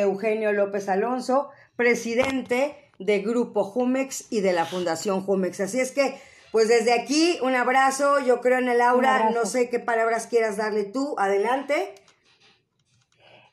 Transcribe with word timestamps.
Eugenio 0.00 0.52
López 0.52 0.88
Alonso, 0.88 1.50
presidente 1.76 2.76
de 2.98 3.20
Grupo 3.20 3.64
Jumex 3.64 4.32
y 4.32 4.40
de 4.40 4.52
la 4.52 4.64
Fundación 4.64 5.22
Jumex. 5.22 5.60
Así 5.60 5.80
es 5.80 5.92
que, 5.92 6.14
pues 6.50 6.68
desde 6.68 6.92
aquí, 6.92 7.38
un 7.42 7.54
abrazo, 7.54 8.20
yo 8.20 8.40
creo 8.40 8.58
en 8.58 8.68
el 8.68 8.80
aura, 8.80 9.30
no 9.30 9.44
sé 9.44 9.68
qué 9.68 9.78
palabras 9.78 10.26
quieras 10.26 10.56
darle 10.56 10.84
tú, 10.84 11.14
adelante. 11.18 11.94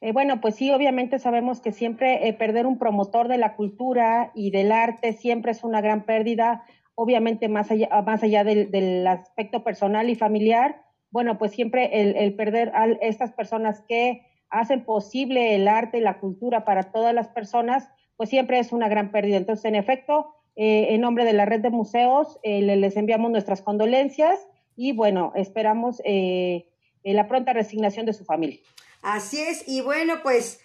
Eh, 0.02 0.13
bueno, 0.13 0.39
pues 0.39 0.55
sí, 0.55 0.71
obviamente 0.71 1.20
sabemos 1.20 1.60
que 1.60 1.71
siempre 1.71 2.27
eh, 2.27 2.33
perder 2.33 2.65
un 2.65 2.79
promotor 2.79 3.27
de 3.27 3.37
la 3.37 3.55
cultura 3.55 4.31
y 4.33 4.51
del 4.51 4.71
arte 4.71 5.13
siempre 5.13 5.51
es 5.51 5.63
una 5.63 5.81
gran 5.81 6.05
pérdida, 6.05 6.63
obviamente 6.95 7.49
más 7.49 7.69
allá, 7.69 7.89
más 8.05 8.23
allá 8.23 8.43
del, 8.45 9.05
aspecto 9.07 9.63
personal 9.63 10.09
y 10.09 10.15
familiar, 10.15 10.83
bueno, 11.11 11.37
pues 11.37 11.51
siempre 11.51 12.01
el, 12.01 12.15
el 12.15 12.35
perder 12.35 12.71
a 12.75 12.85
estas 13.01 13.33
personas 13.33 13.81
que 13.87 14.29
hacen 14.50 14.86
posible 14.86 15.55
el 15.55 15.68
arte 15.68 16.00
y 16.00 16.02
la 16.02 16.20
cultura 16.20 16.66
para 16.66 16.91
todas 16.91 17.13
las 17.13 17.27
personas, 17.27 17.89
pues 18.17 18.30
siempre 18.30 18.59
es 18.59 18.72
una 18.72 18.88
gran 18.88 19.12
pérdida. 19.12 19.38
Entonces, 19.38 19.66
en 19.66 19.75
efecto, 19.75 20.34
eh, 20.55 20.88
en 20.89 21.02
nombre 21.02 21.25
de 21.25 21.34
la 21.34 21.45
red 21.45 21.62
de 21.62 21.70
museos, 21.70 22.39
les 22.44 22.98
enviamos 22.98 23.31
nuestras 23.31 23.62
condolencias 23.62 24.48
y 24.75 24.91
bueno, 24.91 25.31
esperamos 25.35 26.02
la 27.03 27.27
pronta 27.27 27.53
resignación 27.53 28.05
de 28.05 28.13
su 28.13 28.25
familia. 28.25 28.59
Así 29.02 29.39
es, 29.39 29.67
y 29.67 29.81
bueno, 29.81 30.16
pues 30.23 30.59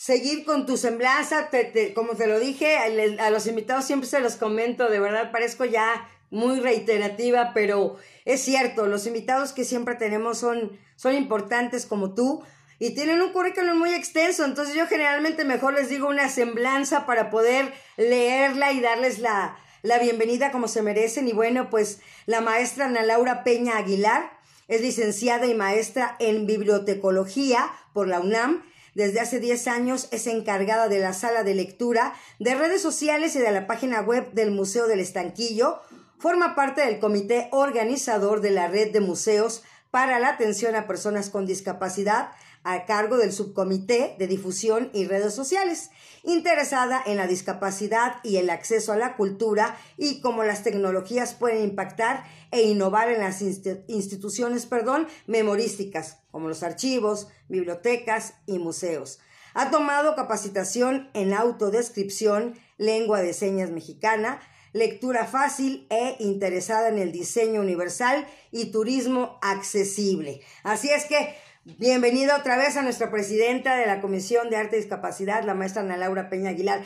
seguir 0.00 0.46
con 0.46 0.64
tu 0.64 0.78
semblanza, 0.78 1.50
como 1.94 2.14
te 2.14 2.26
lo 2.26 2.40
dije, 2.40 2.78
a, 2.78 3.28
los 3.28 3.46
invitados 3.46 3.84
siempre 3.84 4.08
se 4.08 4.20
los 4.20 4.36
comento, 4.36 4.88
de 4.88 4.98
verdad 4.98 5.30
parezco 5.30 5.66
ya 5.66 6.08
muy 6.30 6.58
reiterativa, 6.60 7.50
pero 7.52 7.96
es 8.24 8.40
cierto, 8.40 8.86
los 8.86 9.06
invitados 9.06 9.52
que 9.52 9.64
siempre 9.64 9.96
tenemos 9.96 10.38
son, 10.38 10.78
son 10.96 11.14
importantes 11.14 11.84
como 11.84 12.14
tú 12.14 12.42
y 12.80 12.94
tienen 12.94 13.20
un 13.20 13.30
currículum 13.30 13.78
muy 13.78 13.92
extenso, 13.92 14.42
entonces 14.42 14.74
yo 14.74 14.86
generalmente 14.86 15.44
mejor 15.44 15.74
les 15.74 15.90
digo 15.90 16.08
una 16.08 16.30
semblanza 16.30 17.04
para 17.04 17.28
poder 17.28 17.74
leerla 17.98 18.72
y 18.72 18.80
darles 18.80 19.18
la, 19.18 19.58
la 19.82 19.98
bienvenida 19.98 20.50
como 20.50 20.66
se 20.66 20.80
merecen. 20.80 21.28
Y 21.28 21.32
bueno, 21.34 21.68
pues 21.68 22.00
la 22.24 22.40
maestra 22.40 22.86
Ana 22.86 23.02
Laura 23.02 23.44
Peña 23.44 23.76
Aguilar 23.76 24.32
es 24.66 24.80
licenciada 24.80 25.46
y 25.46 25.54
maestra 25.54 26.16
en 26.20 26.46
bibliotecología 26.46 27.70
por 27.92 28.08
la 28.08 28.18
UNAM. 28.18 28.64
Desde 28.94 29.20
hace 29.20 29.40
10 29.40 29.68
años 29.68 30.08
es 30.10 30.26
encargada 30.26 30.88
de 30.88 31.00
la 31.00 31.12
sala 31.12 31.44
de 31.44 31.54
lectura, 31.54 32.14
de 32.38 32.54
redes 32.54 32.80
sociales 32.80 33.36
y 33.36 33.40
de 33.40 33.52
la 33.52 33.66
página 33.66 34.00
web 34.00 34.32
del 34.32 34.52
Museo 34.52 34.86
del 34.86 35.00
Estanquillo. 35.00 35.80
Forma 36.18 36.54
parte 36.54 36.80
del 36.80 36.98
comité 36.98 37.48
organizador 37.52 38.40
de 38.40 38.52
la 38.52 38.68
red 38.68 38.90
de 38.90 39.00
museos 39.00 39.64
para 39.90 40.18
la 40.18 40.28
atención 40.30 40.74
a 40.76 40.86
personas 40.86 41.28
con 41.28 41.44
discapacidad 41.44 42.30
a 42.62 42.84
cargo 42.84 43.16
del 43.16 43.32
subcomité 43.32 44.16
de 44.18 44.26
difusión 44.26 44.90
y 44.92 45.06
redes 45.06 45.34
sociales, 45.34 45.90
interesada 46.22 47.02
en 47.04 47.16
la 47.16 47.26
discapacidad 47.26 48.16
y 48.22 48.36
el 48.36 48.50
acceso 48.50 48.92
a 48.92 48.96
la 48.96 49.16
cultura 49.16 49.76
y 49.96 50.20
cómo 50.20 50.44
las 50.44 50.62
tecnologías 50.62 51.34
pueden 51.34 51.64
impactar 51.64 52.24
e 52.50 52.62
innovar 52.62 53.10
en 53.10 53.20
las 53.20 53.40
instituciones 53.42 54.66
perdón, 54.66 55.06
memorísticas, 55.26 56.18
como 56.30 56.48
los 56.48 56.62
archivos, 56.62 57.28
bibliotecas 57.48 58.34
y 58.46 58.58
museos. 58.58 59.20
Ha 59.54 59.70
tomado 59.70 60.14
capacitación 60.14 61.10
en 61.14 61.34
autodescripción, 61.34 62.54
lengua 62.76 63.20
de 63.20 63.32
señas 63.32 63.70
mexicana, 63.70 64.40
lectura 64.72 65.26
fácil 65.26 65.86
e 65.90 66.16
interesada 66.20 66.88
en 66.88 66.98
el 66.98 67.10
diseño 67.10 67.60
universal 67.60 68.26
y 68.52 68.66
turismo 68.66 69.38
accesible. 69.42 70.42
Así 70.62 70.90
es 70.90 71.06
que 71.06 71.34
Bienvenida 71.62 72.38
otra 72.38 72.56
vez 72.56 72.78
a 72.78 72.82
nuestra 72.82 73.10
presidenta 73.10 73.76
de 73.76 73.84
la 73.84 74.00
Comisión 74.00 74.48
de 74.48 74.56
Arte 74.56 74.76
y 74.76 74.80
Discapacidad, 74.80 75.44
la 75.44 75.52
maestra 75.52 75.82
Ana 75.82 75.98
Laura 75.98 76.30
Peña 76.30 76.50
Aguilar. 76.50 76.82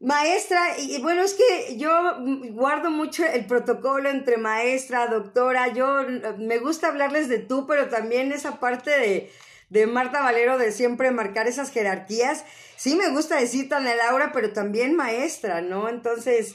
Maestra, 0.00 0.78
y 0.78 1.00
bueno, 1.00 1.22
es 1.22 1.32
que 1.32 1.78
yo 1.78 1.90
guardo 2.50 2.90
mucho 2.90 3.24
el 3.24 3.46
protocolo 3.46 4.10
entre 4.10 4.36
maestra, 4.36 5.06
doctora, 5.06 5.68
yo 5.68 6.02
me 6.36 6.58
gusta 6.58 6.88
hablarles 6.88 7.30
de 7.30 7.38
tú, 7.38 7.66
pero 7.66 7.88
también 7.88 8.32
esa 8.32 8.60
parte 8.60 8.90
de, 8.90 9.32
de 9.70 9.86
Marta 9.86 10.20
Valero 10.20 10.58
de 10.58 10.72
siempre 10.72 11.10
marcar 11.10 11.48
esas 11.48 11.70
jerarquías. 11.70 12.44
Sí 12.76 12.96
me 12.96 13.08
gusta 13.08 13.40
decir 13.40 13.72
Ana 13.72 13.94
Laura, 13.94 14.30
pero 14.34 14.52
también 14.52 14.94
maestra, 14.94 15.62
¿no? 15.62 15.88
Entonces, 15.88 16.54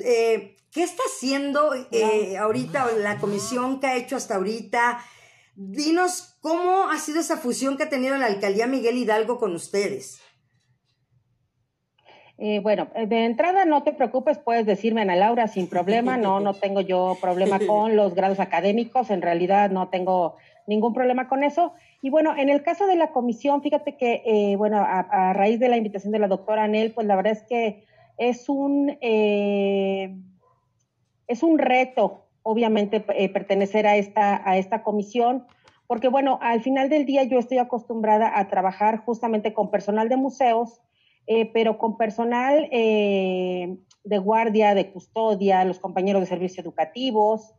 eh, 0.00 0.56
¿qué 0.72 0.82
está 0.82 1.02
haciendo 1.14 1.74
eh, 1.92 2.38
ahorita 2.38 2.92
la 2.92 3.18
comisión 3.18 3.78
que 3.78 3.88
ha 3.88 3.96
hecho 3.96 4.16
hasta 4.16 4.36
ahorita? 4.36 5.04
Dinos 5.58 6.36
cómo 6.42 6.90
ha 6.90 6.98
sido 6.98 7.20
esa 7.20 7.38
fusión 7.38 7.78
que 7.78 7.84
ha 7.84 7.88
tenido 7.88 8.14
la 8.18 8.26
alcaldía 8.26 8.66
Miguel 8.66 8.98
Hidalgo 8.98 9.38
con 9.38 9.54
ustedes. 9.54 10.20
Eh, 12.36 12.60
bueno, 12.60 12.88
eh, 12.94 13.06
de 13.06 13.24
entrada 13.24 13.64
no 13.64 13.82
te 13.82 13.94
preocupes, 13.94 14.36
puedes 14.36 14.66
decirme 14.66 15.00
Ana 15.00 15.16
Laura 15.16 15.48
sin 15.48 15.66
problema, 15.68 16.18
no, 16.18 16.40
no 16.40 16.52
tengo 16.52 16.82
yo 16.82 17.16
problema 17.22 17.58
con 17.66 17.96
los 17.96 18.14
grados 18.14 18.38
académicos, 18.38 19.08
en 19.08 19.22
realidad 19.22 19.70
no 19.70 19.88
tengo 19.88 20.36
ningún 20.66 20.92
problema 20.92 21.26
con 21.26 21.42
eso. 21.42 21.72
Y 22.02 22.10
bueno, 22.10 22.36
en 22.36 22.50
el 22.50 22.62
caso 22.62 22.86
de 22.86 22.96
la 22.96 23.10
comisión, 23.12 23.62
fíjate 23.62 23.96
que, 23.96 24.22
eh, 24.26 24.56
bueno, 24.56 24.76
a, 24.78 25.32
raíz 25.32 25.58
de 25.58 25.70
la 25.70 25.78
invitación 25.78 26.12
de 26.12 26.18
la 26.18 26.28
doctora 26.28 26.64
Anel, 26.64 26.92
pues 26.92 27.06
la 27.06 27.16
verdad 27.16 27.32
es 27.32 27.44
que 27.44 27.86
es 28.18 28.50
un, 28.50 28.98
es 29.00 30.12
un 31.42 31.58
reto 31.58 32.25
obviamente 32.46 33.04
eh, 33.08 33.28
pertenecer 33.28 33.88
a 33.88 33.96
esta, 33.96 34.48
a 34.48 34.56
esta 34.56 34.84
comisión, 34.84 35.44
porque 35.88 36.08
bueno, 36.08 36.38
al 36.40 36.62
final 36.62 36.88
del 36.88 37.04
día 37.04 37.24
yo 37.24 37.38
estoy 37.38 37.58
acostumbrada 37.58 38.38
a 38.38 38.46
trabajar 38.46 38.98
justamente 39.04 39.52
con 39.52 39.70
personal 39.70 40.08
de 40.08 40.16
museos, 40.16 40.80
eh, 41.26 41.50
pero 41.52 41.76
con 41.76 41.96
personal 41.96 42.68
eh, 42.70 43.76
de 44.04 44.18
guardia, 44.18 44.74
de 44.74 44.92
custodia, 44.92 45.64
los 45.64 45.80
compañeros 45.80 46.22
de 46.22 46.26
servicios 46.26 46.64
educativos, 46.64 47.52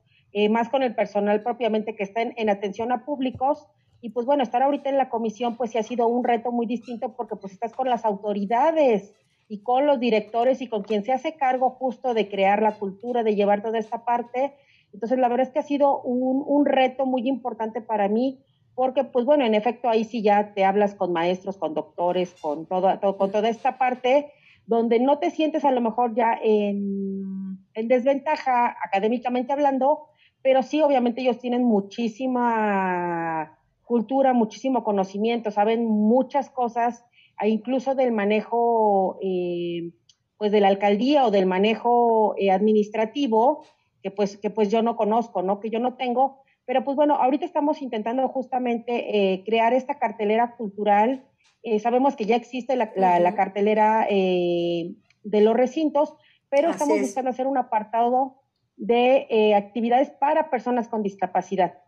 más 0.52 0.70
con 0.70 0.84
el 0.84 0.94
personal 0.94 1.42
propiamente 1.42 1.96
que 1.96 2.04
estén 2.04 2.36
en 2.38 2.52
atención 2.52 2.92
a 2.92 3.06
públicos. 3.06 3.66
Y 4.02 4.12
pues 4.12 4.28
bueno, 4.28 4.44
estar 4.44 4.62
ahorita 4.62 4.88
en 4.88 4.98
la 4.98 5.10
comisión 5.10 5.58
pues 5.58 5.72
sí 5.72 5.80
ha 5.80 5.84
sido 5.84 6.06
un 6.06 6.24
reto 6.24 6.52
muy 6.52 6.68
distinto 6.68 7.16
porque 7.16 7.36
pues 7.36 7.54
estás 7.54 7.74
con 7.74 7.90
las 7.90 8.06
autoridades 8.06 9.16
y 9.50 9.64
con 9.64 9.88
los 9.88 10.00
directores 10.00 10.62
y 10.62 10.68
con 10.68 10.84
quien 10.84 11.04
se 11.04 11.12
hace 11.12 11.36
cargo 11.38 11.72
justo 11.72 12.14
de 12.14 12.30
crear 12.30 12.62
la 12.62 12.76
cultura, 12.76 13.24
de 13.24 13.34
llevar 13.34 13.64
toda 13.64 13.80
esta 13.80 14.06
parte 14.06 14.54
entonces, 14.98 15.20
la 15.20 15.30
verdad 15.30 15.46
es 15.46 15.54
que 15.54 15.60
ha 15.60 15.62
sido 15.62 16.02
un, 16.02 16.66
reto 16.66 17.06
muy 17.06 17.30
importante 17.30 17.82
para 17.82 18.10
mí, 18.10 18.40
porque, 18.74 19.04
pues 19.04 19.26
bueno, 19.26 19.46
en 19.46 19.54
efecto, 19.54 19.90
ahí 19.90 20.06
sí 20.06 20.24
ya 20.24 20.56
te 20.56 20.66
hablas 20.66 20.96
con 20.96 21.14
maestros, 21.14 21.60
con 21.60 21.76
doctores, 21.76 22.34
con, 22.42 22.66
toda, 22.66 23.00
con 23.00 23.32
toda 23.32 23.48
esta 23.48 23.78
parte, 23.78 24.32
donde 24.66 25.00
no 25.00 25.20
te 25.20 25.30
sientes 25.30 25.66
a 25.66 25.72
lo 25.72 25.82
mejor 25.82 26.16
ya 26.16 26.36
en, 26.42 27.60
desventaja 27.76 28.76
académicamente 28.84 29.54
hablando, 29.54 30.08
pero 30.42 30.64
sí, 30.64 30.82
obviamente 30.82 31.22
ellos 31.22 31.38
tienen 31.38 31.64
muchísima 31.64 33.56
cultura, 33.84 34.34
muchísimo 34.34 34.84
conocimiento, 34.84 35.52
saben 35.52 35.86
muchas 35.86 36.50
cosas, 36.50 37.06
e 37.40 37.50
incluso 37.50 37.94
del 37.94 38.12
manejo, 38.14 39.20
eh, 39.22 39.92
pues 40.40 40.52
de 40.52 40.60
la 40.60 40.70
alcaldía 40.70 41.24
o 41.28 41.30
del 41.30 41.46
manejo 41.46 42.34
eh, 42.40 42.50
administrativo, 42.50 43.64
que 44.02 44.12
pues, 44.12 44.38
que 44.38 44.50
pues 44.50 44.70
yo 44.70 44.82
no 44.82 44.96
conozco, 44.96 45.42
¿no? 45.42 45.60
Que 45.60 45.70
yo 45.70 45.80
no 45.80 45.96
tengo. 45.96 46.44
Pero 46.66 46.84
pues 46.84 46.96
bueno, 46.98 47.16
ahorita 47.16 47.46
estamos 47.46 47.82
intentando 47.82 48.28
justamente 48.28 49.34
eh, 49.34 49.44
crear 49.46 49.74
esta 49.74 50.00
cartelera 50.00 50.56
cultural. 50.58 51.26
Eh, 51.64 51.80
sabemos 51.80 52.16
que 52.16 52.26
ya 52.26 52.36
existe 52.36 52.76
la, 52.76 52.92
la, 52.96 53.36
cartelera 53.36 54.06
eh, 54.10 54.94
de 55.24 55.42
los 55.42 55.56
recintos, 55.56 56.14
pero 56.50 56.70
estamos 56.70 57.00
buscando 57.00 57.30
hacer 57.30 57.48
un 57.48 57.58
apartado 57.58 58.42
de 58.76 59.54
actividades 59.56 60.12
para 60.12 60.50
personas 60.50 60.88
con 60.88 61.04
discapacidad. 61.04 61.80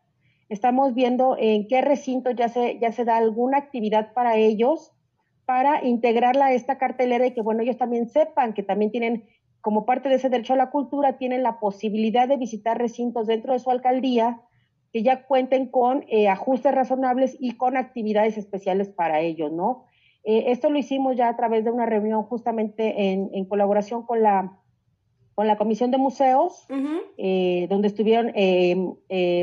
Estamos 0.49 0.95
viendo 0.95 1.37
en 1.37 1.67
qué 1.67 1.81
recinto 1.81 2.31
ya 2.31 2.49
se, 2.49 2.79
ya 2.79 2.91
se 2.91 3.05
da 3.05 3.17
alguna 3.17 3.57
actividad 3.57 4.13
para 4.13 4.37
ellos, 4.37 4.91
para 5.45 5.85
integrarla 5.85 6.47
a 6.47 6.53
esta 6.53 6.77
cartelera 6.77 7.27
y 7.27 7.33
que, 7.33 7.41
bueno, 7.41 7.63
ellos 7.63 7.77
también 7.77 8.07
sepan 8.07 8.53
que 8.53 8.63
también 8.63 8.91
tienen 8.91 9.27
como 9.61 9.85
parte 9.85 10.09
de 10.09 10.15
ese 10.15 10.29
derecho 10.29 10.53
a 10.53 10.57
la 10.57 10.71
cultura, 10.71 11.17
tienen 11.17 11.43
la 11.43 11.59
posibilidad 11.59 12.27
de 12.27 12.37
visitar 12.37 12.77
recintos 12.77 13.27
dentro 13.27 13.53
de 13.53 13.59
su 13.59 13.69
alcaldía 13.71 14.41
que 14.91 15.03
ya 15.03 15.25
cuenten 15.25 15.67
con 15.67 16.05
eh, 16.07 16.27
ajustes 16.29 16.73
razonables 16.73 17.37
y 17.39 17.57
con 17.57 17.77
actividades 17.77 18.37
especiales 18.37 18.89
para 18.89 19.19
ellos, 19.19 19.51
¿no? 19.51 19.85
Eh, 20.23 20.45
esto 20.47 20.69
lo 20.69 20.79
hicimos 20.79 21.15
ya 21.15 21.29
a 21.29 21.35
través 21.35 21.63
de 21.63 21.71
una 21.71 21.85
reunión 21.85 22.23
justamente 22.23 23.11
en, 23.11 23.45
colaboración 23.45 24.05
con 24.05 24.21
la, 24.23 24.59
con 25.35 25.47
la 25.47 25.57
Comisión 25.57 25.91
de 25.91 25.97
Museos, 25.97 26.65
eh, 27.17 27.67
donde 27.69 27.87
estuvieron 27.87 28.33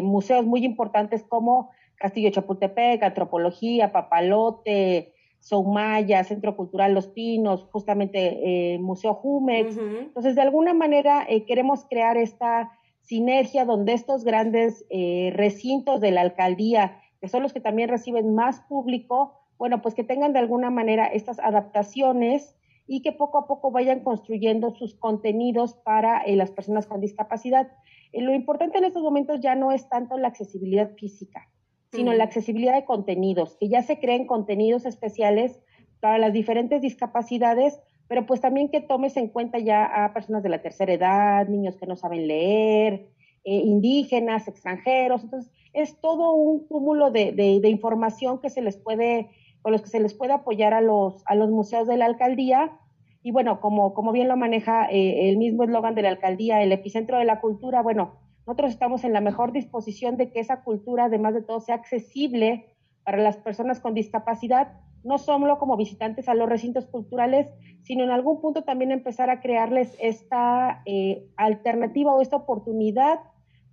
museos 0.05 0.45
muy 0.45 0.65
importantes 0.65 1.23
como 1.23 1.71
Castillo 1.97 2.31
Chapultepec, 2.31 3.03
Antropología, 3.03 3.93
Papalote, 3.93 5.15
Soumaya, 5.41 6.25
Centro 6.25 6.57
Cultural 6.57 6.95
Los 6.95 7.09
Pinos, 7.09 7.69
justamente 7.71 8.75
eh, 8.75 8.79
Museo 8.79 9.15
Jumex. 9.15 9.77
Entonces, 9.77 10.35
de 10.35 10.43
alguna 10.43 10.75
manera 10.75 11.25
eh, 11.29 11.45
queremos 11.45 11.85
crear 11.85 12.17
esta 12.17 12.73
sinergia 13.01 13.65
donde 13.65 13.93
estos 13.93 14.25
grandes 14.25 14.85
eh, 14.91 15.31
recintos 15.35 16.01
de 16.01 16.11
la 16.11 16.23
alcaldía, 16.23 17.01
que 17.21 17.29
son 17.29 17.43
los 17.43 17.53
que 17.53 17.61
también 17.61 17.89
reciben 17.89 18.35
más 18.35 18.61
público, 18.63 19.41
bueno, 19.59 19.81
pues 19.81 19.95
que 19.95 20.05
tengan 20.05 20.33
de 20.33 20.41
alguna 20.41 20.71
manera 20.71 21.07
estas 21.07 21.39
adaptaciones 21.39 22.57
y 22.87 23.03
que 23.03 23.13
poco 23.13 23.39
a 23.39 23.47
poco 23.47 23.71
vayan 23.71 24.01
construyendo 24.01 24.75
sus 24.75 24.95
contenidos 24.95 25.75
para 25.75 26.23
eh, 26.23 26.37
las 26.37 26.51
personas 26.51 26.87
con 26.87 27.01
discapacidad. 27.01 27.71
Eh, 28.13 28.23
lo 28.23 28.35
importante 28.35 28.79
en 28.79 28.85
estos 28.85 29.03
momentos 29.03 29.41
ya 29.41 29.55
no 29.55 29.73
es 29.73 29.89
tanto 29.89 30.19
la 30.19 30.29
accesibilidad 30.29 30.91
física, 30.97 31.49
sino 31.93 32.13
la 32.13 32.25
accesibilidad 32.25 32.75
de 32.75 32.85
contenidos, 32.85 33.57
que 33.59 33.69
ya 33.69 33.83
se 33.83 33.99
creen 33.99 34.27
contenidos 34.27 34.87
especiales 34.87 35.59
para 36.01 36.19
las 36.19 36.33
diferentes 36.33 36.83
discapacidades, 36.83 37.81
pero 38.09 38.27
pues 38.27 38.41
también 38.41 38.71
que 38.71 38.81
tomes 38.81 39.17
en 39.17 39.29
cuenta 39.29 39.59
ya 39.59 39.85
a 39.85 40.13
personas 40.13 40.43
de 40.43 40.49
la 40.49 40.63
tercera 40.63 40.93
edad, 40.93 41.49
niños 41.49 41.77
que 41.77 41.87
no 41.87 41.97
saben 41.97 42.29
leer, 42.29 43.09
eh, 43.45 43.57
indígenas, 43.65 44.49
extranjeros. 44.49 45.25
Entonces, 45.25 45.53
es 45.73 46.01
todo 46.01 46.33
un 46.33 46.67
cúmulo 46.67 47.11
de, 47.11 47.33
de, 47.33 47.69
información 47.69 48.41
que 48.41 48.51
se 48.51 48.63
les 48.63 48.77
puede, 48.77 49.31
con 49.63 49.73
los 49.73 49.83
que 49.83 49.89
se 49.89 50.01
les 50.01 50.15
puede 50.15 50.33
apoyar 50.33 50.75
a 50.75 50.81
los, 50.81 51.23
a 51.27 51.35
los 51.35 51.51
museos 51.51 51.87
de 51.87 51.97
la 51.97 52.07
alcaldía. 52.07 52.79
Y 53.23 53.33
bueno, 53.33 53.61
como, 53.61 53.93
como 53.95 54.13
bien 54.13 54.29
lo 54.29 54.37
maneja 54.37 54.89
eh, 54.91 55.29
el 55.29 55.37
mismo 55.37 55.65
eslogan 55.65 55.95
de 55.95 56.03
la 56.03 56.09
alcaldía, 56.09 56.63
el 56.63 56.73
epicentro 56.73 57.19
de 57.19 57.25
la 57.25 57.41
cultura, 57.41 57.83
bueno, 57.83 58.15
nosotros 58.47 58.71
estamos 58.71 59.03
en 59.03 59.13
la 59.13 59.21
mejor 59.21 59.53
disposición 59.53 60.17
de 60.17 60.31
que 60.31 60.39
esa 60.39 60.63
cultura, 60.63 61.07
además 61.07 61.35
de 61.35 61.43
todo, 61.43 61.61
sea 61.61 61.75
accesible 61.75 62.67
para 63.03 63.19
las 63.19 63.37
personas 63.37 63.81
con 63.81 63.93
discapacidad, 63.93 64.73
no 65.03 65.19
solo 65.19 65.59
como 65.59 65.77
visitantes 65.77 66.29
a 66.29 66.35
los 66.35 66.49
recintos 66.49 66.87
culturales, 66.87 67.53
sino 67.83 68.05
en 68.05 68.11
algún 68.11 68.41
punto 68.41 68.63
también 68.63 68.93
empezar 68.93 69.31
a 69.31 69.41
crearles 69.41 69.97
esta 70.01 70.83
eh, 70.87 71.27
alternativa 71.37 72.15
o 72.15 72.23
esta 72.23 72.37
oportunidad 72.37 73.21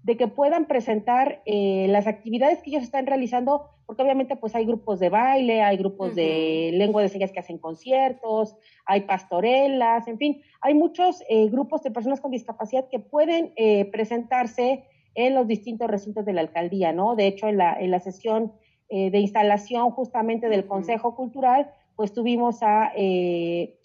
de 0.02 0.18
que 0.18 0.28
puedan 0.28 0.66
presentar 0.66 1.42
eh, 1.46 1.88
las 1.90 2.08
actividades 2.08 2.62
que 2.62 2.72
ellos 2.72 2.84
están 2.84 3.06
realizando, 3.06 3.70
porque 3.86 4.02
obviamente 4.02 4.36
pues 4.36 4.56
hay 4.56 4.66
grupos 4.66 5.00
de 5.00 5.10
baile, 5.10 5.62
hay 5.62 5.78
grupos 5.78 6.16
de 6.16 6.72
lengua 6.74 7.02
de 7.02 7.10
señas 7.10 7.32
que 7.32 7.40
hacen 7.40 7.58
conciertos, 7.58 8.56
hay 8.86 9.02
pastorelas, 9.02 10.08
en 10.08 10.18
fin, 10.18 10.42
hay 10.62 10.74
muchos 10.74 11.24
eh, 11.30 11.50
grupos 11.50 11.84
de 11.84 11.92
personas 11.92 12.22
con 12.22 12.32
discapacidad 12.32 12.88
que 12.90 13.00
pueden 13.00 13.54
eh, 13.56 13.86
presentarse 13.86 14.86
en 15.16 15.36
los 15.36 15.48
distintos 15.48 15.90
recintos 15.90 16.26
de 16.26 16.34
la 16.34 16.42
alcaldía, 16.42 16.92
¿no? 16.92 17.16
De 17.16 17.28
hecho, 17.28 17.48
en 17.48 17.58
la, 17.58 17.74
en 17.80 17.92
la 17.92 18.00
sesión 18.00 18.54
de 18.90 19.18
instalación 19.18 19.90
justamente 19.90 20.50
del 20.50 20.68
Consejo 20.68 21.16
Cultural, 21.16 21.72
pues 21.96 22.14
tuvimos 22.14 22.62
a 22.62 22.92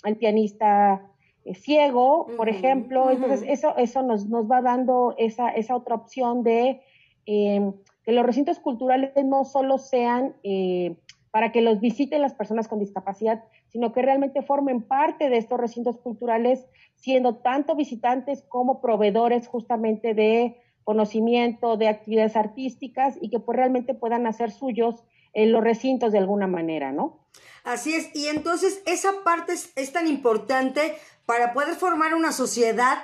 al 0.02 0.16
pianista 0.18 1.08
eh, 1.48 1.54
ciego, 1.54 2.26
por 2.36 2.48
ejemplo. 2.48 3.10
Entonces, 3.10 3.44
eso, 3.48 3.76
eso 3.76 4.02
nos, 4.02 4.26
nos 4.26 4.50
va 4.50 4.60
dando 4.60 5.14
esa, 5.18 5.48
esa 5.50 5.76
otra 5.76 5.94
opción 5.94 6.42
de 6.42 6.82
em, 7.26 7.72
que 8.08 8.14
los 8.14 8.24
recintos 8.24 8.58
culturales 8.58 9.12
no 9.22 9.44
solo 9.44 9.76
sean 9.76 10.34
eh, 10.42 10.96
para 11.30 11.52
que 11.52 11.60
los 11.60 11.78
visiten 11.78 12.22
las 12.22 12.32
personas 12.32 12.66
con 12.66 12.78
discapacidad, 12.78 13.44
sino 13.66 13.92
que 13.92 14.00
realmente 14.00 14.40
formen 14.40 14.80
parte 14.80 15.28
de 15.28 15.36
estos 15.36 15.60
recintos 15.60 15.98
culturales, 15.98 16.64
siendo 16.94 17.36
tanto 17.36 17.76
visitantes 17.76 18.42
como 18.48 18.80
proveedores 18.80 19.46
justamente 19.46 20.14
de 20.14 20.56
conocimiento, 20.84 21.76
de 21.76 21.88
actividades 21.88 22.34
artísticas 22.34 23.18
y 23.20 23.28
que 23.28 23.40
pues 23.40 23.58
realmente 23.58 23.92
puedan 23.92 24.26
hacer 24.26 24.52
suyos 24.52 25.04
en 25.34 25.52
los 25.52 25.62
recintos 25.62 26.10
de 26.10 26.16
alguna 26.16 26.46
manera, 26.46 26.92
¿no? 26.92 27.26
Así 27.62 27.92
es, 27.92 28.10
y 28.16 28.28
entonces 28.28 28.82
esa 28.86 29.22
parte 29.22 29.52
es, 29.52 29.70
es 29.76 29.92
tan 29.92 30.06
importante 30.06 30.94
para 31.26 31.52
poder 31.52 31.74
formar 31.74 32.14
una 32.14 32.32
sociedad 32.32 33.00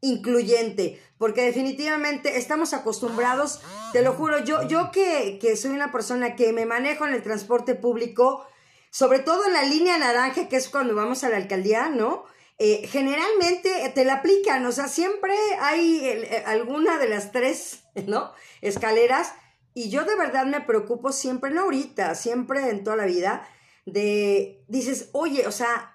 incluyente, 0.00 1.00
porque 1.18 1.42
definitivamente 1.42 2.38
estamos 2.38 2.72
acostumbrados, 2.72 3.60
te 3.92 4.02
lo 4.02 4.12
juro, 4.12 4.44
yo, 4.44 4.62
yo 4.68 4.90
que, 4.90 5.56
soy 5.56 5.72
una 5.72 5.90
persona 5.92 6.36
que 6.36 6.52
me 6.52 6.66
manejo 6.66 7.06
en 7.06 7.14
el 7.14 7.22
transporte 7.22 7.74
público, 7.74 8.46
sobre 8.90 9.18
todo 9.18 9.46
en 9.46 9.52
la 9.52 9.64
línea 9.64 9.98
naranja, 9.98 10.48
que 10.48 10.56
es 10.56 10.68
cuando 10.68 10.94
vamos 10.94 11.24
a 11.24 11.28
la 11.28 11.36
alcaldía, 11.36 11.88
¿no? 11.88 12.24
Eh, 12.58 12.88
generalmente 12.88 13.92
te 13.94 14.04
la 14.04 14.14
aplican, 14.14 14.64
o 14.66 14.72
sea, 14.72 14.88
siempre 14.88 15.34
hay 15.60 16.00
eh, 16.04 16.42
alguna 16.46 16.98
de 16.98 17.08
las 17.08 17.30
tres, 17.30 17.84
¿no? 18.06 18.32
Escaleras, 18.60 19.32
y 19.74 19.90
yo 19.90 20.04
de 20.04 20.16
verdad 20.16 20.46
me 20.46 20.60
preocupo 20.60 21.12
siempre, 21.12 21.50
no 21.50 21.62
ahorita, 21.62 22.14
siempre 22.14 22.70
en 22.70 22.82
toda 22.82 22.96
la 22.96 23.06
vida, 23.06 23.48
de, 23.86 24.64
dices, 24.68 25.10
oye, 25.12 25.46
o 25.46 25.52
sea, 25.52 25.94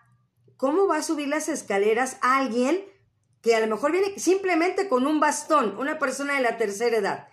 ¿Cómo 0.63 0.87
va 0.87 0.95
a 0.95 1.03
subir 1.03 1.27
las 1.27 1.49
escaleras 1.49 2.15
alguien 2.21 2.85
que 3.43 3.55
a 3.55 3.59
lo 3.59 3.67
mejor 3.67 3.91
viene 3.91 4.17
simplemente 4.17 4.87
con 4.87 5.05
un 5.05 5.19
bastón, 5.19 5.77
una 5.77 5.99
persona 5.99 6.35
de 6.35 6.41
la 6.41 6.57
tercera 6.57 6.97
edad? 6.97 7.27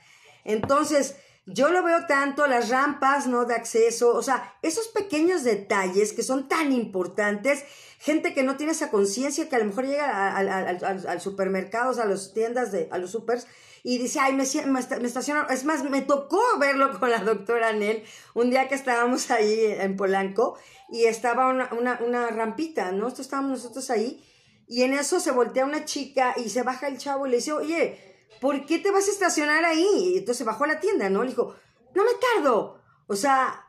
Entonces, 0.45 1.17
yo 1.47 1.71
lo 1.71 1.83
veo 1.83 2.07
tanto, 2.07 2.47
las 2.47 2.69
rampas, 2.69 3.27
¿no? 3.27 3.45
De 3.45 3.55
acceso, 3.55 4.15
o 4.15 4.23
sea, 4.23 4.55
esos 4.61 4.89
pequeños 4.89 5.45
detalles 5.45 6.13
que 6.13 6.23
son 6.23 6.49
tan 6.49 6.73
importantes, 6.73 7.65
gente 7.99 8.35
que 8.35 8.43
no 8.43 8.57
tiene 8.57 8.73
esa 8.73 8.91
conciencia 8.91 9.49
que 9.49 9.57
a 9.57 9.61
lo 9.61 9.67
mejor 9.67 9.87
llega 9.87 10.37
al, 10.37 11.21
supermercado, 11.21 12.01
a 12.01 12.05
las 12.05 12.35
tiendas, 12.35 12.73
de, 12.73 12.89
a 12.91 12.99
los 12.99 13.13
supers, 13.13 13.47
y 13.83 13.99
dice, 13.99 14.19
ay, 14.21 14.35
me, 14.35 14.45
me, 14.67 15.07
estaciono. 15.07 15.49
Es 15.49 15.65
más, 15.65 15.83
me 15.85 16.03
tocó 16.03 16.43
verlo 16.59 16.99
con 16.99 17.11
la 17.11 17.21
doctora 17.21 17.73
Nel 17.73 18.03
un 18.35 18.51
día 18.51 18.69
que 18.69 18.75
estábamos 18.75 19.31
ahí 19.31 19.59
en 19.65 19.97
Polanco 19.97 20.59
y 20.91 21.05
estaba 21.05 21.49
una, 21.49 21.71
una, 21.73 22.01
una 22.05 22.27
rampita, 22.29 22.93
¿no? 22.93 23.09
estábamos 23.09 23.53
nosotros 23.53 23.89
ahí 23.91 24.23
y 24.71 24.85
en 24.85 24.95
eso 24.95 25.19
se 25.19 25.33
voltea 25.33 25.65
una 25.65 25.85
chica 25.85 26.33
y 26.37 26.49
se 26.49 26.63
baja 26.63 26.87
el 26.87 26.97
chavo 26.97 27.27
y 27.27 27.31
le 27.31 27.37
dice, 27.39 27.51
oye, 27.51 27.99
¿por 28.41 28.67
qué 28.67 28.79
te 28.79 28.93
vas 28.93 29.09
a 29.09 29.11
estacionar 29.11 29.65
ahí? 29.65 30.13
Y 30.15 30.19
entonces 30.19 30.47
bajó 30.47 30.63
a 30.63 30.69
la 30.69 30.79
tienda, 30.79 31.11
¿no? 31.11 31.25
Le 31.25 31.31
dijo, 31.31 31.57
no 31.93 32.05
me 32.05 32.13
tardo. 32.15 32.81
O 33.09 33.17
sea, 33.17 33.67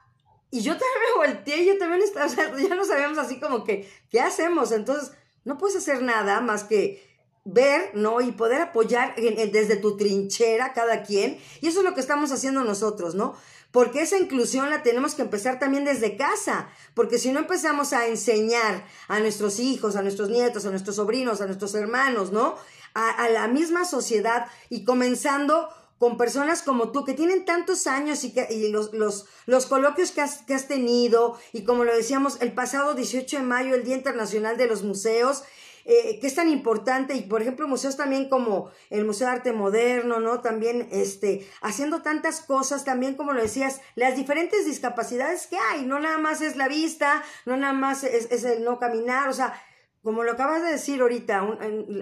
y 0.52 0.62
yo 0.62 0.74
también 0.74 0.92
me 1.10 1.26
volteé, 1.26 1.66
yo 1.66 1.80
también 1.80 2.04
estaba, 2.04 2.26
o 2.28 2.30
sea, 2.30 2.56
ya 2.56 2.76
no 2.76 2.86
sabíamos 2.86 3.18
así 3.18 3.40
como 3.40 3.64
que, 3.64 3.90
¿qué 4.12 4.22
hacemos? 4.22 4.72
Entonces, 4.72 5.12
no 5.44 5.58
puedes 5.58 5.76
hacer 5.76 6.04
nada 6.04 6.40
más 6.40 6.66
que 6.66 7.04
ver, 7.46 7.90
¿no? 7.96 8.22
Y 8.22 8.32
poder 8.34 8.62
apoyar 8.62 9.16
desde 9.16 9.78
tu 9.78 9.98
trinchera 9.98 10.74
cada 10.74 11.02
quien. 11.02 11.40
Y 11.62 11.68
eso 11.70 11.80
es 11.80 11.86
lo 11.86 11.96
que 11.96 12.02
estamos 12.02 12.32
haciendo 12.32 12.64
nosotros, 12.64 13.16
¿no? 13.16 13.36
Porque 13.72 14.02
esa 14.02 14.18
inclusión 14.18 14.70
la 14.70 14.84
tenemos 14.84 15.16
que 15.16 15.22
empezar 15.22 15.58
también 15.58 15.86
desde 15.86 16.18
casa, 16.18 16.70
porque 16.94 17.18
si 17.18 17.32
no 17.32 17.40
empezamos 17.40 17.94
a 17.94 18.08
enseñar 18.08 18.86
a 19.08 19.20
nuestros 19.20 19.60
hijos, 19.60 19.96
a 19.96 20.02
nuestros 20.02 20.30
nietos, 20.30 20.66
a 20.66 20.72
nuestros 20.72 20.98
sobrinos, 20.98 21.40
a 21.40 21.46
nuestros 21.46 21.74
hermanos, 21.76 22.32
¿no? 22.32 22.56
A, 22.94 23.30
la 23.30 23.48
misma 23.48 23.86
sociedad 23.86 24.48
y 24.70 24.84
comenzando 24.84 25.70
con 25.98 26.18
personas 26.18 26.62
como 26.62 26.92
tú 26.92 27.06
que 27.06 27.14
tienen 27.14 27.46
tantos 27.46 27.88
años 27.88 28.26
y, 28.26 28.34
que, 28.34 28.48
y 28.50 28.70
los, 28.70 28.92
los, 28.92 29.28
los, 29.46 29.66
coloquios 29.68 30.12
que 30.12 30.20
has, 30.20 30.40
que 30.40 30.54
has 30.54 30.68
tenido 30.68 31.38
y 31.54 31.64
como 31.64 31.86
lo 31.86 31.96
decíamos 31.96 32.42
el 32.42 32.52
pasado 32.52 32.94
18 32.94 33.38
de 33.38 33.44
mayo, 33.44 33.76
el 33.76 33.86
Día 33.86 33.96
Internacional 33.96 34.58
de 34.58 34.68
los 34.68 34.84
Museos, 34.84 35.44
eh, 35.86 36.20
que 36.20 36.28
es 36.28 36.36
tan 36.36 36.50
importante 36.50 37.16
y 37.16 37.22
por 37.22 37.42
ejemplo 37.42 37.68
museos 37.68 37.98
también 37.98 38.30
como 38.30 38.72
el 38.90 39.06
Museo 39.06 39.28
de 39.28 39.34
Arte 39.34 39.54
Moderno, 39.54 40.20
¿no? 40.20 40.42
También 40.42 40.88
este, 40.92 41.48
haciendo 41.62 42.02
tantas 42.02 42.42
cosas, 42.42 42.86
también 42.86 43.16
como 43.16 43.34
lo 43.34 43.42
decías, 43.42 43.82
las 43.96 44.16
diferentes 44.16 44.66
discapacidades 44.66 45.48
que 45.48 45.58
hay, 45.58 45.86
no 45.86 46.00
nada 46.00 46.18
más 46.18 46.42
es 46.42 46.56
la 46.56 46.68
vista, 46.68 47.24
no 47.46 47.58
nada 47.58 47.74
más 47.74 48.04
es, 48.04 48.44
el 48.44 48.64
no 48.64 48.80
caminar, 48.80 49.30
o 49.30 49.34
sea, 49.34 49.60
como 50.04 50.24
lo 50.24 50.34
acabas 50.34 50.64
de 50.64 50.72
decir 50.72 51.02
ahorita, 51.02 51.40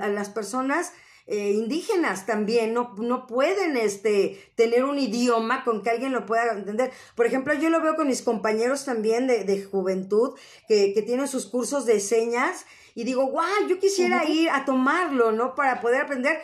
a 0.02 0.08
las 0.08 0.30
personas 0.30 0.94
eh, 1.32 1.52
indígenas 1.52 2.26
también 2.26 2.74
no, 2.74 2.96
no 2.98 3.28
pueden 3.28 3.78
este, 3.78 4.52
tener 4.56 4.84
un 4.84 4.98
idioma 4.98 5.64
con 5.64 5.84
que 5.84 5.92
alguien 5.92 6.12
lo 6.12 6.26
pueda 6.26 6.54
entender. 6.54 6.92
Por 7.16 7.28
ejemplo, 7.28 7.54
yo 7.54 7.70
lo 7.70 7.82
veo 7.82 7.96
con 7.96 8.08
mis 8.08 8.24
compañeros 8.24 8.84
también 8.84 9.28
de, 9.28 9.44
de 9.44 9.64
juventud 9.64 10.34
que, 10.68 10.92
que 10.92 11.04
tienen 11.04 11.28
sus 11.28 11.46
cursos 11.46 11.86
de 11.86 12.00
señas 12.00 12.66
y 12.96 13.04
digo, 13.04 13.26
guau, 13.28 13.68
yo 13.68 13.80
quisiera 13.80 14.26
ir 14.26 14.50
a 14.50 14.66
tomarlo, 14.66 15.32
¿no? 15.32 15.56
Para 15.56 15.82
poder 15.82 16.02
aprender. 16.02 16.38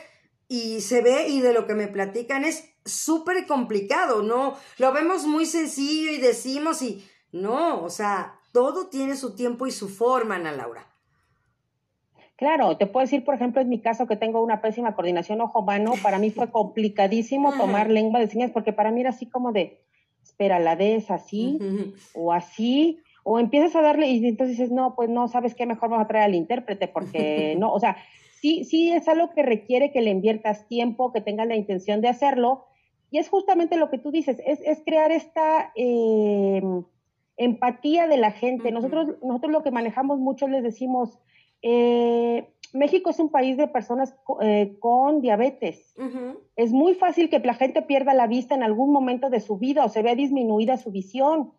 Y 0.48 0.82
se 0.82 1.02
ve 1.02 1.28
y 1.28 1.42
de 1.42 1.54
lo 1.54 1.66
que 1.66 1.74
me 1.74 1.88
platican 1.88 2.44
es 2.44 2.70
súper 2.86 3.48
complicado, 3.48 4.22
¿no? 4.22 4.56
Lo 4.78 4.92
vemos 4.94 5.26
muy 5.26 5.46
sencillo 5.46 6.12
y 6.12 6.18
decimos 6.18 6.82
y 6.82 7.04
no, 7.32 7.84
o 7.84 7.90
sea, 7.90 8.40
todo 8.52 8.88
tiene 8.88 9.16
su 9.16 9.36
tiempo 9.36 9.68
y 9.68 9.72
su 9.72 9.90
forma, 9.90 10.36
Ana 10.36 10.52
Laura. 10.52 10.88
Claro, 12.38 12.78
te 12.78 12.86
puedo 12.86 13.06
decir, 13.06 13.24
por 13.24 13.36
ejemplo, 13.36 13.62
en 13.62 13.70
mi 13.70 13.80
caso 13.80 14.08
que 14.08 14.18
tengo 14.18 14.42
una 14.42 14.62
pésima 14.62 14.94
coordinación 14.94 15.40
ojo-mano, 15.40 15.94
para 16.04 16.20
mí 16.20 16.32
fue 16.32 16.52
complicadísimo 16.52 17.54
tomar 17.58 17.90
lengua 17.90 18.20
de 18.20 18.28
señas 18.28 18.52
porque 18.52 18.74
para 18.74 18.92
mí 18.92 19.02
era 19.02 19.12
así 19.12 19.26
como 19.26 19.54
de, 19.54 19.82
espera, 20.22 20.60
la 20.60 20.76
D 20.76 20.96
es 20.96 21.12
así 21.12 21.60
o 22.14 22.34
así, 22.34 23.00
o 23.28 23.40
empiezas 23.40 23.76
a 23.76 23.82
darle 23.82 24.08
y 24.08 24.24
entonces 24.24 24.56
dices, 24.56 24.72
no, 24.72 24.96
pues 24.96 25.10
no, 25.10 25.28
¿sabes 25.28 25.56
qué? 25.56 25.66
Mejor 25.66 25.90
vamos 25.90 26.06
a 26.06 26.08
traer 26.08 26.26
al 26.26 26.36
intérprete 26.36 26.88
porque 26.88 27.56
no, 27.60 27.74
o 27.74 27.80
sea, 27.80 27.98
sí, 28.40 28.64
sí 28.64 28.92
es 28.92 29.08
algo 29.08 29.32
que 29.32 29.42
requiere 29.42 29.92
que 29.92 30.02
le 30.02 30.12
inviertas 30.12 30.68
tiempo, 30.68 31.12
que 31.12 31.22
tengas 31.22 31.48
la 31.48 31.56
intención 31.56 32.02
de 32.02 32.08
hacerlo 32.08 32.66
y 33.10 33.18
es 33.18 33.28
justamente 33.28 33.78
lo 33.78 33.90
que 33.90 33.98
tú 33.98 34.12
dices, 34.12 34.40
es, 34.46 34.62
es 34.62 34.80
crear 34.86 35.12
esta 35.12 35.72
em, 35.76 36.84
empatía 37.38 38.08
de 38.08 38.18
la 38.18 38.32
gente. 38.32 38.72
Nosotros, 38.72 39.16
nosotros 39.24 39.52
lo 39.52 39.64
que 39.64 39.72
manejamos 39.72 40.20
mucho 40.20 40.48
les 40.48 40.64
decimos, 40.64 41.18
eh, 41.64 42.48
México 42.74 43.10
es 43.10 43.20
un 43.20 43.30
país 43.30 43.58
de 43.58 43.68
personas 43.68 44.16
eh, 44.42 44.76
con 44.80 45.22
diabetes. 45.22 45.96
Es 46.56 46.72
muy 46.74 46.94
fácil 46.94 47.30
que 47.30 47.40
la 47.40 47.56
gente 47.56 47.82
pierda 47.82 48.14
la 48.14 48.28
vista 48.28 48.54
en 48.54 48.62
algún 48.62 48.92
momento 48.92 49.32
de 49.32 49.40
su 49.40 49.58
vida 49.58 49.84
o 49.84 49.90
se 49.90 50.04
vea 50.04 50.14
disminuida 50.14 50.78
su 50.78 50.92
visión 50.92 51.54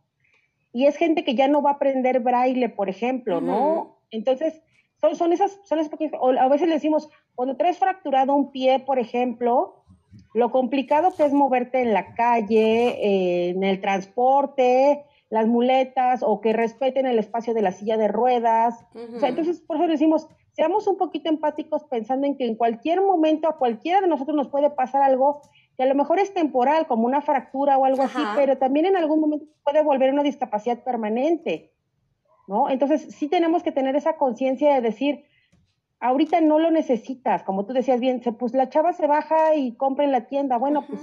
y 0.77 0.85
es 0.85 0.99
gente 0.99 1.25
que 1.25 1.35
ya 1.35 1.49
no 1.49 1.63
va 1.63 1.71
a 1.71 1.73
aprender 1.77 2.21
braille, 2.21 2.69
por 2.69 2.91
ejemplo, 2.91 3.41
¿no? 3.41 3.97
Entonces, 4.11 4.61
son, 5.01 5.17
son 5.17 5.33
esas, 5.33 5.59
son 5.65 5.79
esas 5.79 5.91
o 6.21 6.33
a 6.33 6.49
veces 6.49 6.69
le 6.69 6.75
decimos, 6.75 7.09
cuando 7.35 7.57
traes 7.57 7.79
fracturado 7.79 8.35
un 8.35 8.53
pie, 8.53 8.81
por 8.81 8.99
ejemplo, 8.99 9.85
lo 10.35 10.53
complicado 10.53 11.15
que 11.17 11.25
es 11.25 11.33
moverte 11.33 11.81
en 11.81 11.95
la 11.95 12.13
calle, 12.13 12.89
eh, 12.89 13.49
en 13.49 13.65
el 13.65 13.81
transporte, 13.81 15.03
las 15.31 15.47
muletas 15.47 16.23
o 16.23 16.43
que 16.43 16.53
respeten 16.53 17.07
el 17.07 17.19
espacio 17.19 17.55
de 17.55 17.63
la 17.63 17.73
silla 17.73 17.97
de 17.97 18.09
ruedas. 18.09 18.85
o 18.95 19.19
sea, 19.19 19.31
entonces, 19.31 19.61
por 19.61 19.79
eso 19.79 19.87
decimos, 19.87 20.29
seamos 20.53 20.87
un 20.87 20.99
poquito 20.99 21.31
empáticos 21.31 21.85
pensando 21.85 22.27
en 22.27 22.37
que 22.37 22.47
en 22.47 22.55
cualquier 22.55 23.01
momento 23.01 23.49
a 23.49 23.57
cualquiera 23.57 24.03
de 24.03 24.09
nosotros 24.09 24.37
nos 24.37 24.49
puede 24.49 24.69
pasar 24.69 25.01
algo 25.01 25.41
que 25.77 25.83
a 25.83 25.87
lo 25.87 25.95
mejor 25.95 26.19
es 26.19 26.33
temporal, 26.33 26.87
como 26.87 27.07
una 27.07 27.21
fractura 27.21 27.77
o 27.77 27.85
algo 27.85 28.03
así, 28.03 28.19
pero 28.35 28.57
también 28.57 28.87
en 28.87 28.97
algún 28.97 29.21
momento 29.21 29.47
puede 29.63 29.83
volver 29.83 30.13
una 30.13 30.23
discapacidad 30.23 30.83
permanente, 30.83 31.73
¿no? 32.49 32.71
Entonces, 32.71 33.15
sí 33.15 33.29
tenemos 33.29 33.63
que 33.63 33.73
tener 33.73 33.95
esa 33.95 34.17
conciencia 34.17 34.75
de 34.75 34.81
decir, 34.81 35.25
ahorita 36.01 36.41
no 36.41 36.59
lo 36.59 36.71
necesitas, 36.71 37.43
como 37.43 37.67
tú 37.67 37.75
decías 37.75 38.01
bien, 38.01 38.23
pues 38.39 38.55
la 38.55 38.69
chava 38.69 38.93
se 38.93 39.07
baja 39.07 39.55
y 39.55 39.77
compra 39.77 40.05
en 40.05 40.13
la 40.13 40.27
tienda, 40.27 40.57
bueno, 40.57 40.87
pues 40.87 41.01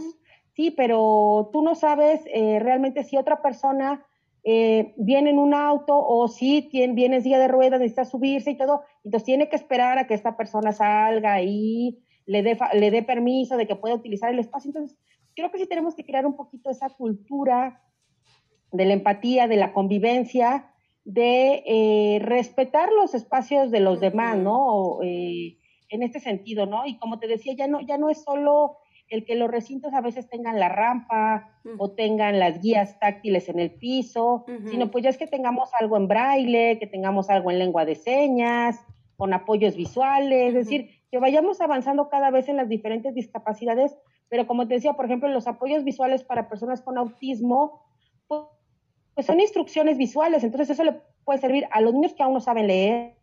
sí, 0.54 0.72
pero 0.72 1.50
tú 1.54 1.62
no 1.62 1.76
sabes 1.76 2.22
eh, 2.34 2.60
realmente 2.60 3.04
si 3.04 3.18
otra 3.18 3.42
persona 3.42 4.06
eh, 4.44 4.94
viene 4.98 5.30
en 5.30 5.40
un 5.40 5.54
auto 5.54 5.96
o 5.96 6.28
si 6.28 6.64
tiene, 6.64 6.94
viene 6.94 7.18
en 7.18 7.24
silla 7.24 7.40
de 7.40 7.48
ruedas, 7.48 7.80
necesita 7.80 8.06
subirse 8.06 8.52
y 8.52 8.58
todo, 8.58 8.82
entonces 9.04 9.26
tiene 9.26 9.50
que 9.50 9.56
esperar 9.56 10.00
a 10.00 10.08
que 10.08 10.16
esta 10.16 10.36
persona 10.36 10.72
salga 10.72 11.42
y 11.42 12.00
le 12.26 12.44
dé, 12.44 12.58
le 12.74 12.92
dé 12.92 13.04
permiso 13.04 13.58
de 13.58 13.68
que 13.68 13.76
pueda 13.76 13.96
utilizar 13.96 14.32
el 14.32 14.40
espacio. 14.40 14.70
Entonces, 14.70 14.98
creo 15.36 15.52
que 15.52 15.58
sí 15.58 15.68
tenemos 15.68 15.96
que 15.96 16.06
crear 16.06 16.26
un 16.26 16.36
poquito 16.36 16.70
esa 16.70 16.90
cultura 16.90 17.82
de 18.72 18.86
la 18.86 18.94
empatía, 18.94 19.48
de 19.48 19.58
la 19.58 19.74
convivencia, 19.74 20.72
de 21.06 21.64
eh, 21.66 22.20
respetar 22.22 22.90
los 22.92 23.14
espacios 23.14 23.72
de 23.72 23.80
los 23.80 24.00
demás, 24.00 24.38
¿no? 24.38 25.00
Eh, 25.04 25.58
en 25.90 26.02
este 26.02 26.20
sentido, 26.20 26.66
¿no? 26.66 26.86
Y 26.86 26.98
como 26.98 27.20
te 27.20 27.28
decía, 27.28 27.54
ya 27.54 27.68
no, 27.68 27.82
ya 27.82 27.98
no 27.98 28.10
es 28.10 28.24
solo 28.24 28.78
el 29.10 29.26
que 29.26 29.36
los 29.36 29.52
recintos 29.52 29.94
a 29.94 30.02
veces 30.02 30.28
tengan 30.28 30.60
la 30.60 30.70
rampa 30.70 31.60
o 31.78 31.92
tengan 31.92 32.40
las 32.40 32.62
guías 32.62 33.00
táctiles 33.00 33.48
en 33.48 33.60
el 33.60 33.72
piso, 33.72 34.46
sino 34.72 34.90
pues 34.90 35.04
ya 35.04 35.12
es 35.12 35.18
que 35.18 35.28
tengamos 35.28 35.70
algo 35.80 35.98
en 35.98 36.08
braille, 36.08 36.80
que 36.80 36.88
tengamos 36.88 37.30
algo 37.30 37.52
en 37.52 37.60
lengua 37.60 37.86
de 37.86 37.94
señas, 37.94 38.80
con 39.16 39.34
apoyos 39.34 39.76
visuales, 39.76 40.50
es 40.50 40.54
decir, 40.56 41.03
que 41.14 41.20
vayamos 41.20 41.62
avanzando 41.62 42.10
cada 42.10 42.32
vez 42.32 42.50
en 42.50 42.58
las 42.58 42.68
diferentes 42.68 43.14
discapacidades, 43.14 43.96
pero 44.30 44.48
como 44.48 44.68
te 44.68 44.74
decía, 44.74 44.94
por 44.94 45.06
ejemplo, 45.06 45.30
los 45.30 45.46
apoyos 45.46 45.84
visuales 45.84 46.24
para 46.24 46.50
personas 46.50 46.82
con 46.82 46.98
autismo, 46.98 47.84
pues 48.28 49.28
son 49.28 49.40
instrucciones 49.40 50.00
visuales, 50.00 50.44
entonces 50.44 50.72
eso 50.72 50.84
le 50.84 51.02
puede 51.24 51.38
servir 51.38 51.68
a 51.70 51.82
los 51.82 51.94
niños 51.94 52.16
que 52.16 52.24
aún 52.24 52.34
no 52.34 52.40
saben 52.40 52.66
leer, 52.66 53.14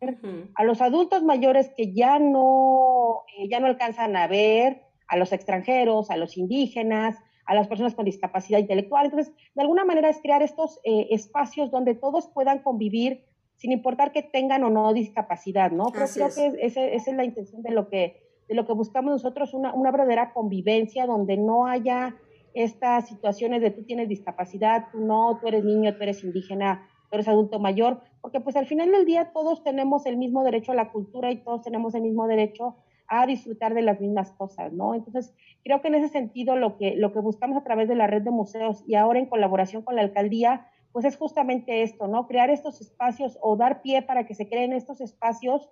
a 0.55 0.63
los 0.63 0.81
adultos 0.81 1.25
mayores 1.25 1.73
que 1.77 1.93
ya 1.93 2.21
no, 2.21 3.25
eh, 3.37 3.49
ya 3.49 3.59
no 3.59 3.67
alcanzan 3.67 4.15
a 4.17 4.29
ver, 4.29 4.83
a 5.09 5.17
los 5.17 5.33
extranjeros, 5.33 6.13
a 6.13 6.17
los 6.17 6.37
indígenas, 6.37 7.17
a 7.45 7.57
las 7.57 7.67
personas 7.67 7.97
con 7.97 8.05
discapacidad 8.05 8.61
intelectual. 8.61 9.07
Entonces, 9.07 9.35
de 9.57 9.63
alguna 9.63 9.85
manera 9.85 10.09
es 10.11 10.23
crear 10.23 10.45
estos 10.45 10.79
eh, 10.85 11.09
espacios 11.11 11.73
donde 11.73 11.97
todos 11.97 12.29
puedan 12.29 12.61
convivir 12.61 13.25
sin 13.61 13.73
importar 13.73 14.11
que 14.11 14.23
tengan 14.23 14.65
o 14.65 14.71
no 14.71 14.91
discapacidad, 14.95 15.71
¿no? 15.71 15.89
Pero 15.93 16.07
creo 16.07 16.29
que 16.35 16.65
esa, 16.65 16.83
es 16.83 17.07
la 17.09 17.25
intención 17.25 17.61
de 17.61 17.73
lo 17.73 17.91
que, 17.91 18.17
de 18.49 18.55
lo 18.55 18.67
que 18.67 18.73
buscamos 18.73 19.13
nosotros, 19.13 19.53
una, 19.53 19.75
una 19.75 19.91
verdadera 19.91 20.33
convivencia 20.33 21.05
donde 21.05 21.37
no 21.37 21.67
haya 21.67 22.17
estas 22.55 23.07
situaciones 23.07 23.61
de 23.61 23.71
tú 23.71 23.85
tienes 23.85 24.09
discapacidad, 24.09 24.87
tú 24.91 25.01
no, 25.01 25.39
tú 25.39 25.49
eres 25.49 25.63
niño, 25.63 25.95
tú 25.95 26.03
eres 26.05 26.25
indígena, 26.25 26.89
tú 27.11 27.17
eres 27.17 27.29
adulto 27.29 27.59
mayor, 27.59 28.01
porque 28.23 28.41
pues 28.41 28.57
al 28.57 28.65
final 28.65 28.93
del 28.93 29.05
día 29.05 29.31
todos 29.35 29.63
tenemos 29.63 30.07
el 30.07 30.17
mismo 30.17 30.43
derecho 30.43 30.73
a 30.73 30.77
la 30.77 30.91
cultura 30.91 31.31
y 31.31 31.45
todos 31.45 31.61
tenemos 31.61 31.95
el 31.95 32.01
mismo 32.01 32.27
derecho 32.29 32.77
a 33.09 33.27
disfrutar 33.27 33.75
de 33.75 33.83
las 33.83 34.01
mismas 34.01 34.33
cosas, 34.33 34.73
¿no? 34.73 34.95
Entonces, 34.95 35.35
creo 35.65 35.83
que 35.83 35.89
en 35.89 35.97
ese 35.97 36.09
sentido 36.09 36.57
lo 36.57 36.79
que, 36.79 36.97
lo 36.97 37.13
que 37.13 37.21
buscamos 37.21 37.59
a 37.59 37.65
través 37.65 37.91
de 37.91 37.95
la 37.95 38.07
red 38.07 38.23
de 38.23 38.31
museos 38.31 38.83
y 38.87 38.95
ahora 38.95 39.19
en 39.19 39.27
colaboración 39.27 39.83
con 39.83 39.97
la 39.97 40.03
alcaldía, 40.03 40.67
pues 40.93 41.05
es 41.05 41.17
justamente 41.17 41.83
esto, 41.83 42.09
¿no? 42.09 42.27
Crear 42.27 42.51
estos 42.51 42.81
espacios 42.81 43.39
o 43.43 43.57
dar 43.57 43.83
pie 43.83 44.03
para 44.03 44.27
que 44.27 44.35
se 44.35 44.49
creen 44.49 44.73
estos 44.73 45.01
espacios 45.01 45.69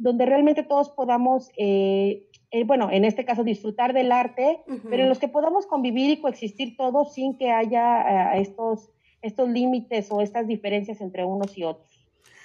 donde 0.00 0.24
realmente 0.24 0.62
todos 0.62 0.88
podamos, 0.88 1.50
eh, 1.58 2.26
eh, 2.50 2.64
bueno, 2.64 2.90
en 2.90 3.04
este 3.04 3.26
caso 3.26 3.44
disfrutar 3.44 3.92
del 3.92 4.12
arte, 4.12 4.62
pero 4.88 5.02
en 5.02 5.10
los 5.10 5.18
que 5.18 5.28
podamos 5.28 5.66
convivir 5.66 6.08
y 6.10 6.20
coexistir 6.20 6.74
todos 6.76 7.12
sin 7.12 7.36
que 7.36 7.50
haya 7.50 8.34
eh, 8.34 8.40
estos, 8.40 8.90
estos 9.20 9.50
límites 9.50 10.10
o 10.10 10.22
estas 10.22 10.46
diferencias 10.46 11.02
entre 11.02 11.24
unos 11.26 11.56
y 11.58 11.64
otros. 11.64 11.86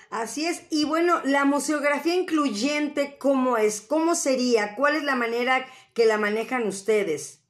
Así 0.10 0.46
es. 0.46 0.68
Y 0.70 0.84
bueno, 0.84 1.16
la 1.24 1.46
museografía 1.46 2.16
incluyente, 2.16 3.18
¿cómo 3.18 3.58
es? 3.58 3.80
¿Cómo 3.82 4.16
sería? 4.16 4.76
¿Cuál 4.76 4.98
es 4.98 5.04
la 5.04 5.16
manera 5.16 5.66
que 5.94 6.06
la 6.06 6.18
manejan 6.18 6.68
ustedes? 6.68 7.45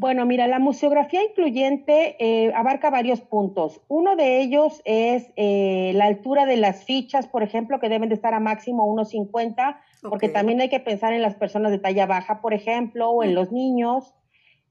Bueno, 0.00 0.26
mira, 0.26 0.46
la 0.46 0.60
museografía 0.60 1.24
incluyente 1.24 2.14
eh, 2.20 2.52
abarca 2.54 2.88
varios 2.88 3.20
puntos. 3.20 3.80
Uno 3.88 4.14
de 4.14 4.40
ellos 4.40 4.80
es 4.84 5.32
eh, 5.34 5.90
la 5.96 6.04
altura 6.04 6.46
de 6.46 6.56
las 6.56 6.84
fichas, 6.84 7.26
por 7.26 7.42
ejemplo, 7.42 7.80
que 7.80 7.88
deben 7.88 8.08
de 8.08 8.14
estar 8.14 8.32
a 8.32 8.38
máximo 8.38 8.86
1,50, 8.94 9.76
porque 10.08 10.28
también 10.28 10.60
hay 10.60 10.68
que 10.68 10.78
pensar 10.78 11.14
en 11.14 11.20
las 11.20 11.34
personas 11.34 11.72
de 11.72 11.80
talla 11.80 12.06
baja, 12.06 12.40
por 12.40 12.54
ejemplo, 12.54 13.10
o 13.10 13.24
en 13.24 13.34
los 13.34 13.50
niños. 13.50 14.14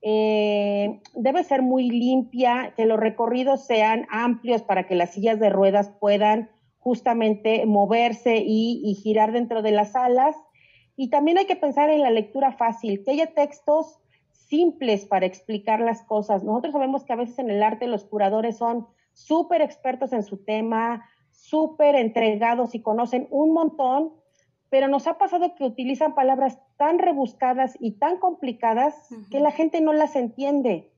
Eh, 0.02 1.02
debe 1.14 1.44
ser 1.44 1.62
muy 1.62 1.90
limpia, 1.90 2.74
que 2.78 2.86
los 2.86 2.98
recorridos 2.98 3.66
sean 3.66 4.08
amplios 4.10 4.62
para 4.62 4.88
que 4.88 4.96
las 4.96 5.12
sillas 5.12 5.42
de 5.42 5.50
ruedas 5.50 5.92
puedan 6.00 6.50
justamente 6.80 7.66
moverse 7.66 8.38
y, 8.38 8.96
girar 9.04 9.34
dentro 9.34 9.62
de 9.62 9.72
las 9.72 9.92
salas. 9.92 10.38
Y 10.96 11.10
también 11.10 11.38
hay 11.38 11.48
que 11.48 11.58
pensar 11.58 11.90
en 11.90 12.02
la 12.02 12.12
lectura 12.12 12.54
fácil, 12.54 13.04
que 13.04 13.12
haya 13.12 13.34
textos 13.34 14.00
simples 14.38 15.06
para 15.06 15.26
explicar 15.26 15.80
las 15.82 16.04
cosas. 16.04 16.44
Nosotros 16.44 16.74
sabemos 16.74 17.04
que 17.04 17.14
a 17.14 17.18
veces 17.18 17.40
en 17.40 17.50
el 17.50 17.64
arte 17.64 17.88
los 17.88 18.06
curadores 18.06 18.58
son 18.58 18.88
súper 19.14 19.62
expertos 19.62 20.14
en 20.14 20.24
su 20.24 20.38
tema, 20.38 21.06
súper 21.32 21.96
entregados 21.96 22.76
y 22.76 22.82
conocen 22.82 23.28
un 23.32 23.54
montón, 23.54 24.14
pero 24.70 24.88
nos 24.88 25.08
ha 25.08 25.18
pasado 25.18 25.56
que 25.56 25.64
utilizan 25.64 26.14
palabras 26.14 26.60
tan 26.78 27.00
rebuscadas 27.00 27.78
y 27.80 27.94
tan 27.94 28.18
complicadas 28.18 28.96
que 29.32 29.40
la 29.40 29.52
gente 29.52 29.82
no 29.82 29.94
las 29.94 30.16
entiende, 30.16 30.92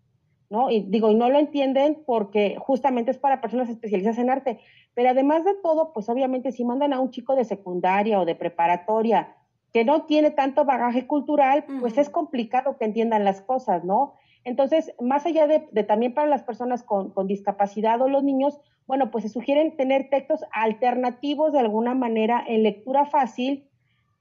¿no? 0.50 0.70
Y 0.70 0.82
digo, 0.82 1.10
y 1.12 1.16
no 1.16 1.30
lo 1.30 1.40
entienden 1.40 2.04
porque 2.06 2.58
justamente 2.60 3.12
es 3.12 3.18
para 3.18 3.42
personas 3.42 3.70
especializadas 3.70 4.18
en 4.18 4.30
arte, 4.30 4.60
pero 4.94 5.10
además 5.10 5.46
de 5.46 5.56
todo, 5.56 5.94
pues 5.94 6.10
obviamente 6.10 6.52
si 6.52 6.66
mandan 6.66 6.94
a 6.94 7.00
un 7.00 7.12
chico 7.12 7.36
de 7.36 7.46
secundaria 7.46 8.20
o 8.20 8.26
de 8.26 8.36
preparatoria 8.36 9.36
que 9.74 9.86
no 9.86 10.04
tiene 10.04 10.32
tanto 10.32 10.66
bagaje 10.66 11.06
cultural, 11.06 11.66
pues 11.80 11.98
es 11.98 12.10
complicado 12.10 12.78
que 12.78 12.86
entiendan 12.86 13.24
las 13.24 13.42
cosas, 13.42 13.84
¿no? 13.84 14.16
Entonces, 14.44 14.94
más 15.00 15.26
allá 15.26 15.48
de, 15.48 15.60
también 15.84 16.14
para 16.14 16.28
las 16.28 16.44
personas 16.44 16.84
con, 16.84 17.12
con, 17.12 17.28
discapacidad 17.28 18.02
o 18.02 18.08
los 18.08 18.24
niños, 18.24 18.60
bueno, 18.88 19.12
pues 19.12 19.24
se 19.26 19.30
sugieren 19.30 19.76
tener 19.76 20.10
textos 20.10 20.44
alternativos 20.52 21.54
de 21.54 21.60
alguna 21.60 21.94
manera 21.94 22.44
en 22.48 22.64
lectura 22.64 23.06
fácil 23.06 23.68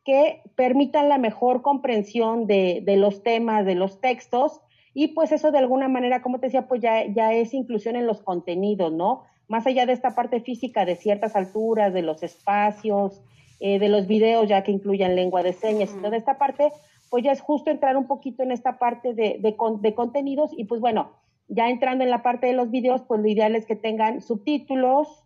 que 0.05 0.43
permitan 0.57 1.09
la 1.09 1.19
mejor 1.19 1.63
comprensión 1.63 2.47
de, 2.47 2.83
de 2.85 2.97
los 2.97 3.23
temas, 3.23 3.65
de 3.65 3.75
los 3.75 4.01
textos, 4.01 4.61
y 4.95 5.09
pues 5.09 5.33
eso 5.33 5.53
de 5.53 5.59
alguna 5.59 5.89
manera, 5.89 6.23
como 6.23 6.41
te 6.41 6.47
decía, 6.47 6.67
pues 6.67 6.81
ya, 6.81 7.07
ya 7.07 7.33
es 7.33 7.55
inclusión 7.55 7.95
en 7.95 8.07
los 8.07 8.21
contenidos, 8.21 8.93
¿no? 8.93 9.23
Más 9.47 9.67
allá 9.67 9.87
de 9.87 9.93
esta 9.93 10.15
parte 10.15 10.41
física 10.41 10.85
de 10.85 10.97
ciertas 10.97 11.37
alturas, 11.37 11.93
de 11.95 12.03
los 12.03 12.23
espacios, 12.23 13.23
eh, 13.61 13.79
de 13.79 13.89
los 13.89 14.07
videos 14.07 14.49
ya 14.49 14.63
que 14.63 14.73
incluyan 14.73 15.17
lengua 15.17 15.43
de 15.43 15.53
señas 15.53 15.93
y 15.93 16.01
toda 16.01 16.17
esta 16.17 16.39
parte, 16.39 16.71
pues 17.11 17.25
ya 17.25 17.33
es 17.33 17.41
justo 17.41 17.71
entrar 17.71 17.97
un 17.97 18.07
poquito 18.07 18.43
en 18.43 18.53
esta 18.53 18.79
parte 18.79 19.15
de, 19.15 19.39
de, 19.41 19.95
contenidos 19.95 20.51
y 20.57 20.65
pues 20.65 20.81
bueno, 20.81 21.13
ya 21.49 21.69
entrando 21.69 22.05
en 22.05 22.11
la 22.11 22.23
parte 22.23 22.47
de 22.47 22.53
los 22.53 22.71
videos, 22.71 23.03
pues 23.03 23.21
lo 23.21 23.29
ideal 23.29 23.57
es 23.57 23.67
que 23.67 23.77
tengan 23.77 24.21
subtítulos, 24.21 25.25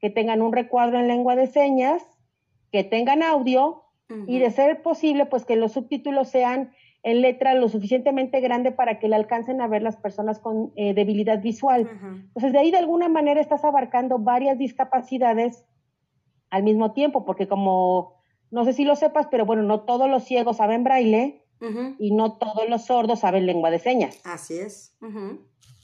que 0.00 0.10
tengan 0.10 0.42
un 0.42 0.52
recuadro 0.52 0.98
en 0.98 1.08
lengua 1.08 1.34
de 1.34 1.46
señas, 1.46 2.02
que 2.70 2.84
tengan 2.84 3.22
audio 3.22 3.82
y 4.28 4.38
de 4.38 4.50
ser 4.50 4.82
posible, 4.82 5.26
pues 5.26 5.44
que 5.44 5.56
los 5.56 5.72
subtítulos 5.72 6.28
sean 6.28 6.70
en 7.02 7.22
letra 7.22 7.54
lo 7.54 7.68
suficientemente 7.68 8.40
grande 8.40 8.70
para 8.70 8.98
que 8.98 9.08
le 9.08 9.16
alcancen 9.16 9.60
a 9.60 9.66
ver 9.66 9.82
las 9.82 9.96
personas 9.96 10.38
con 10.38 10.72
eh, 10.76 10.94
debilidad 10.94 11.40
visual. 11.40 11.88
Entonces, 12.02 12.52
de 12.52 12.58
ahí 12.58 12.70
de 12.70 12.78
alguna 12.78 13.08
manera 13.08 13.40
estás 13.40 13.64
abarcando 13.64 14.18
varias 14.18 14.58
discapacidades 14.58 15.64
al 16.50 16.62
mismo 16.62 16.92
tiempo, 16.92 17.24
porque 17.24 17.48
como, 17.48 18.14
no 18.50 18.64
sé 18.64 18.72
si 18.72 18.84
lo 18.84 18.96
sepas, 18.96 19.28
pero 19.30 19.46
bueno, 19.46 19.62
no 19.62 19.80
todos 19.80 20.08
los 20.08 20.24
ciegos 20.24 20.58
saben 20.58 20.84
braille 20.84 21.42
y 21.98 22.12
no 22.12 22.36
todos 22.36 22.68
los 22.68 22.84
sordos 22.84 23.20
saben 23.20 23.46
lengua 23.46 23.70
de 23.70 23.78
señas. 23.78 24.20
Así 24.24 24.58
es. 24.58 24.96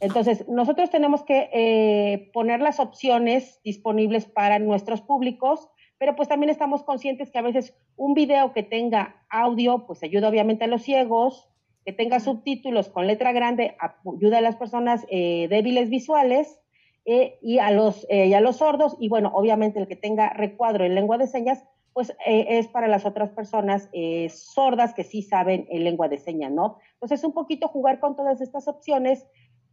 Entonces, 0.00 0.48
nosotros 0.48 0.90
tenemos 0.90 1.22
que 1.22 1.48
eh, 1.52 2.30
poner 2.32 2.60
las 2.60 2.80
opciones 2.80 3.60
disponibles 3.62 4.26
para 4.26 4.58
nuestros 4.58 5.00
públicos, 5.00 5.68
pero 5.96 6.16
pues 6.16 6.28
también 6.28 6.50
estamos 6.50 6.82
conscientes 6.82 7.30
que 7.30 7.38
a 7.38 7.42
veces 7.42 7.74
un 7.96 8.14
video 8.14 8.52
que 8.52 8.64
tenga 8.64 9.24
audio, 9.30 9.86
pues 9.86 10.02
ayuda 10.02 10.28
obviamente 10.28 10.64
a 10.64 10.66
los 10.66 10.82
ciegos, 10.82 11.48
que 11.84 11.92
tenga 11.92 12.20
subtítulos 12.20 12.88
con 12.88 13.06
letra 13.06 13.32
grande, 13.32 13.76
ayuda 14.04 14.38
a 14.38 14.42
las 14.42 14.56
personas 14.56 15.06
eh, 15.08 15.46
débiles 15.48 15.90
visuales, 15.90 16.60
eh, 17.04 17.38
y, 17.42 17.58
a 17.58 17.70
los, 17.70 18.06
eh, 18.08 18.34
a 18.34 18.40
los 18.40 18.58
sordos, 18.58 18.96
y 19.00 19.08
bueno, 19.08 19.32
obviamente 19.34 19.80
el 19.80 19.88
que 19.88 19.96
tenga 19.96 20.30
recuadro 20.30 20.84
en 20.84 20.94
lengua 20.94 21.18
de 21.18 21.26
señas, 21.26 21.64
pues 21.92 22.10
eh, 22.26 22.46
es 22.48 22.68
para 22.68 22.88
las 22.88 23.04
otras 23.04 23.30
personas 23.30 23.90
sordas 24.30 24.94
que 24.94 25.04
sí 25.04 25.22
saben 25.22 25.66
en 25.68 25.84
lengua 25.84 26.08
de 26.08 26.18
señas, 26.18 26.50
¿no? 26.50 26.78
Entonces, 26.94 27.22
un 27.24 27.32
poquito 27.32 27.68
jugar 27.68 28.00
con 28.00 28.16
todas 28.16 28.40
estas 28.40 28.66
opciones 28.66 29.26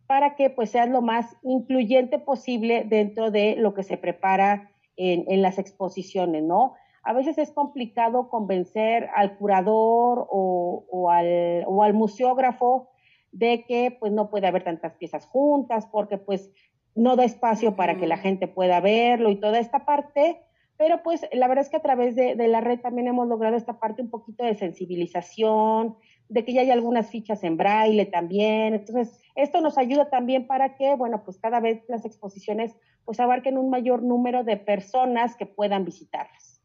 para 0.07 0.35
que 0.35 0.49
pues 0.49 0.71
sea 0.71 0.85
lo 0.87 1.01
más 1.01 1.37
incluyente 1.43 2.17
posible 2.17 2.83
dentro 2.83 3.31
de 3.31 3.55
lo 3.55 3.73
que 3.73 3.83
se 3.83 3.95
prepara 3.95 4.71
en, 4.97 5.23
en 5.27 5.41
las 5.41 5.59
exposiciones, 5.59 6.43
¿no? 6.43 6.73
A 7.03 7.13
veces 7.13 7.37
es 7.37 7.51
complicado 7.51 8.29
convencer 8.29 9.09
al 9.15 9.37
curador 9.37 10.27
o, 10.29 10.85
o, 10.89 11.09
al, 11.09 11.63
o 11.67 11.83
al 11.83 11.93
museógrafo 11.93 12.89
de 13.31 13.63
que 13.65 13.95
pues 13.99 14.11
no 14.11 14.29
puede 14.29 14.47
haber 14.47 14.63
tantas 14.63 14.93
piezas 14.95 15.25
juntas 15.25 15.87
porque 15.87 16.17
pues 16.17 16.51
no 16.95 17.15
da 17.15 17.23
espacio 17.23 17.75
para 17.75 17.97
que 17.97 18.07
la 18.07 18.17
gente 18.17 18.47
pueda 18.47 18.79
verlo 18.79 19.29
y 19.29 19.35
toda 19.35 19.59
esta 19.59 19.85
parte, 19.85 20.41
pero 20.77 21.03
pues 21.03 21.21
la 21.33 21.47
verdad 21.47 21.65
es 21.65 21.69
que 21.69 21.77
a 21.77 21.81
través 21.81 22.15
de, 22.15 22.35
la 22.47 22.61
red 22.61 22.79
también 22.79 23.07
hemos 23.07 23.27
logrado 23.27 23.57
esta 23.57 23.79
parte 23.79 24.01
un 24.01 24.09
poquito 24.09 24.43
de 24.43 24.55
sensibilización, 24.55 25.97
de 26.29 26.45
que 26.45 26.53
ya 26.53 26.61
hay 26.61 26.71
algunas 26.71 27.09
fichas 27.09 27.43
en 27.43 27.57
braille 27.57 28.05
también, 28.05 28.73
entonces 28.73 29.19
esto 29.35 29.61
nos 29.61 29.77
ayuda 29.77 30.09
también 30.09 30.47
para 30.47 30.75
que, 30.75 30.95
bueno, 30.95 31.23
pues 31.23 31.37
cada 31.37 31.59
vez 31.59 31.83
las 31.87 32.05
exposiciones 32.05 32.75
pues 33.05 33.19
abarquen 33.19 33.57
un 33.57 33.69
mayor 33.69 34.03
número 34.03 34.43
de 34.43 34.57
personas 34.57 35.35
que 35.35 35.45
puedan 35.45 35.83
visitarlas. 35.83 36.61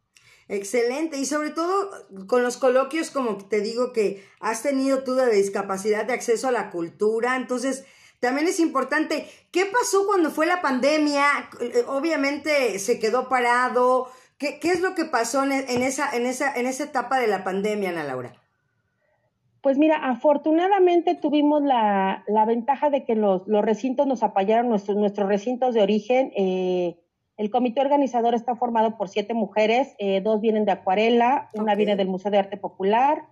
Excelente, 0.49 1.19
y 1.19 1.25
sobre 1.25 1.51
todo 1.51 1.91
con 2.27 2.43
los 2.43 2.59
coloquios, 2.59 3.11
como 3.11 3.39
te 3.39 3.63
digo, 3.63 3.93
que 3.93 4.23
has 4.41 4.63
tenido 4.63 5.03
tú 5.03 5.15
de 5.15 5.35
discapacidad 5.35 6.05
de 6.05 6.13
acceso 6.13 6.49
a 6.49 6.53
la 6.53 6.71
cultura, 6.71 7.37
entonces 7.37 7.87
también 8.21 8.47
es 8.47 8.61
importante, 8.61 9.27
¿qué 9.51 9.67
pasó 9.67 10.07
cuando 10.07 10.31
fue 10.31 10.47
la 10.47 10.63
pandemia? 10.63 11.27
Eh, 11.61 11.85
obviamente 11.89 12.79
se 12.79 12.99
quedó 12.99 13.29
parado. 13.29 14.09
¿Qué, 14.39 14.59
qué 14.59 14.71
es 14.71 14.81
lo 14.81 14.95
que 14.95 15.05
pasó 15.05 15.45
en, 15.45 15.53
esa, 15.53 16.15
en, 16.17 16.27
esa, 16.27 16.55
en 16.55 16.67
esa 16.67 16.85
etapa 16.85 17.19
de 17.19 17.29
la 17.29 17.45
pandemia, 17.45 17.91
Ana 17.91 18.05
Laura? 18.05 18.33
Pues 19.61 19.79
mira, 19.79 19.97
afortunadamente 19.97 21.15
tuvimos 21.15 21.63
la, 21.63 22.23
la 22.27 22.45
ventaja 22.45 22.91
de 22.91 23.05
que 23.05 23.15
los, 23.15 23.47
los, 23.47 23.65
recintos 23.65 24.07
nos 24.07 24.23
apoyaron, 24.23 24.69
nuestros, 24.69 24.97
nuestros 24.97 25.27
recintos 25.29 25.75
de 25.75 25.83
origen. 25.83 26.33
Eh, 26.37 26.99
el 27.37 27.51
comité 27.51 27.81
organizador 27.81 28.35
está 28.35 28.57
formado 28.57 28.99
por 28.99 29.09
siete 29.09 29.33
mujeres, 29.33 29.95
eh, 29.99 30.21
dos 30.21 30.41
vienen 30.41 30.67
de 30.67 30.73
Acuarela, 30.73 31.49
una 31.55 31.75
viene 31.75 31.97
del 31.97 32.09
Museo 32.09 32.31
de 32.31 32.39
Arte 32.39 32.57
Popular, 32.57 33.25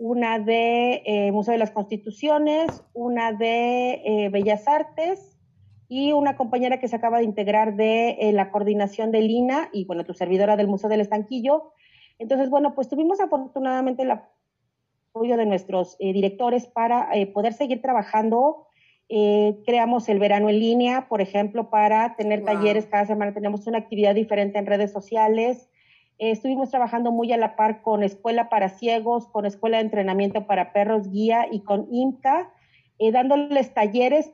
una 0.00 0.38
de 0.38 1.02
eh, 1.04 1.30
Museo 1.30 1.52
de 1.52 1.58
las 1.58 1.72
Constituciones, 1.72 2.82
una 2.94 3.32
de 3.32 4.00
eh, 4.02 4.28
Bellas 4.30 4.66
Artes 4.66 5.38
y 5.88 6.12
una 6.12 6.38
compañera 6.38 6.80
que 6.80 6.88
se 6.88 6.96
acaba 6.96 7.18
de 7.18 7.24
integrar 7.24 7.76
de 7.76 8.12
eh, 8.12 8.32
la 8.32 8.50
coordinación 8.50 9.12
de 9.12 9.20
Lina 9.20 9.68
y, 9.74 9.84
bueno, 9.84 10.06
tu 10.06 10.14
servidora 10.14 10.56
del 10.56 10.68
Museo 10.68 10.88
del 10.88 11.02
Estanquillo. 11.02 11.74
Entonces, 12.18 12.48
bueno, 12.48 12.74
pues 12.74 12.88
tuvimos 12.88 13.20
afortunadamente 13.20 14.04
el 14.04 14.12
apoyo 14.12 15.36
de 15.36 15.44
nuestros 15.44 15.98
directores 15.98 16.66
para 16.66 17.10
poder 17.34 17.52
seguir 17.52 17.82
trabajando. 17.82 18.68
creamos 19.08 20.08
el 20.08 20.18
verano 20.18 20.48
en 20.48 20.60
línea, 20.60 21.08
por 21.08 21.20
ejemplo, 21.20 21.68
para 21.68 22.14
tener 22.16 22.44
talleres 22.44 22.86
cada 22.86 23.06
semana, 23.06 23.34
tenemos 23.34 23.66
una 23.66 23.78
actividad 23.78 24.14
diferente 24.14 24.58
en 24.58 24.66
redes 24.66 24.92
sociales 24.92 25.69
estuvimos 26.28 26.70
trabajando 26.70 27.12
muy 27.12 27.32
a 27.32 27.38
la 27.38 27.56
par 27.56 27.80
con 27.80 28.02
Escuela 28.02 28.50
para 28.50 28.68
Ciegos, 28.68 29.26
con 29.28 29.46
Escuela 29.46 29.78
de 29.78 29.84
Entrenamiento 29.84 30.46
para 30.46 30.72
Perros 30.74 31.10
Guía 31.10 31.46
y 31.50 31.60
con 31.60 31.88
IMCA, 31.90 32.52
eh, 32.98 33.10
dándoles 33.10 33.72
talleres. 33.72 34.30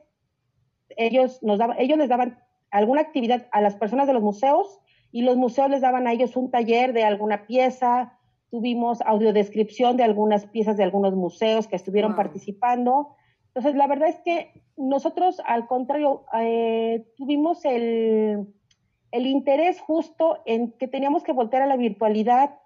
Ellos, 0.97 1.41
nos 1.41 1.59
daban, 1.59 1.77
ellos 1.79 1.97
les 1.97 2.09
daban 2.09 2.39
alguna 2.71 3.01
actividad 3.01 3.47
a 3.51 3.61
las 3.61 3.75
personas 3.75 4.05
de 4.05 4.13
los 4.13 4.21
museos 4.21 4.81
y 5.13 5.21
los 5.21 5.37
museos 5.37 5.69
les 5.69 5.79
daban 5.79 6.07
a 6.07 6.11
ellos 6.11 6.35
un 6.35 6.51
taller 6.51 6.91
de 6.91 7.05
alguna 7.05 7.47
pieza. 7.47 8.19
Tuvimos 8.51 8.99
audiodescripción 9.01 9.95
de 9.95 10.03
algunas 10.03 10.45
piezas 10.45 10.75
de 10.75 10.83
algunos 10.83 11.15
museos 11.15 11.67
que 11.67 11.77
estuvieron 11.77 12.17
participando. 12.17 13.15
Entonces, 13.47 13.75
la 13.75 13.87
verdad 13.87 14.09
es 14.09 14.19
que 14.19 14.61
nosotros, 14.75 15.41
al 15.45 15.67
contrario, 15.67 16.25
eh, 16.37 17.07
tuvimos 17.15 17.63
el, 17.63 18.53
el 19.17 19.25
interés 19.25 19.81
justo 19.81 20.39
en 20.45 20.71
que 20.71 20.87
teníamos 20.87 21.23
que 21.23 21.33
voltear 21.33 21.61
a 21.61 21.67
la 21.67 21.75
virtualidad 21.75 22.59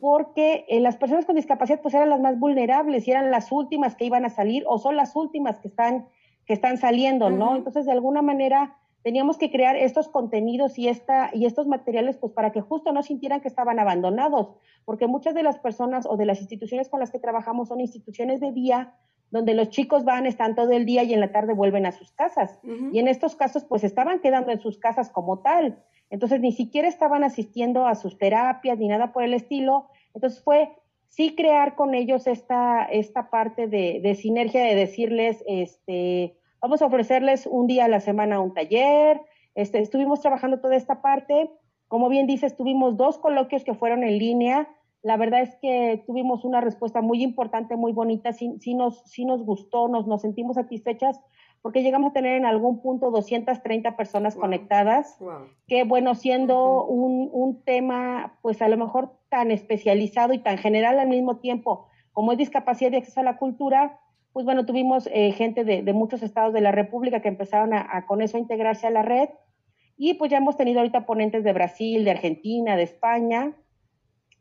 porque 0.00 0.64
eh, 0.68 0.80
las 0.80 0.96
personas 0.96 1.26
con 1.26 1.36
discapacidad 1.36 1.80
pues 1.80 1.94
eran 1.94 2.10
las 2.10 2.20
más 2.20 2.38
vulnerables 2.38 3.06
y 3.06 3.10
eran 3.10 3.30
las 3.30 3.52
últimas 3.52 3.94
que 3.94 4.06
iban 4.06 4.24
a 4.24 4.30
salir 4.30 4.64
o 4.66 4.78
son 4.78 4.96
las 4.96 5.14
últimas 5.14 5.58
que 5.60 5.68
están 5.68 6.06
que 6.46 6.54
están 6.54 6.78
saliendo, 6.78 7.28
¿no? 7.28 7.56
Entonces, 7.56 7.84
de 7.84 7.92
alguna 7.92 8.22
manera 8.22 8.78
teníamos 9.02 9.36
que 9.36 9.50
crear 9.50 9.76
estos 9.76 10.08
contenidos 10.08 10.78
y 10.78 10.88
esta 10.88 11.30
y 11.34 11.44
estos 11.44 11.66
materiales 11.66 12.16
pues 12.16 12.32
para 12.32 12.52
que 12.52 12.62
justo 12.62 12.92
no 12.92 13.02
sintieran 13.02 13.40
que 13.42 13.48
estaban 13.48 13.78
abandonados, 13.78 14.54
porque 14.86 15.06
muchas 15.06 15.34
de 15.34 15.42
las 15.42 15.58
personas 15.58 16.06
o 16.06 16.16
de 16.16 16.24
las 16.24 16.40
instituciones 16.40 16.88
con 16.88 17.00
las 17.00 17.10
que 17.10 17.18
trabajamos 17.18 17.68
son 17.68 17.80
instituciones 17.80 18.40
de 18.40 18.52
día 18.52 18.94
donde 19.30 19.54
los 19.54 19.70
chicos 19.70 20.04
van, 20.04 20.26
están 20.26 20.54
todo 20.54 20.70
el 20.72 20.86
día 20.86 21.02
y 21.02 21.12
en 21.12 21.20
la 21.20 21.32
tarde 21.32 21.52
vuelven 21.52 21.86
a 21.86 21.92
sus 21.92 22.12
casas. 22.12 22.58
Y 22.92 22.98
en 22.98 23.08
estos 23.08 23.36
casos, 23.36 23.64
pues 23.64 23.84
estaban 23.84 24.20
quedando 24.20 24.50
en 24.50 24.60
sus 24.60 24.78
casas 24.78 25.10
como 25.10 25.40
tal. 25.40 25.82
Entonces, 26.10 26.40
ni 26.40 26.52
siquiera 26.52 26.88
estaban 26.88 27.24
asistiendo 27.24 27.86
a 27.86 27.94
sus 27.94 28.16
terapias 28.16 28.78
ni 28.78 28.88
nada 28.88 29.12
por 29.12 29.22
el 29.22 29.34
estilo. 29.34 29.88
Entonces, 30.14 30.42
fue 30.42 30.70
sí 31.08 31.34
crear 31.34 31.74
con 31.74 31.94
ellos 31.94 32.26
esta, 32.26 32.84
esta 32.84 33.30
parte 33.30 33.66
de, 33.66 34.00
de 34.02 34.14
sinergia 34.14 34.62
de 34.62 34.74
decirles, 34.74 35.44
este, 35.46 36.36
vamos 36.60 36.80
a 36.80 36.86
ofrecerles 36.86 37.46
un 37.46 37.66
día 37.66 37.84
a 37.84 37.88
la 37.88 38.00
semana 38.00 38.40
un 38.40 38.54
taller. 38.54 39.20
Este, 39.54 39.80
estuvimos 39.80 40.20
trabajando 40.20 40.60
toda 40.60 40.76
esta 40.76 41.02
parte. 41.02 41.50
Como 41.88 42.08
bien 42.08 42.26
dices, 42.26 42.56
tuvimos 42.56 42.96
dos 42.96 43.18
coloquios 43.18 43.64
que 43.64 43.74
fueron 43.74 44.04
en 44.04 44.18
línea 44.18 44.68
la 45.02 45.16
verdad 45.16 45.42
es 45.42 45.54
que 45.62 46.02
tuvimos 46.06 46.44
una 46.44 46.60
respuesta 46.60 47.00
muy 47.00 47.22
importante, 47.22 47.76
muy 47.76 47.92
bonita, 47.92 48.32
sí, 48.32 48.56
sí 48.60 48.74
nos, 48.74 49.02
sí 49.04 49.24
nos 49.24 49.44
gustó, 49.44 49.88
nos, 49.88 50.06
nos 50.06 50.22
sentimos 50.22 50.56
satisfechas 50.56 51.20
porque 51.62 51.82
llegamos 51.82 52.10
a 52.10 52.14
tener 52.14 52.36
en 52.36 52.44
algún 52.44 52.80
punto 52.80 53.10
230 53.10 53.96
personas 53.96 54.36
conectadas, 54.36 55.18
que 55.66 55.84
bueno, 55.84 56.14
siendo 56.14 56.84
un, 56.84 57.28
un, 57.32 57.62
tema 57.64 58.38
pues 58.42 58.62
a 58.62 58.68
lo 58.68 58.76
mejor 58.76 59.12
tan 59.28 59.50
especializado 59.50 60.32
y 60.32 60.38
tan 60.38 60.58
general 60.58 60.98
al 60.98 61.08
mismo 61.08 61.38
tiempo 61.38 61.88
como 62.12 62.32
es 62.32 62.38
discapacidad 62.38 62.92
y 62.92 62.96
acceso 62.96 63.20
a 63.20 63.24
la 63.24 63.38
cultura, 63.38 64.00
pues 64.32 64.44
bueno, 64.44 64.66
tuvimos 64.66 65.08
eh, 65.12 65.32
gente 65.32 65.64
de, 65.64 65.82
de, 65.82 65.92
muchos 65.92 66.22
estados 66.22 66.52
de 66.52 66.60
la 66.60 66.72
República 66.72 67.20
que 67.20 67.28
empezaron 67.28 67.74
a, 67.74 67.86
a, 67.90 68.06
con 68.06 68.22
eso 68.22 68.36
a 68.36 68.40
integrarse 68.40 68.86
a 68.86 68.90
la 68.90 69.02
red 69.02 69.28
y 69.96 70.14
pues 70.14 70.30
ya 70.30 70.38
hemos 70.38 70.56
tenido 70.56 70.78
ahorita 70.78 71.06
ponentes 71.06 71.42
de 71.42 71.52
Brasil, 71.52 72.04
de 72.04 72.12
Argentina, 72.12 72.76
de 72.76 72.84
España, 72.84 73.56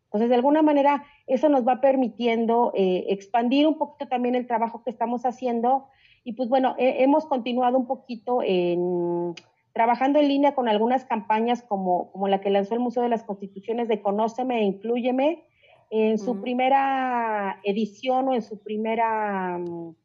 entonces, 0.07 0.29
de 0.29 0.35
alguna 0.35 0.61
manera, 0.61 1.03
eso 1.27 1.49
nos 1.49 1.67
va 1.67 1.81
permitiendo 1.81 2.71
eh, 2.75 3.05
expandir 3.09 3.67
un 3.67 3.77
poquito 3.77 4.07
también 4.07 4.35
el 4.35 4.47
trabajo 4.47 4.83
que 4.83 4.89
estamos 4.89 5.25
haciendo. 5.25 5.87
Y 6.23 6.33
pues 6.33 6.49
bueno, 6.49 6.75
hemos 6.77 7.25
continuado 7.25 7.77
un 7.77 7.87
poquito 7.87 8.41
en 8.43 9.33
trabajando 9.77 10.17
en 10.17 10.27
línea 10.27 10.55
con 10.55 10.67
algunas 10.67 11.05
campañas 11.05 11.61
como, 11.61 12.11
como 12.11 12.27
la 12.27 12.41
que 12.41 12.49
lanzó 12.49 12.73
el 12.73 12.79
Museo 12.79 13.03
de 13.03 13.09
las 13.09 13.23
Constituciones 13.23 13.87
de 13.87 14.01
Conóceme 14.01 14.61
e 14.61 14.63
Incluyeme. 14.63 15.43
En 15.91 16.17
su 16.17 16.41
primera 16.41 17.61
edición 17.63 18.27
o 18.27 18.33
en 18.33 18.41
su 18.41 18.59
primera 18.63 19.59
mm, 19.59 19.95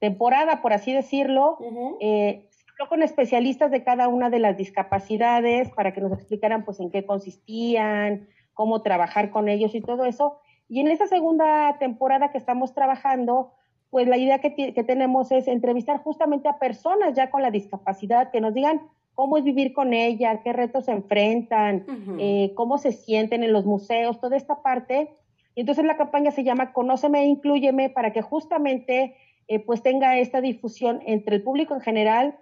temporada, 0.00 0.60
por 0.60 0.74
así 0.74 0.92
decirlo, 0.92 1.56
eh, 1.98 2.46
se 2.50 2.64
habló 2.72 2.90
con 2.90 3.02
especialistas 3.02 3.70
de 3.70 3.82
cada 3.82 4.06
una 4.08 4.28
de 4.28 4.38
las 4.38 4.58
discapacidades 4.58 5.70
para 5.70 5.94
que 5.94 6.02
nos 6.02 6.12
explicaran 6.12 6.66
pues 6.66 6.78
en 6.78 6.90
qué 6.90 7.06
consistían, 7.06 8.28
cómo 8.60 8.82
trabajar 8.82 9.30
con 9.30 9.48
ellos 9.48 9.74
y 9.74 9.80
todo 9.80 10.04
eso. 10.04 10.36
Y 10.68 10.80
en 10.80 10.88
esta 10.88 11.06
segunda 11.06 11.78
temporada 11.78 12.30
que 12.30 12.36
estamos 12.36 12.74
trabajando, 12.74 13.54
pues 13.88 14.06
la 14.06 14.18
idea 14.18 14.38
que, 14.40 14.50
tenemos 14.86 15.32
es 15.32 15.48
entrevistar 15.48 16.02
justamente 16.02 16.46
a 16.46 16.58
personas 16.58 17.14
ya 17.14 17.30
con 17.30 17.40
la 17.40 17.50
discapacidad 17.50 18.30
que 18.30 18.42
nos 18.42 18.52
digan 18.52 18.82
cómo 19.14 19.38
es 19.38 19.44
vivir 19.44 19.72
con 19.72 19.94
ella, 19.94 20.42
qué 20.42 20.52
retos 20.52 20.84
se 20.84 20.92
enfrentan, 20.92 21.86
eh, 22.18 22.52
cómo 22.54 22.76
se 22.76 22.92
sienten 22.92 23.44
en 23.44 23.54
los 23.54 23.64
museos, 23.64 24.20
toda 24.20 24.36
esta 24.36 24.60
parte. 24.60 25.08
Y 25.54 25.60
entonces 25.60 25.86
la 25.86 25.96
campaña 25.96 26.30
se 26.30 26.44
llama 26.44 26.74
Conóceme 26.74 27.20
e 27.20 27.28
Incluyeme 27.28 27.88
para 27.88 28.12
que 28.12 28.20
justamente 28.20 29.16
eh, 29.48 29.60
pues 29.60 29.82
tenga 29.82 30.18
esta 30.18 30.42
difusión 30.42 31.00
entre 31.06 31.36
el 31.36 31.42
público 31.42 31.72
en 31.72 31.80
general, 31.80 32.38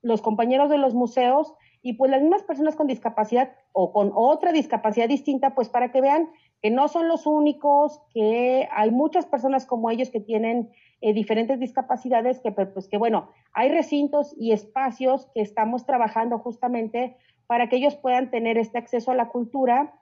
los 0.00 0.22
compañeros 0.22 0.70
de 0.70 0.78
los 0.78 0.94
museos 0.94 1.54
y 1.86 1.92
pues 1.92 2.10
las 2.10 2.20
mismas 2.20 2.42
personas 2.42 2.74
con 2.74 2.88
discapacidad 2.88 3.52
o 3.70 3.92
con 3.92 4.10
otra 4.12 4.50
discapacidad 4.50 5.08
distinta, 5.08 5.54
pues 5.54 5.68
para 5.68 5.92
que 5.92 6.00
vean 6.00 6.28
que 6.60 6.68
no 6.68 6.88
son 6.88 7.06
los 7.06 7.28
únicos, 7.28 8.02
que 8.12 8.68
hay 8.72 8.90
muchas 8.90 9.24
personas 9.24 9.66
como 9.66 9.88
ellos 9.88 10.10
que 10.10 10.18
tienen 10.18 10.68
eh, 11.00 11.12
diferentes 11.12 11.60
discapacidades, 11.60 12.40
que 12.40 12.50
pues 12.50 12.88
que 12.88 12.98
bueno, 12.98 13.30
hay 13.52 13.70
recintos 13.70 14.34
y 14.36 14.50
espacios 14.50 15.28
que 15.32 15.42
estamos 15.42 15.86
trabajando 15.86 16.40
justamente 16.40 17.16
para 17.46 17.68
que 17.68 17.76
ellos 17.76 17.94
puedan 17.94 18.32
tener 18.32 18.58
este 18.58 18.78
acceso 18.78 19.12
a 19.12 19.14
la 19.14 19.28
cultura. 19.28 19.94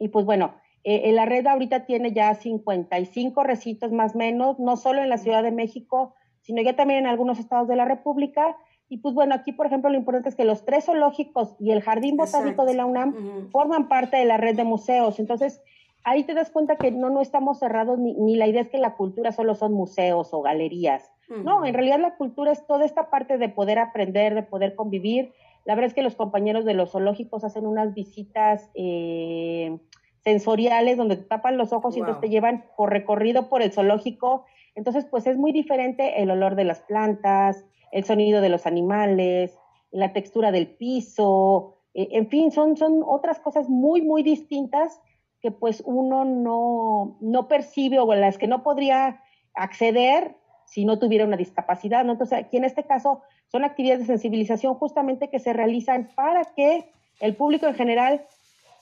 Y 0.00 0.08
pues 0.08 0.26
bueno, 0.26 0.56
eh, 0.82 1.02
en 1.04 1.14
la 1.14 1.26
red 1.26 1.46
ahorita 1.46 1.86
tiene 1.86 2.12
ya 2.12 2.34
55 2.34 3.44
recintos 3.44 3.92
más 3.92 4.16
o 4.16 4.18
menos, 4.18 4.58
no 4.58 4.76
solo 4.76 5.00
en 5.00 5.10
la 5.10 5.18
Ciudad 5.18 5.44
de 5.44 5.52
México, 5.52 6.16
sino 6.40 6.60
ya 6.60 6.74
también 6.74 6.98
en 6.98 7.06
algunos 7.06 7.38
estados 7.38 7.68
de 7.68 7.76
la 7.76 7.84
República 7.84 8.56
Y 8.88 8.98
pues 8.98 9.14
bueno, 9.14 9.34
aquí 9.34 9.52
por 9.52 9.66
ejemplo 9.66 9.90
lo 9.90 9.98
importante 9.98 10.28
es 10.28 10.34
que 10.34 10.44
los 10.44 10.64
tres 10.64 10.86
zoológicos 10.86 11.56
y 11.58 11.72
el 11.72 11.82
Jardín 11.82 12.16
Botánico 12.16 12.64
de 12.64 12.74
la 12.74 12.86
UNAM 12.86 13.50
forman 13.50 13.88
parte 13.88 14.16
de 14.16 14.24
la 14.24 14.36
red 14.38 14.56
de 14.56 14.64
museos. 14.64 15.18
Entonces, 15.18 15.60
ahí 16.04 16.24
te 16.24 16.34
das 16.34 16.50
cuenta 16.50 16.76
que 16.76 16.90
no, 16.90 17.10
no 17.10 17.20
estamos 17.20 17.58
cerrados 17.58 17.98
ni, 17.98 18.14
ni, 18.14 18.36
la 18.36 18.46
idea 18.46 18.62
es 18.62 18.68
que 18.68 18.78
la 18.78 18.96
cultura 18.96 19.32
solo 19.32 19.54
son 19.54 19.72
museos 19.74 20.32
o 20.32 20.42
galerías. 20.42 21.12
No, 21.28 21.66
en 21.66 21.74
realidad 21.74 22.00
la 22.00 22.16
cultura 22.16 22.52
es 22.52 22.66
toda 22.66 22.86
esta 22.86 23.10
parte 23.10 23.36
de 23.36 23.50
poder 23.50 23.78
aprender, 23.78 24.34
de 24.34 24.42
poder 24.42 24.74
convivir. 24.74 25.34
La 25.66 25.74
verdad 25.74 25.88
es 25.88 25.94
que 25.94 26.02
los 26.02 26.16
compañeros 26.16 26.64
de 26.64 26.72
los 26.72 26.92
zoológicos 26.92 27.44
hacen 27.44 27.66
unas 27.66 27.92
visitas 27.92 28.70
eh, 28.74 29.78
sensoriales 30.24 30.96
donde 30.96 31.16
te 31.16 31.24
tapan 31.24 31.58
los 31.58 31.74
ojos 31.74 31.94
y 31.94 32.00
entonces 32.00 32.22
te 32.22 32.30
llevan 32.30 32.64
por 32.78 32.90
recorrido 32.90 33.50
por 33.50 33.60
el 33.60 33.72
zoológico. 33.72 34.46
Entonces, 34.78 35.06
pues 35.06 35.26
es 35.26 35.36
muy 35.36 35.50
diferente 35.50 36.22
el 36.22 36.30
olor 36.30 36.54
de 36.54 36.62
las 36.62 36.78
plantas, 36.82 37.64
el 37.90 38.04
sonido 38.04 38.40
de 38.40 38.48
los 38.48 38.64
animales, 38.64 39.58
la 39.90 40.12
textura 40.12 40.52
del 40.52 40.68
piso, 40.68 41.78
eh, 41.94 42.10
en 42.12 42.28
fin, 42.28 42.52
son, 42.52 42.76
son 42.76 43.02
otras 43.04 43.40
cosas 43.40 43.68
muy, 43.68 44.02
muy 44.02 44.22
distintas 44.22 45.00
que 45.40 45.50
pues 45.50 45.82
uno 45.84 46.24
no, 46.24 47.18
no 47.20 47.48
percibe 47.48 47.98
o 47.98 48.14
las 48.14 48.38
que 48.38 48.46
no 48.46 48.62
podría 48.62 49.20
acceder 49.52 50.36
si 50.64 50.84
no 50.84 51.00
tuviera 51.00 51.24
una 51.24 51.36
discapacidad. 51.36 52.08
Entonces, 52.08 52.38
aquí 52.38 52.56
en 52.56 52.64
este 52.64 52.84
caso 52.84 53.22
son 53.50 53.64
actividades 53.64 54.02
de 54.02 54.06
sensibilización 54.06 54.74
justamente 54.74 55.28
que 55.28 55.40
se 55.40 55.52
realizan 55.52 56.08
para 56.14 56.44
que 56.54 56.88
el 57.18 57.34
público 57.34 57.66
en 57.66 57.74
general 57.74 58.26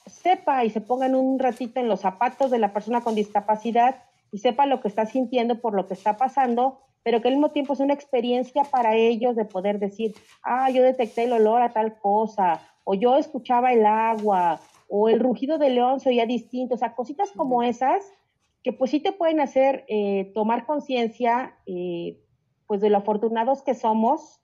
sepa 0.05 0.63
y 0.63 0.69
se 0.69 0.83
ponga 0.83 1.07
en 1.07 1.15
un 1.15 1.39
ratito 1.39 1.81
en 1.81 1.89
los 1.89 2.01
zapatos 2.01 2.51
de 2.51 2.59
la 2.59 2.75
persona 2.75 3.01
con 3.01 3.15
discapacidad 3.15 4.03
y 4.33 4.39
sepa 4.39 4.67
lo 4.67 4.81
que 4.81 4.89
está 4.89 5.07
sintiendo 5.07 5.61
por 5.61 5.75
lo 5.75 5.87
que 5.87 5.95
está 5.95 6.17
pasando 6.17 6.81
pero 7.07 7.23
que 7.23 7.29
al 7.29 7.35
mismo 7.35 7.53
tiempo 7.53 7.73
es 7.73 7.79
una 7.79 7.95
experiencia 7.95 8.65
para 8.65 8.97
ellos 8.97 9.37
de 9.37 9.45
poder 9.45 9.79
decir, 9.79 10.17
ah, 10.43 10.69
yo 10.71 10.83
detecté 10.83 11.23
el 11.23 11.35
olor 11.35 11.63
a 11.63 11.73
tal 11.73 12.01
cosa, 12.01 12.61
o 12.83 12.95
yo 12.95 13.15
escuchaba 13.17 13.73
el 13.73 13.87
agua, 13.87 14.59
o 14.89 15.09
el 15.09 15.21
rugido 15.21 15.57
del 15.57 15.77
león 15.77 16.01
se 16.01 16.09
oía 16.09 16.27
distinto, 16.27 16.75
o 16.75 16.79
sea, 16.79 16.97
cositas 16.97 17.31
como 17.31 17.63
esas 17.63 18.03
que 18.65 18.73
pues 18.73 18.91
sí 18.91 18.99
te 18.99 19.13
pueden 19.13 19.39
hacer 19.39 19.85
eh, 19.87 20.33
tomar 20.35 20.67
conciencia 20.67 21.55
eh, 21.67 22.19
pues 22.67 22.81
de 22.81 22.91
lo 22.91 22.99
afortunados 22.99 23.63
que 23.63 23.75
somos, 23.75 24.41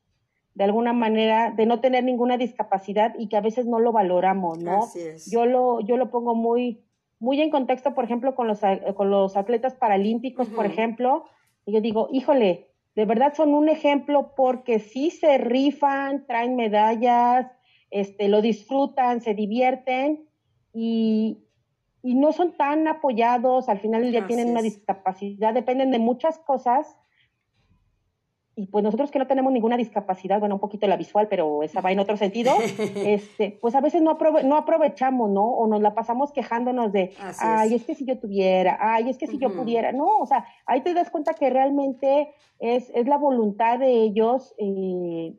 de 0.54 0.62
alguna 0.62 0.92
manera, 0.92 1.50
de 1.50 1.66
no 1.66 1.80
tener 1.80 2.04
ninguna 2.04 2.36
discapacidad 2.36 3.12
y 3.18 3.28
que 3.28 3.36
a 3.36 3.40
veces 3.40 3.66
no 3.66 3.80
lo 3.80 3.90
valoramos, 3.90 4.60
¿no? 4.60 4.84
Así 4.84 5.00
es. 5.00 5.28
Yo 5.28 5.46
lo, 5.46 5.80
yo 5.80 5.96
lo 5.96 6.12
pongo 6.12 6.36
muy, 6.36 6.84
muy 7.22 7.40
en 7.40 7.50
contexto, 7.50 7.94
por 7.94 8.02
ejemplo, 8.02 8.34
con 8.34 8.48
los, 8.48 8.62
con 8.96 9.08
los 9.08 9.36
atletas 9.36 9.76
paralímpicos, 9.76 10.48
por 10.48 10.66
ejemplo, 10.66 11.24
y 11.64 11.72
yo 11.72 11.80
digo, 11.80 12.08
híjole, 12.10 12.66
de 12.96 13.04
verdad 13.04 13.32
son 13.34 13.54
un 13.54 13.68
ejemplo 13.68 14.32
porque 14.34 14.80
sí 14.80 15.12
se 15.12 15.38
rifan, 15.38 16.26
traen 16.26 16.56
medallas, 16.56 17.46
este, 17.90 18.26
lo 18.26 18.42
disfrutan, 18.42 19.20
se 19.20 19.34
divierten 19.34 20.24
y, 20.74 21.44
y 22.02 22.16
no 22.16 22.32
son 22.32 22.56
tan 22.56 22.88
apoyados, 22.88 23.68
al 23.68 23.78
final 23.78 24.02
del 24.02 24.10
día 24.10 24.26
tienen 24.26 24.50
una 24.50 24.60
discapacidad, 24.60 25.54
dependen 25.54 25.92
de 25.92 26.00
muchas 26.00 26.40
cosas 26.40 26.98
y 28.54 28.66
pues 28.66 28.84
nosotros 28.84 29.10
que 29.10 29.18
no 29.18 29.26
tenemos 29.26 29.52
ninguna 29.52 29.78
discapacidad, 29.78 30.38
bueno, 30.38 30.56
un 30.56 30.60
poquito 30.60 30.86
la 30.86 30.98
visual, 30.98 31.26
pero 31.28 31.62
esa 31.62 31.80
va 31.80 31.90
en 31.90 32.00
otro 32.00 32.18
sentido, 32.18 32.52
este, 32.96 33.58
pues 33.60 33.74
a 33.74 33.80
veces 33.80 34.02
no, 34.02 34.10
aprove 34.10 34.44
no 34.44 34.56
aprovechamos, 34.56 35.30
¿no? 35.30 35.44
O 35.44 35.66
nos 35.66 35.80
la 35.80 35.94
pasamos 35.94 36.32
quejándonos 36.32 36.92
de, 36.92 37.12
ay, 37.40 37.74
es. 37.74 37.84
que 37.84 37.94
si 37.94 38.04
yo 38.04 38.18
tuviera, 38.18 38.76
ay, 38.80 39.08
es 39.08 39.16
que 39.16 39.26
si 39.26 39.38
yo 39.38 39.54
pudiera, 39.54 39.92
no, 39.92 40.06
o 40.18 40.26
sea, 40.26 40.44
ahí 40.66 40.82
te 40.82 40.92
das 40.92 41.10
cuenta 41.10 41.32
que 41.32 41.48
realmente 41.48 42.34
es, 42.58 42.90
es 42.94 43.06
la 43.06 43.16
voluntad 43.16 43.78
de 43.78 43.90
ellos, 43.90 44.54
eh, 44.58 45.34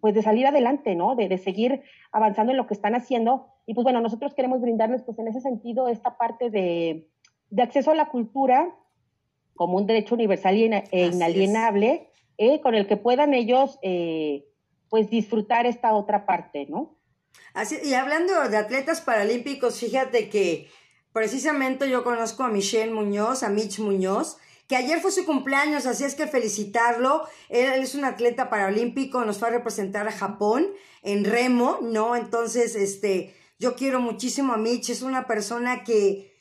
pues 0.00 0.14
de 0.14 0.22
salir 0.22 0.46
adelante, 0.46 0.94
¿no? 0.94 1.16
De, 1.16 1.28
de 1.28 1.38
seguir 1.38 1.82
avanzando 2.12 2.52
en 2.52 2.58
lo 2.58 2.68
que 2.68 2.74
están 2.74 2.94
haciendo. 2.94 3.48
Y 3.66 3.74
pues 3.74 3.82
bueno, 3.82 4.00
nosotros 4.00 4.32
queremos 4.32 4.60
brindarles, 4.60 5.02
pues 5.02 5.18
en 5.18 5.26
ese 5.26 5.40
sentido, 5.40 5.88
esta 5.88 6.16
parte 6.16 6.50
de, 6.50 7.08
de 7.50 7.62
acceso 7.62 7.90
a 7.90 7.96
la 7.96 8.06
cultura, 8.06 8.72
como 9.56 9.78
un 9.78 9.86
derecho 9.86 10.14
universal 10.14 10.54
e 10.54 11.06
inalienable, 11.06 12.10
eh, 12.38 12.60
con 12.60 12.74
el 12.74 12.86
que 12.86 12.96
puedan 12.96 13.34
ellos 13.34 13.78
eh, 13.82 14.44
pues 14.88 15.10
disfrutar 15.10 15.66
esta 15.66 15.94
otra 15.94 16.26
parte, 16.26 16.66
¿no? 16.68 16.96
Así, 17.54 17.78
y 17.82 17.94
hablando 17.94 18.48
de 18.48 18.56
atletas 18.56 19.00
paralímpicos, 19.00 19.80
fíjate 19.80 20.28
que 20.28 20.68
precisamente 21.12 21.88
yo 21.88 22.04
conozco 22.04 22.44
a 22.44 22.48
Michelle 22.48 22.92
Muñoz, 22.92 23.42
a 23.42 23.48
Mitch 23.48 23.78
Muñoz, 23.78 24.36
que 24.68 24.76
ayer 24.76 25.00
fue 25.00 25.12
su 25.12 25.24
cumpleaños, 25.24 25.86
así 25.86 26.04
es 26.04 26.14
que 26.14 26.26
felicitarlo. 26.26 27.26
Él, 27.48 27.82
es 27.82 27.94
un 27.94 28.04
atleta 28.04 28.50
paralímpico, 28.50 29.24
nos 29.24 29.38
fue 29.38 29.48
a 29.48 29.52
representar 29.52 30.06
a 30.08 30.12
Japón 30.12 30.68
en 31.02 31.24
remo, 31.24 31.78
¿no? 31.82 32.16
Entonces, 32.16 32.74
este, 32.74 33.34
yo 33.58 33.76
quiero 33.76 34.00
muchísimo 34.00 34.52
a 34.52 34.58
Mitch, 34.58 34.90
es 34.90 35.02
una 35.02 35.26
persona 35.26 35.84
que 35.84 36.35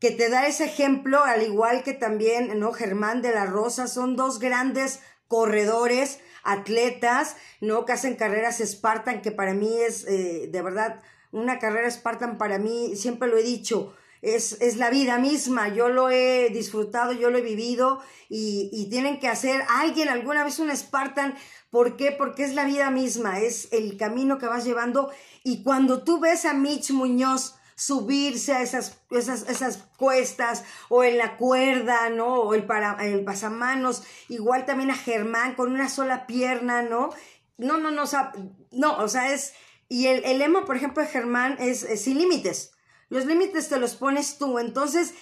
que 0.00 0.10
te 0.10 0.28
da 0.28 0.46
ese 0.46 0.64
ejemplo, 0.64 1.22
al 1.24 1.42
igual 1.42 1.82
que 1.82 1.92
también, 1.92 2.58
¿no? 2.58 2.72
Germán 2.72 3.22
de 3.22 3.32
la 3.32 3.46
Rosa, 3.46 3.88
son 3.88 4.16
dos 4.16 4.38
grandes 4.38 5.00
corredores, 5.26 6.20
atletas, 6.44 7.36
¿no? 7.60 7.84
Que 7.84 7.92
hacen 7.92 8.16
carreras 8.16 8.62
Spartan, 8.64 9.22
que 9.22 9.32
para 9.32 9.54
mí 9.54 9.80
es, 9.80 10.06
eh, 10.06 10.48
de 10.50 10.62
verdad, 10.62 11.02
una 11.32 11.58
carrera 11.58 11.90
Spartan 11.90 12.38
para 12.38 12.58
mí, 12.58 12.96
siempre 12.96 13.28
lo 13.28 13.36
he 13.36 13.42
dicho, 13.42 13.94
es, 14.22 14.60
es 14.60 14.76
la 14.76 14.90
vida 14.90 15.18
misma, 15.18 15.68
yo 15.68 15.88
lo 15.88 16.10
he 16.10 16.50
disfrutado, 16.50 17.12
yo 17.12 17.30
lo 17.30 17.38
he 17.38 17.42
vivido 17.42 18.00
y, 18.28 18.70
y 18.72 18.88
tienen 18.90 19.20
que 19.20 19.28
hacer 19.28 19.62
alguien 19.68 20.08
alguna 20.08 20.42
vez 20.42 20.58
un 20.58 20.74
Spartan, 20.74 21.34
¿por 21.70 21.96
qué? 21.96 22.12
Porque 22.12 22.44
es 22.44 22.54
la 22.54 22.64
vida 22.64 22.90
misma, 22.90 23.40
es 23.40 23.68
el 23.72 23.96
camino 23.96 24.38
que 24.38 24.46
vas 24.46 24.64
llevando 24.64 25.10
y 25.44 25.62
cuando 25.62 26.02
tú 26.02 26.18
ves 26.18 26.44
a 26.46 26.54
Mitch 26.54 26.90
Muñoz, 26.90 27.56
subirse 27.78 28.52
a 28.54 28.60
esas, 28.60 28.98
esas, 29.12 29.48
esas 29.48 29.76
cuestas 29.96 30.64
o 30.88 31.04
en 31.04 31.16
la 31.16 31.36
cuerda, 31.36 32.10
¿no? 32.10 32.40
O 32.40 32.54
el, 32.54 32.66
para, 32.66 32.96
el 33.06 33.24
pasamanos, 33.24 34.02
igual 34.28 34.66
también 34.66 34.90
a 34.90 34.96
Germán 34.96 35.54
con 35.54 35.70
una 35.70 35.88
sola 35.88 36.26
pierna, 36.26 36.82
¿no? 36.82 37.10
No, 37.56 37.78
no, 37.78 37.92
no, 37.92 38.02
o 38.02 38.06
sea, 38.06 38.32
no, 38.72 38.98
o 38.98 39.06
sea, 39.06 39.32
es, 39.32 39.52
y 39.88 40.08
el, 40.08 40.24
el 40.24 40.40
lema, 40.40 40.64
por 40.64 40.76
ejemplo, 40.76 41.04
de 41.04 41.08
Germán 41.08 41.56
es, 41.60 41.84
es 41.84 42.02
sin 42.02 42.18
límites. 42.18 42.72
Los 43.10 43.26
límites 43.26 43.68
te 43.68 43.78
los 43.78 43.94
pones 43.94 44.38
tú, 44.38 44.58
entonces 44.58 45.14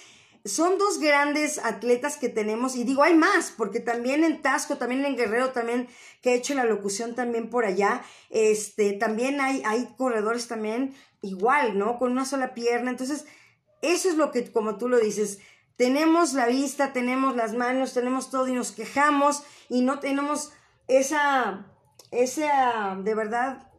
son 0.47 0.77
dos 0.77 0.99
grandes 0.99 1.59
atletas 1.59 2.17
que 2.17 2.29
tenemos 2.29 2.75
y 2.75 2.83
digo, 2.83 3.03
hay 3.03 3.15
más, 3.15 3.53
porque 3.55 3.79
también 3.79 4.23
en 4.23 4.41
Tasco, 4.41 4.77
también 4.77 5.05
en 5.05 5.15
Guerrero, 5.15 5.51
también 5.51 5.87
que 6.21 6.31
he 6.31 6.35
hecho 6.35 6.53
la 6.53 6.63
locución 6.63 7.15
también 7.15 7.49
por 7.49 7.65
allá, 7.65 8.01
este, 8.29 8.93
también 8.93 9.41
hay, 9.41 9.61
hay 9.65 9.93
corredores 9.97 10.47
también 10.47 10.95
igual, 11.21 11.77
¿no? 11.77 11.97
Con 11.97 12.11
una 12.11 12.25
sola 12.25 12.53
pierna, 12.53 12.91
entonces, 12.91 13.25
eso 13.81 14.09
es 14.09 14.15
lo 14.15 14.31
que, 14.31 14.51
como 14.51 14.77
tú 14.77 14.89
lo 14.89 14.99
dices, 14.99 15.39
tenemos 15.75 16.33
la 16.33 16.47
vista, 16.47 16.93
tenemos 16.93 17.35
las 17.35 17.53
manos, 17.53 17.93
tenemos 17.93 18.29
todo 18.29 18.47
y 18.47 18.53
nos 18.53 18.71
quejamos 18.71 19.43
y 19.69 19.81
no 19.81 19.99
tenemos 19.99 20.51
esa, 20.87 21.67
esa, 22.11 22.97
de 23.01 23.15
verdad, 23.15 23.71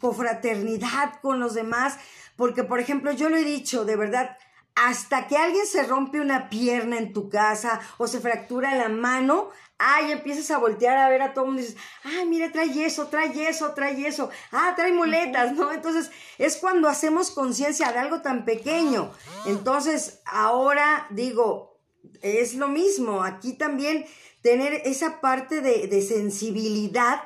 confraternidad 0.00 1.20
con 1.20 1.38
los 1.38 1.54
demás, 1.54 1.98
porque, 2.36 2.64
por 2.64 2.80
ejemplo, 2.80 3.12
yo 3.12 3.28
lo 3.28 3.36
he 3.36 3.44
dicho, 3.44 3.84
de 3.84 3.96
verdad, 3.96 4.36
hasta 4.74 5.28
que 5.28 5.36
alguien 5.36 5.66
se 5.66 5.82
rompe 5.82 6.20
una 6.20 6.48
pierna 6.48 6.98
en 6.98 7.12
tu 7.12 7.28
casa 7.28 7.80
o 7.98 8.06
se 8.06 8.20
fractura 8.20 8.74
la 8.74 8.88
mano, 8.88 9.50
ay, 9.78 10.12
empiezas 10.12 10.50
a 10.50 10.58
voltear 10.58 10.96
a 10.96 11.08
ver 11.08 11.22
a 11.22 11.34
todo 11.34 11.44
el 11.44 11.50
mundo 11.50 11.62
y 11.62 11.66
dices, 11.66 11.80
ay, 12.04 12.26
mira, 12.26 12.52
trae 12.52 12.84
eso, 12.84 13.08
trae 13.08 13.48
eso, 13.48 13.72
trae 13.74 14.06
eso, 14.06 14.30
ah, 14.52 14.72
trae 14.76 14.92
muletas, 14.92 15.52
¿no? 15.52 15.72
Entonces, 15.72 16.10
es 16.38 16.56
cuando 16.56 16.88
hacemos 16.88 17.30
conciencia 17.30 17.92
de 17.92 17.98
algo 17.98 18.22
tan 18.22 18.44
pequeño. 18.44 19.12
Entonces, 19.46 20.20
ahora 20.24 21.06
digo, 21.10 21.80
es 22.22 22.54
lo 22.54 22.68
mismo, 22.68 23.24
aquí 23.24 23.54
también 23.54 24.06
tener 24.40 24.82
esa 24.84 25.20
parte 25.20 25.60
de, 25.60 25.86
de 25.86 26.02
sensibilidad 26.02 27.22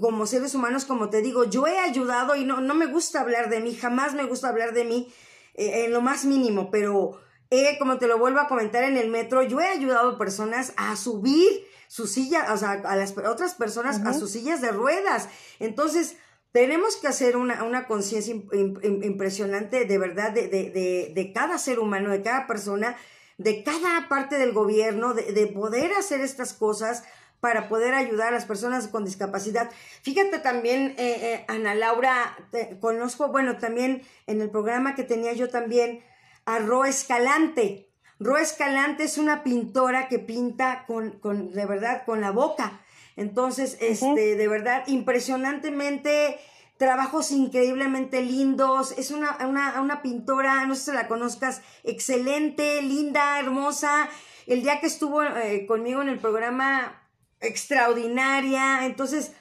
como 0.00 0.26
seres 0.26 0.54
humanos, 0.54 0.84
como 0.84 1.10
te 1.10 1.20
digo, 1.20 1.44
yo 1.44 1.66
he 1.66 1.78
ayudado 1.78 2.36
y 2.36 2.44
no, 2.44 2.60
no 2.60 2.74
me 2.74 2.86
gusta 2.86 3.20
hablar 3.20 3.50
de 3.50 3.60
mí, 3.60 3.74
jamás 3.74 4.14
me 4.14 4.24
gusta 4.24 4.48
hablar 4.48 4.72
de 4.72 4.84
mí, 4.84 5.12
eh, 5.54 5.84
en 5.84 5.92
lo 5.92 6.00
más 6.00 6.24
mínimo, 6.24 6.70
pero 6.70 7.20
he, 7.50 7.78
como 7.78 7.98
te 7.98 8.06
lo 8.06 8.18
vuelvo 8.18 8.40
a 8.40 8.48
comentar 8.48 8.84
en 8.84 8.96
el 8.96 9.10
metro, 9.10 9.42
yo 9.42 9.60
he 9.60 9.66
ayudado 9.66 10.10
a 10.10 10.18
personas 10.18 10.72
a 10.76 10.96
subir 10.96 11.48
su 11.88 12.06
silla, 12.06 12.52
o 12.52 12.56
sea, 12.56 12.72
a 12.72 12.96
las 12.96 13.16
otras 13.18 13.54
personas 13.54 14.00
a 14.06 14.14
sus 14.14 14.30
sillas 14.30 14.60
de 14.60 14.70
ruedas. 14.70 15.28
Entonces, 15.58 16.16
tenemos 16.52 16.96
que 16.96 17.08
hacer 17.08 17.36
una, 17.36 17.64
una 17.64 17.86
conciencia 17.86 18.34
impresionante 18.34 19.84
de 19.84 19.98
verdad 19.98 20.32
de, 20.32 20.48
de, 20.48 20.70
de, 20.70 21.12
de, 21.14 21.32
cada 21.32 21.58
ser 21.58 21.78
humano, 21.78 22.10
de 22.10 22.22
cada 22.22 22.46
persona, 22.46 22.96
de 23.38 23.62
cada 23.62 24.08
parte 24.08 24.36
del 24.36 24.52
gobierno, 24.52 25.14
de, 25.14 25.46
poder 25.48 25.92
hacer 25.92 26.20
estas 26.20 26.52
cosas 26.52 27.04
para 27.40 27.68
poder 27.68 27.94
ayudar 27.94 28.28
a 28.28 28.32
las 28.32 28.44
personas 28.44 28.88
con 28.88 29.04
discapacidad. 29.04 29.70
Fíjate 30.02 30.38
también, 30.38 30.94
eh, 30.98 31.16
eh, 31.22 31.44
Ana 31.48 31.74
Laura, 31.74 32.36
conozco, 32.80 33.28
bueno, 33.28 33.56
también 33.56 34.02
en 34.26 34.40
el 34.40 34.50
programa 34.50 34.94
que 34.94 35.04
tenía 35.04 35.32
yo 35.32 35.48
también 35.48 36.04
a 36.44 36.58
Ro 36.58 36.84
Escalante. 36.84 37.90
Ro 38.18 38.36
Escalante 38.36 39.04
es 39.04 39.16
una 39.16 39.42
pintora 39.42 40.08
que 40.08 40.18
pinta 40.18 40.84
con, 40.86 41.18
con, 41.20 41.52
de 41.52 41.66
verdad, 41.66 42.04
con 42.04 42.20
la 42.20 42.30
boca. 42.30 42.80
Entonces, 43.16 43.78
este, 43.80 44.36
de 44.36 44.48
verdad, 44.48 44.84
impresionantemente 44.86 46.38
trabajos 46.76 47.30
increíblemente 47.30 48.22
lindos. 48.22 48.92
Es 48.96 49.10
una, 49.10 49.36
una, 49.46 49.80
una 49.80 50.00
pintora, 50.00 50.64
no 50.66 50.74
sé 50.74 50.90
si 50.90 50.92
la 50.92 51.08
conozcas, 51.08 51.60
excelente, 51.84 52.80
linda, 52.80 53.38
hermosa. 53.38 54.08
El 54.46 54.62
día 54.62 54.80
que 54.80 54.86
estuvo 54.86 55.22
eh, 55.22 55.66
conmigo 55.66 56.00
en 56.00 56.08
el 56.08 56.18
programa, 56.18 56.99
extraordinaria. 57.40 58.86
Entonces, 58.86 59.32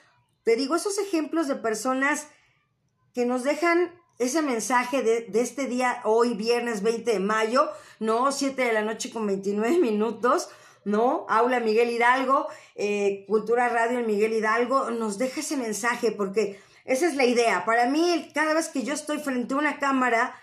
te 0.44 0.56
digo, 0.56 0.76
esos 0.76 0.98
ejemplos 0.98 1.48
de 1.48 1.56
personas 1.56 2.28
que 3.14 3.26
nos 3.26 3.44
dejan 3.44 3.94
ese 4.20 4.42
mensaje 4.42 5.02
de, 5.02 5.28
este 5.40 5.68
día, 5.68 6.02
hoy 6.04 6.34
viernes 6.34 6.84
20 6.84 7.12
de 7.12 7.20
mayo, 7.20 7.70
¿no? 8.00 8.32
7 8.32 8.62
de 8.62 8.74
la 8.74 8.82
noche 8.82 9.12
con 9.12 9.26
29 9.26 9.78
minutos, 9.80 10.50
¿no? 10.84 11.26
Aula 11.30 11.60
Miguel 11.60 11.90
Hidalgo, 11.90 12.48
eh, 12.76 13.26
Cultura 13.28 13.70
Radio 13.70 14.00
en 14.00 14.08
Miguel 14.08 14.34
Hidalgo, 14.34 14.92
nos 14.92 15.18
deja 15.18 15.40
ese 15.40 15.56
mensaje 15.56 16.12
porque 16.12 16.60
esa 16.84 17.08
es 17.08 17.16
la 17.16 17.26
idea. 17.26 17.66
Para 17.66 17.88
mí, 17.88 18.30
cada 18.34 18.54
vez 18.54 18.68
que 18.68 18.84
yo 18.84 18.94
estoy 18.94 19.20
frente 19.20 19.54
a 19.54 19.58
una 19.58 19.80
cámara, 19.80 20.36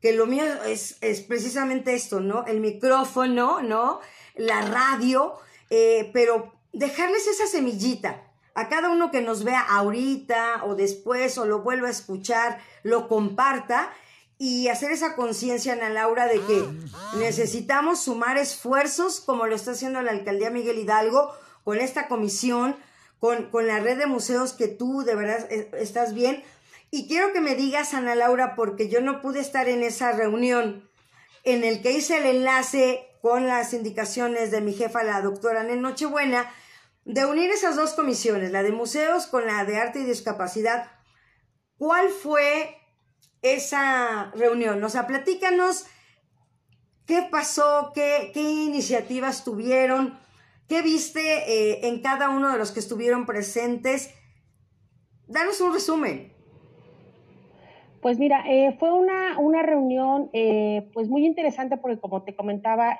que 0.00 0.12
lo 0.12 0.26
mío 0.26 0.44
es, 0.64 0.98
es 1.00 1.20
precisamente 1.20 1.94
esto, 1.94 2.20
¿no? 2.20 2.44
El 2.46 2.60
micrófono, 2.60 3.62
¿no? 3.62 4.00
La 4.36 4.62
radio, 4.62 5.34
eh, 5.70 6.10
pero 6.12 6.55
dejarles 6.76 7.26
esa 7.26 7.46
semillita 7.46 8.22
a 8.54 8.68
cada 8.68 8.90
uno 8.90 9.10
que 9.10 9.22
nos 9.22 9.44
vea 9.44 9.60
ahorita 9.60 10.64
o 10.64 10.74
después 10.74 11.36
o 11.38 11.46
lo 11.46 11.60
vuelva 11.60 11.88
a 11.88 11.90
escuchar, 11.90 12.58
lo 12.82 13.08
comparta 13.08 13.92
y 14.38 14.68
hacer 14.68 14.92
esa 14.92 15.16
conciencia, 15.16 15.72
Ana 15.72 15.88
Laura, 15.88 16.26
de 16.26 16.40
que 16.40 16.64
necesitamos 17.18 18.02
sumar 18.02 18.36
esfuerzos 18.36 19.20
como 19.20 19.46
lo 19.46 19.54
está 19.54 19.72
haciendo 19.72 20.02
la 20.02 20.10
alcaldía 20.10 20.50
Miguel 20.50 20.78
Hidalgo 20.78 21.34
con 21.64 21.78
esta 21.78 22.08
comisión, 22.08 22.76
con, 23.18 23.50
con 23.50 23.66
la 23.66 23.80
red 23.80 23.98
de 23.98 24.06
museos 24.06 24.52
que 24.52 24.68
tú 24.68 25.02
de 25.02 25.14
verdad 25.14 25.50
estás 25.50 26.12
bien. 26.12 26.44
Y 26.90 27.08
quiero 27.08 27.32
que 27.32 27.40
me 27.40 27.54
digas, 27.54 27.94
Ana 27.94 28.14
Laura, 28.14 28.54
porque 28.54 28.88
yo 28.88 29.00
no 29.00 29.22
pude 29.22 29.40
estar 29.40 29.68
en 29.68 29.82
esa 29.82 30.12
reunión 30.12 30.88
en 31.44 31.64
el 31.64 31.80
que 31.80 31.92
hice 31.92 32.18
el 32.18 32.26
enlace 32.26 33.06
con 33.22 33.46
las 33.46 33.72
indicaciones 33.72 34.50
de 34.50 34.60
mi 34.60 34.72
jefa, 34.72 35.02
la 35.02 35.22
doctora 35.22 35.62
Nen 35.62 35.82
Nochebuena, 35.82 36.50
de 37.06 37.24
unir 37.24 37.50
esas 37.52 37.76
dos 37.76 37.94
comisiones, 37.94 38.50
la 38.50 38.64
de 38.64 38.72
museos 38.72 39.28
con 39.28 39.46
la 39.46 39.64
de 39.64 39.78
arte 39.78 40.00
y 40.00 40.04
discapacidad. 40.04 40.90
¿Cuál 41.78 42.08
fue 42.10 42.76
esa 43.42 44.32
reunión? 44.32 44.82
O 44.82 44.88
sea, 44.88 45.06
platícanos 45.06 45.86
qué 47.06 47.26
pasó, 47.30 47.92
qué, 47.94 48.32
iniciativas 48.34 49.44
tuvieron, 49.44 50.18
¿Qué 50.68 50.82
viste 50.82 51.20
eh, 51.20 51.86
en 51.86 52.02
cada 52.02 52.28
uno 52.28 52.50
de 52.50 52.58
los 52.58 52.72
que 52.72 52.80
estuvieron 52.80 53.24
presentes? 53.24 54.10
Danos 55.28 55.60
un 55.60 55.72
resumen. 55.72 56.35
Pues 58.00 58.18
mira, 58.18 58.44
eh, 58.46 58.76
fue 58.78 58.92
una, 58.92 59.38
una 59.38 59.62
reunión 59.62 60.30
eh, 60.32 60.88
pues 60.92 61.08
muy 61.08 61.26
interesante 61.26 61.76
porque 61.76 61.98
como 61.98 62.22
te 62.22 62.34
comentaba, 62.34 62.98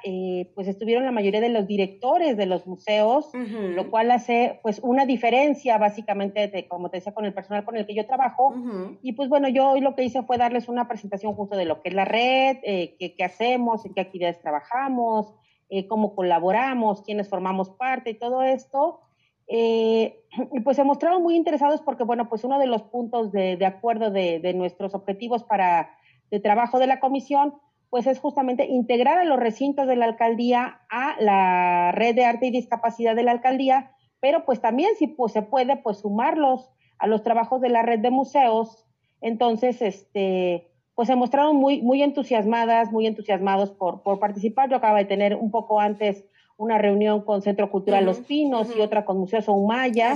pues 0.54 0.68
estuvieron 0.68 1.04
la 1.04 1.12
mayoría 1.12 1.40
de 1.40 1.48
los 1.48 1.66
directores 1.66 2.36
de 2.36 2.46
los 2.46 2.66
museos, 2.66 3.30
lo 3.34 3.90
cual 3.90 4.10
hace 4.10 4.60
pues 4.62 4.80
una 4.82 5.06
diferencia 5.06 5.78
básicamente, 5.78 6.48
de, 6.48 6.66
como 6.68 6.90
te 6.90 6.98
decía, 6.98 7.14
con 7.14 7.24
el 7.24 7.34
personal 7.34 7.64
con 7.64 7.76
el 7.76 7.86
que 7.86 7.94
yo 7.94 8.06
trabajo. 8.06 8.54
Y 9.02 9.12
pues 9.12 9.28
bueno, 9.28 9.48
yo 9.48 9.70
hoy 9.70 9.80
lo 9.80 9.94
que 9.94 10.04
hice 10.04 10.22
fue 10.22 10.38
darles 10.38 10.68
una 10.68 10.88
presentación 10.88 11.34
justo 11.34 11.56
de 11.56 11.64
lo 11.64 11.82
que 11.82 11.90
es 11.90 11.94
la 11.94 12.04
red, 12.04 12.58
qué, 12.62 13.14
qué 13.16 13.24
hacemos, 13.24 13.84
en 13.84 13.94
qué 13.94 14.00
actividades 14.00 14.40
trabajamos, 14.40 15.34
eh, 15.68 15.88
cómo 15.88 16.14
colaboramos, 16.14 17.02
quiénes 17.02 17.28
formamos 17.28 17.70
parte 17.70 18.10
y 18.10 18.14
todo 18.14 18.42
esto. 18.42 19.00
Eh, 19.48 20.24
pues 20.64 20.76
se 20.76 20.84
mostraron 20.84 21.22
muy 21.22 21.36
interesados 21.36 21.80
porque, 21.80 22.04
bueno, 22.04 22.28
pues 22.28 22.44
uno 22.44 22.58
de 22.58 22.66
los 22.66 22.82
puntos 22.82 23.32
de, 23.32 23.64
acuerdo 23.66 24.10
de, 24.10 24.52
nuestros 24.54 24.94
objetivos 24.94 25.44
para 25.44 25.90
de 26.30 26.40
trabajo 26.40 26.78
de 26.78 26.86
la 26.86 27.00
comisión, 27.00 27.54
pues 27.88 28.06
es 28.06 28.18
justamente 28.18 28.66
integrar 28.66 29.18
a 29.18 29.24
los 29.24 29.38
recintos 29.38 29.86
de 29.86 29.96
la 29.96 30.06
alcaldía 30.06 30.80
a 30.90 31.14
la 31.20 31.92
red 31.92 32.16
de 32.16 32.24
arte 32.24 32.46
y 32.46 32.50
discapacidad 32.50 33.14
de 33.14 33.22
la 33.22 33.30
alcaldía, 33.30 33.92
pero 34.20 34.44
pues 34.44 34.60
también 34.60 34.90
si 34.98 35.06
pues, 35.06 35.32
se 35.32 35.42
puede, 35.42 35.76
pues 35.76 35.98
sumarlos 35.98 36.68
a 36.98 37.06
los 37.06 37.22
trabajos 37.22 37.60
de 37.60 37.68
la 37.68 37.82
red 37.82 38.00
de 38.00 38.10
museos. 38.10 38.84
Entonces, 39.20 39.80
este, 39.82 40.68
pues 40.94 41.08
se 41.08 41.14
mostraron 41.14 41.56
muy, 41.56 41.80
muy 41.82 42.02
entusiasmadas, 42.02 42.90
muy 42.90 43.06
entusiasmados 43.06 43.70
por, 43.70 44.02
por 44.02 44.18
participar. 44.18 44.68
Yo 44.68 44.76
acaba 44.76 44.98
de 44.98 45.04
tener 45.04 45.36
un 45.36 45.50
poco 45.50 45.78
antes 45.78 46.24
una 46.56 46.78
reunión 46.78 47.22
con 47.22 47.42
Centro 47.42 47.70
Cultural 47.70 48.04
Los 48.04 48.20
Pinos 48.20 48.74
y 48.74 48.80
otra 48.80 49.04
con 49.04 49.18
Museo 49.18 49.42
Soumaya, 49.42 50.14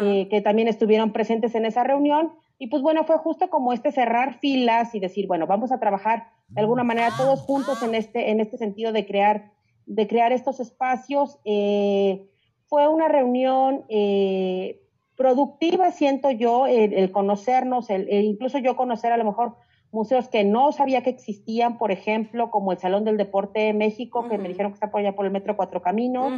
eh, 0.00 0.28
que 0.28 0.40
también 0.40 0.68
estuvieron 0.68 1.12
presentes 1.12 1.54
en 1.54 1.64
esa 1.64 1.84
reunión. 1.84 2.32
Y 2.58 2.68
pues 2.68 2.82
bueno, 2.82 3.04
fue 3.04 3.18
justo 3.18 3.50
como 3.50 3.72
este 3.72 3.92
cerrar 3.92 4.38
filas 4.40 4.94
y 4.94 5.00
decir, 5.00 5.26
bueno, 5.26 5.46
vamos 5.46 5.72
a 5.72 5.78
trabajar 5.78 6.28
de 6.48 6.60
alguna 6.60 6.84
manera 6.84 7.10
todos 7.16 7.40
juntos 7.40 7.82
en 7.82 7.94
este, 7.94 8.30
en 8.30 8.40
este 8.40 8.56
sentido 8.56 8.92
de 8.92 9.06
crear, 9.06 9.52
de 9.86 10.06
crear 10.08 10.32
estos 10.32 10.58
espacios. 10.58 11.38
Eh, 11.44 12.28
fue 12.66 12.88
una 12.88 13.08
reunión 13.08 13.84
eh, 13.88 14.82
productiva, 15.16 15.92
siento 15.92 16.30
yo, 16.30 16.66
el, 16.66 17.10
conocernos, 17.12 17.90
el, 17.90 18.08
incluso 18.10 18.58
yo 18.58 18.76
conocer 18.76 19.12
a 19.12 19.16
lo 19.16 19.24
mejor 19.24 19.56
museos 19.96 20.28
que 20.28 20.44
no 20.44 20.72
sabía 20.72 21.02
que 21.02 21.10
existían, 21.10 21.78
por 21.78 21.90
ejemplo, 21.90 22.50
como 22.50 22.70
el 22.70 22.78
Salón 22.78 23.04
del 23.04 23.16
Deporte 23.16 23.60
de 23.60 23.72
México, 23.72 24.28
que 24.28 24.36
me 24.36 24.48
dijeron 24.48 24.70
que 24.70 24.74
está 24.74 24.90
por 24.90 25.00
allá 25.00 25.16
por 25.16 25.24
el 25.24 25.32
Metro 25.32 25.56
Cuatro 25.56 25.80
Caminos, 25.80 26.32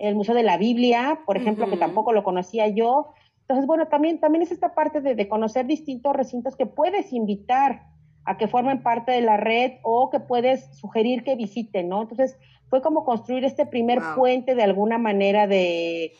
el 0.00 0.16
Museo 0.16 0.34
de 0.34 0.42
la 0.42 0.58
Biblia, 0.58 1.20
por 1.24 1.36
ejemplo, 1.36 1.70
que 1.70 1.76
tampoco 1.76 2.12
lo 2.12 2.24
conocía 2.24 2.66
yo. 2.68 3.12
Entonces, 3.42 3.66
bueno, 3.66 3.86
también, 3.86 4.18
también 4.18 4.42
es 4.42 4.50
esta 4.50 4.74
parte 4.74 5.00
de, 5.00 5.28
conocer 5.28 5.66
distintos 5.66 6.16
recintos 6.16 6.56
que 6.56 6.66
puedes 6.66 7.12
invitar 7.12 7.84
a 8.24 8.36
que 8.36 8.48
formen 8.48 8.82
parte 8.82 9.12
de 9.12 9.20
la 9.20 9.36
red 9.36 9.74
o 9.84 10.10
que 10.10 10.18
puedes 10.18 10.76
sugerir 10.76 11.22
que 11.22 11.36
visiten, 11.36 11.88
¿no? 11.88 12.02
Entonces, 12.02 12.36
fue 12.68 12.82
como 12.82 13.04
construir 13.04 13.44
este 13.44 13.66
primer 13.66 14.00
puente 14.16 14.56
de 14.56 14.64
alguna 14.64 14.98
manera 14.98 15.46
de, 15.46 16.12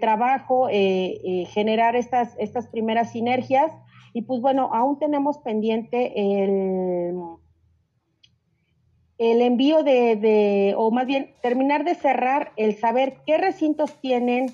trabajo, 0.00 0.68
eh, 0.68 1.20
eh, 1.24 1.44
generar 1.46 1.94
estas, 1.94 2.34
estas 2.38 2.66
primeras 2.66 3.12
sinergias 3.12 3.70
y 4.16 4.22
pues 4.22 4.40
bueno, 4.40 4.70
aún 4.72 4.98
tenemos 4.98 5.36
pendiente 5.36 6.42
el, 6.42 7.18
el 9.18 9.42
envío 9.42 9.82
de, 9.82 10.72
o 10.74 10.90
más 10.90 11.04
bien 11.04 11.34
terminar 11.42 11.84
de 11.84 11.94
cerrar 11.94 12.52
el 12.56 12.78
saber 12.78 13.18
qué 13.26 13.36
recintos 13.36 13.92
tienen 14.00 14.52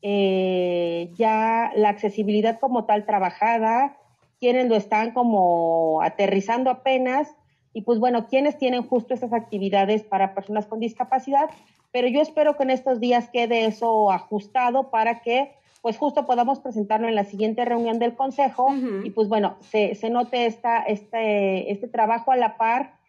eh, 0.00 1.10
ya 1.16 1.72
la 1.74 1.88
accesibilidad 1.88 2.60
como 2.60 2.84
tal 2.84 3.04
trabajada, 3.04 3.96
quiénes 4.38 4.68
lo 4.68 4.76
están 4.76 5.10
como 5.10 6.02
aterrizando 6.02 6.70
apenas 6.70 7.34
y 7.72 7.82
pues 7.82 7.98
bueno, 7.98 8.28
quiénes 8.28 8.58
tienen 8.58 8.86
justo 8.86 9.12
esas 9.12 9.32
actividades 9.32 10.04
para 10.04 10.36
personas 10.36 10.66
con 10.68 10.78
discapacidad, 10.78 11.50
pero 11.90 12.06
yo 12.06 12.20
espero 12.20 12.56
que 12.56 12.62
en 12.62 12.70
estos 12.70 13.00
días 13.00 13.28
quede 13.28 13.64
eso 13.64 14.12
ajustado 14.12 14.88
para 14.92 15.20
que 15.20 15.50
pues 15.82 15.96
justo 15.96 16.26
podamos 16.26 16.60
presentarlo 16.60 17.08
en 17.08 17.14
la 17.14 17.24
siguiente 17.24 17.64
reunión 17.64 17.98
del 17.98 18.14
Consejo 18.14 18.68
y 19.02 19.10
pues 19.10 19.28
bueno, 19.28 19.56
se, 19.60 19.94
se 19.94 20.10
note 20.10 20.46
esta, 20.46 20.82
este, 20.82 21.72
este 21.72 21.88
trabajo 21.88 22.32
a 22.32 22.36
la 22.36 22.56
par 22.56 23.00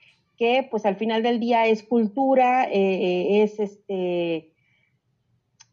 que 0.41 0.67
pues 0.71 0.85
al 0.87 0.95
final 0.95 1.21
del 1.21 1.39
día 1.39 1.67
es 1.67 1.83
cultura, 1.83 2.65
eh, 2.65 2.71
eh, 2.71 3.43
es 3.43 3.59
este 3.59 4.53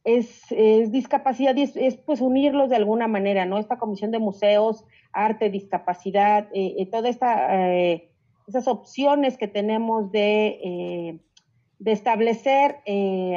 es, 0.05 0.91
discapacidad 0.91 1.57
y 1.57 1.63
es, 1.63 1.97
pues 2.05 2.21
unirlos 2.21 2.69
de 2.69 2.77
alguna 2.77 3.09
manera, 3.09 3.47
¿no? 3.47 3.59
Esta 3.59 3.79
comisión 3.79 4.11
de 4.11 4.19
museos, 4.19 4.85
arte, 5.13 5.49
discapacidad, 5.51 6.49
eh, 6.53 6.87
todas 6.91 7.11
esta, 7.11 7.73
esas 8.47 8.69
opciones 8.69 9.39
que 9.39 9.49
tenemos 9.49 10.13
de, 10.13 11.19
de 11.79 11.93
establecer 11.93 12.77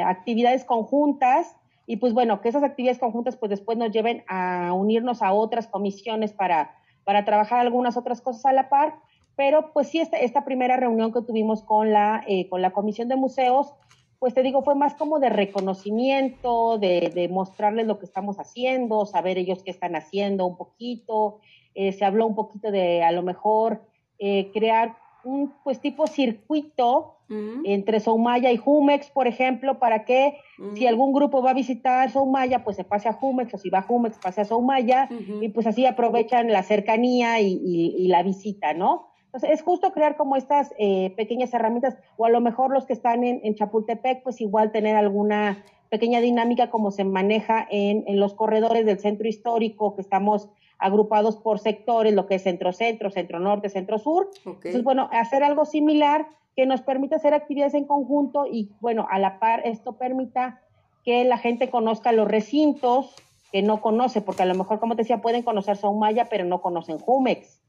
actividades 0.04 0.64
conjuntas 0.64 1.56
y 1.86 1.96
pues 1.96 2.12
bueno, 2.12 2.40
que 2.40 2.48
esas 2.48 2.62
actividades 2.62 2.98
conjuntas 2.98 3.36
pues 3.36 3.50
después 3.50 3.78
nos 3.78 3.90
lleven 3.90 4.24
a 4.28 4.72
unirnos 4.72 5.22
a 5.22 5.32
otras 5.32 5.66
comisiones 5.66 6.32
para, 6.32 6.76
para 7.04 7.24
trabajar 7.24 7.60
algunas 7.60 7.96
otras 7.96 8.20
cosas 8.20 8.46
a 8.46 8.52
la 8.52 8.68
par, 8.68 8.94
pero 9.36 9.72
pues 9.72 9.88
sí, 9.88 9.98
esta, 9.98 10.18
esta 10.18 10.44
primera 10.44 10.76
reunión 10.76 11.12
que 11.12 11.22
tuvimos 11.22 11.62
con 11.62 11.92
la, 11.92 12.22
eh, 12.26 12.48
con 12.48 12.62
la 12.62 12.70
Comisión 12.72 13.08
de 13.08 13.16
Museos, 13.16 13.72
pues 14.18 14.34
te 14.34 14.42
digo, 14.44 14.62
fue 14.62 14.76
más 14.76 14.94
como 14.94 15.18
de 15.18 15.30
reconocimiento, 15.30 16.78
de, 16.78 17.28
mostrarles 17.28 17.88
lo 17.88 17.98
que 17.98 18.04
estamos 18.04 18.38
haciendo, 18.38 19.04
saber 19.04 19.36
ellos 19.36 19.64
qué 19.64 19.72
están 19.72 19.96
haciendo 19.96 20.46
un 20.46 20.56
poquito, 20.56 21.40
eh, 21.74 21.90
se 21.92 22.04
habló 22.04 22.26
un 22.26 22.36
poquito 22.36 22.70
de 22.70 23.02
a 23.02 23.10
lo 23.10 23.22
mejor 23.22 23.82
eh, 24.20 24.52
crear 24.52 24.96
un 25.24 25.52
pues 25.62 25.80
tipo 25.80 26.06
circuito 26.06 27.16
entre 27.64 28.00
Soumaya 28.00 28.52
y 28.52 28.58
Jumex, 28.58 29.10
por 29.10 29.26
ejemplo, 29.26 29.78
para 29.78 30.04
que 30.04 30.36
si 30.74 30.86
algún 30.86 31.14
grupo 31.14 31.42
va 31.42 31.52
a 31.52 31.54
visitar 31.54 32.10
Soumaya, 32.10 32.62
pues 32.62 32.76
se 32.76 32.84
pase 32.84 33.08
a 33.08 33.14
Jumex, 33.14 33.54
o 33.54 33.58
si 33.58 33.70
va 33.70 33.78
a 33.78 33.82
Jumex, 33.82 34.18
pase 34.18 34.42
a 34.42 34.44
Soumaya, 34.44 35.08
y 35.40 35.48
pues 35.48 35.66
así 35.66 35.86
aprovechan 35.86 36.52
la 36.52 36.62
cercanía 36.62 37.40
y, 37.40 38.06
la 38.08 38.22
visita, 38.22 38.74
¿no? 38.74 39.08
Entonces, 39.26 39.50
es 39.50 39.62
justo 39.62 39.92
crear 39.92 40.18
como 40.18 40.36
estas 40.36 40.74
eh, 40.78 41.14
pequeñas 41.16 41.54
herramientas, 41.54 41.96
o 42.18 42.26
a 42.26 42.30
lo 42.30 42.42
mejor 42.42 42.70
los 42.70 42.84
que 42.84 42.92
están 42.92 43.24
en, 43.24 43.54
Chapultepec, 43.54 44.22
pues 44.22 44.42
igual 44.42 44.70
tener 44.70 44.94
alguna 44.94 45.64
pequeña 45.88 46.20
dinámica 46.20 46.68
como 46.68 46.90
se 46.90 47.04
maneja 47.04 47.66
en, 47.70 48.04
en 48.06 48.20
los 48.20 48.34
corredores 48.34 48.84
del 48.84 48.98
centro 48.98 49.26
histórico, 49.26 49.94
que 49.94 50.02
estamos 50.02 50.50
agrupados 50.82 51.36
por 51.36 51.60
sectores, 51.60 52.12
lo 52.12 52.26
que 52.26 52.34
es 52.34 52.42
centro-centro, 52.42 53.10
centro-norte, 53.10 53.68
centro-sur. 53.68 54.28
Entonces, 54.44 54.82
bueno, 54.82 55.08
hacer 55.12 55.42
algo 55.44 55.64
similar 55.64 56.26
que 56.56 56.66
nos 56.66 56.82
permita 56.82 57.16
hacer 57.16 57.34
actividades 57.34 57.74
en 57.74 57.84
conjunto 57.84 58.46
y, 58.46 58.70
bueno, 58.80 59.06
a 59.10 59.18
la 59.18 59.38
par 59.38 59.62
esto 59.64 59.92
permita 59.94 60.60
que 61.04 61.24
la 61.24 61.38
gente 61.38 61.70
conozca 61.70 62.12
los 62.12 62.28
recintos 62.28 63.14
que 63.52 63.62
no 63.62 63.80
conoce, 63.80 64.20
porque 64.20 64.42
a 64.42 64.46
lo 64.46 64.54
mejor, 64.54 64.80
como 64.80 64.96
te 64.96 65.02
decía, 65.02 65.22
pueden 65.22 65.42
conocer 65.42 65.76
Soumaya, 65.76 66.26
pero 66.26 66.44
no 66.44 66.60
conocen 66.60 66.98
Jumex, 66.98 67.60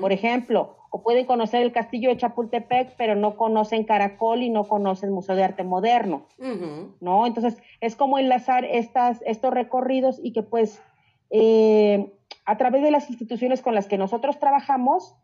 por 0.00 0.12
ejemplo, 0.12 0.76
o 0.90 1.02
pueden 1.02 1.26
conocer 1.26 1.62
el 1.62 1.72
castillo 1.72 2.08
de 2.08 2.16
Chapultepec, 2.16 2.94
pero 2.96 3.14
no 3.14 3.36
conocen 3.36 3.84
Caracol 3.84 4.42
y 4.42 4.48
no 4.48 4.64
conocen 4.64 5.12
Museo 5.12 5.36
de 5.36 5.44
Arte 5.44 5.62
Moderno, 5.62 6.22
¿no? 7.00 7.26
Entonces, 7.26 7.58
es 7.80 7.94
como 7.94 8.18
enlazar 8.18 8.64
estas, 8.64 9.22
estos 9.26 9.52
recorridos 9.52 10.18
y 10.22 10.32
que 10.32 10.42
pues 10.42 10.80
eh, 11.30 12.10
a 12.48 12.56
través 12.56 12.80
de 12.82 12.90
las 12.90 13.10
instituciones 13.10 13.60
con 13.60 13.74
las 13.74 13.88
que 13.88 13.98
nosotros 13.98 14.38
trabajamos, 14.38 15.14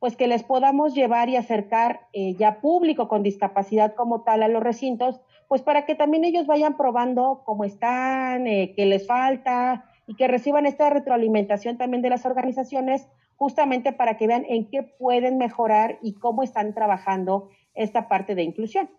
pues 0.00 0.16
que 0.16 0.28
les 0.28 0.42
podamos 0.42 0.94
llevar 0.94 1.30
y 1.30 1.36
acercar 1.36 2.08
eh, 2.12 2.34
ya 2.34 2.60
público 2.60 3.08
con 3.08 3.22
discapacidad 3.22 3.94
como 3.94 4.20
tal 4.20 4.42
a 4.42 4.48
los 4.48 4.62
recintos, 4.62 5.18
pues 5.48 5.62
para 5.62 5.86
que 5.86 5.94
también 5.94 6.26
ellos 6.26 6.46
vayan 6.46 6.76
probando 6.76 7.40
cómo 7.46 7.64
están, 7.64 8.46
eh, 8.46 8.74
qué 8.76 8.84
les 8.84 9.06
falta 9.06 9.86
y 10.06 10.14
que 10.14 10.28
reciban 10.28 10.66
esta 10.66 10.90
retroalimentación 10.90 11.78
también 11.78 12.02
de 12.02 12.10
las 12.10 12.26
organizaciones, 12.26 13.08
justamente 13.36 13.94
para 13.94 14.18
que 14.18 14.26
vean 14.26 14.44
en 14.46 14.68
qué 14.68 14.82
pueden 14.82 15.38
mejorar 15.38 15.98
y 16.02 16.12
cómo 16.12 16.42
están 16.42 16.74
trabajando 16.74 17.48
esta 17.72 18.08
parte 18.08 18.34
de 18.34 18.42
inclusión. 18.42 18.90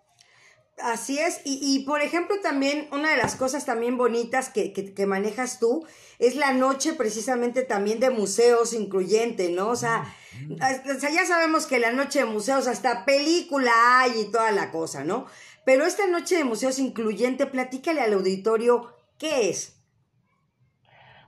Así 0.78 1.20
es, 1.20 1.40
y, 1.46 1.60
y, 1.62 1.86
por 1.86 2.02
ejemplo 2.02 2.36
también 2.42 2.90
una 2.92 3.12
de 3.12 3.16
las 3.16 3.38
cosas 3.38 3.66
también 3.66 3.98
bonitas 3.98 4.50
que, 4.50 4.74
que, 4.74 5.06
manejas 5.06 5.58
tú 5.58 5.86
es 6.20 6.36
la 6.36 6.52
noche 6.52 6.94
precisamente 6.94 7.64
también 7.64 8.02
de 8.02 8.10
museos 8.10 8.74
incluyente, 8.74 9.50
¿no? 9.52 9.70
O 9.70 9.78
sea, 9.78 10.04
o 10.52 11.00
sea, 11.00 11.10
ya 11.10 11.26
sabemos 11.26 11.66
que 11.66 11.80
la 11.80 11.94
noche 11.94 12.20
de 12.20 12.26
museos 12.26 12.68
hasta 12.68 13.06
película 13.06 13.72
hay 14.02 14.20
y 14.20 14.32
toda 14.32 14.52
la 14.52 14.70
cosa, 14.72 15.06
¿no? 15.06 15.28
Pero 15.66 15.86
esta 15.86 16.08
noche 16.08 16.36
de 16.36 16.44
museos 16.44 16.78
incluyente, 16.78 17.46
platícale 17.46 18.02
al 18.02 18.12
auditorio 18.12 18.94
qué 19.18 19.50
es. 19.50 19.82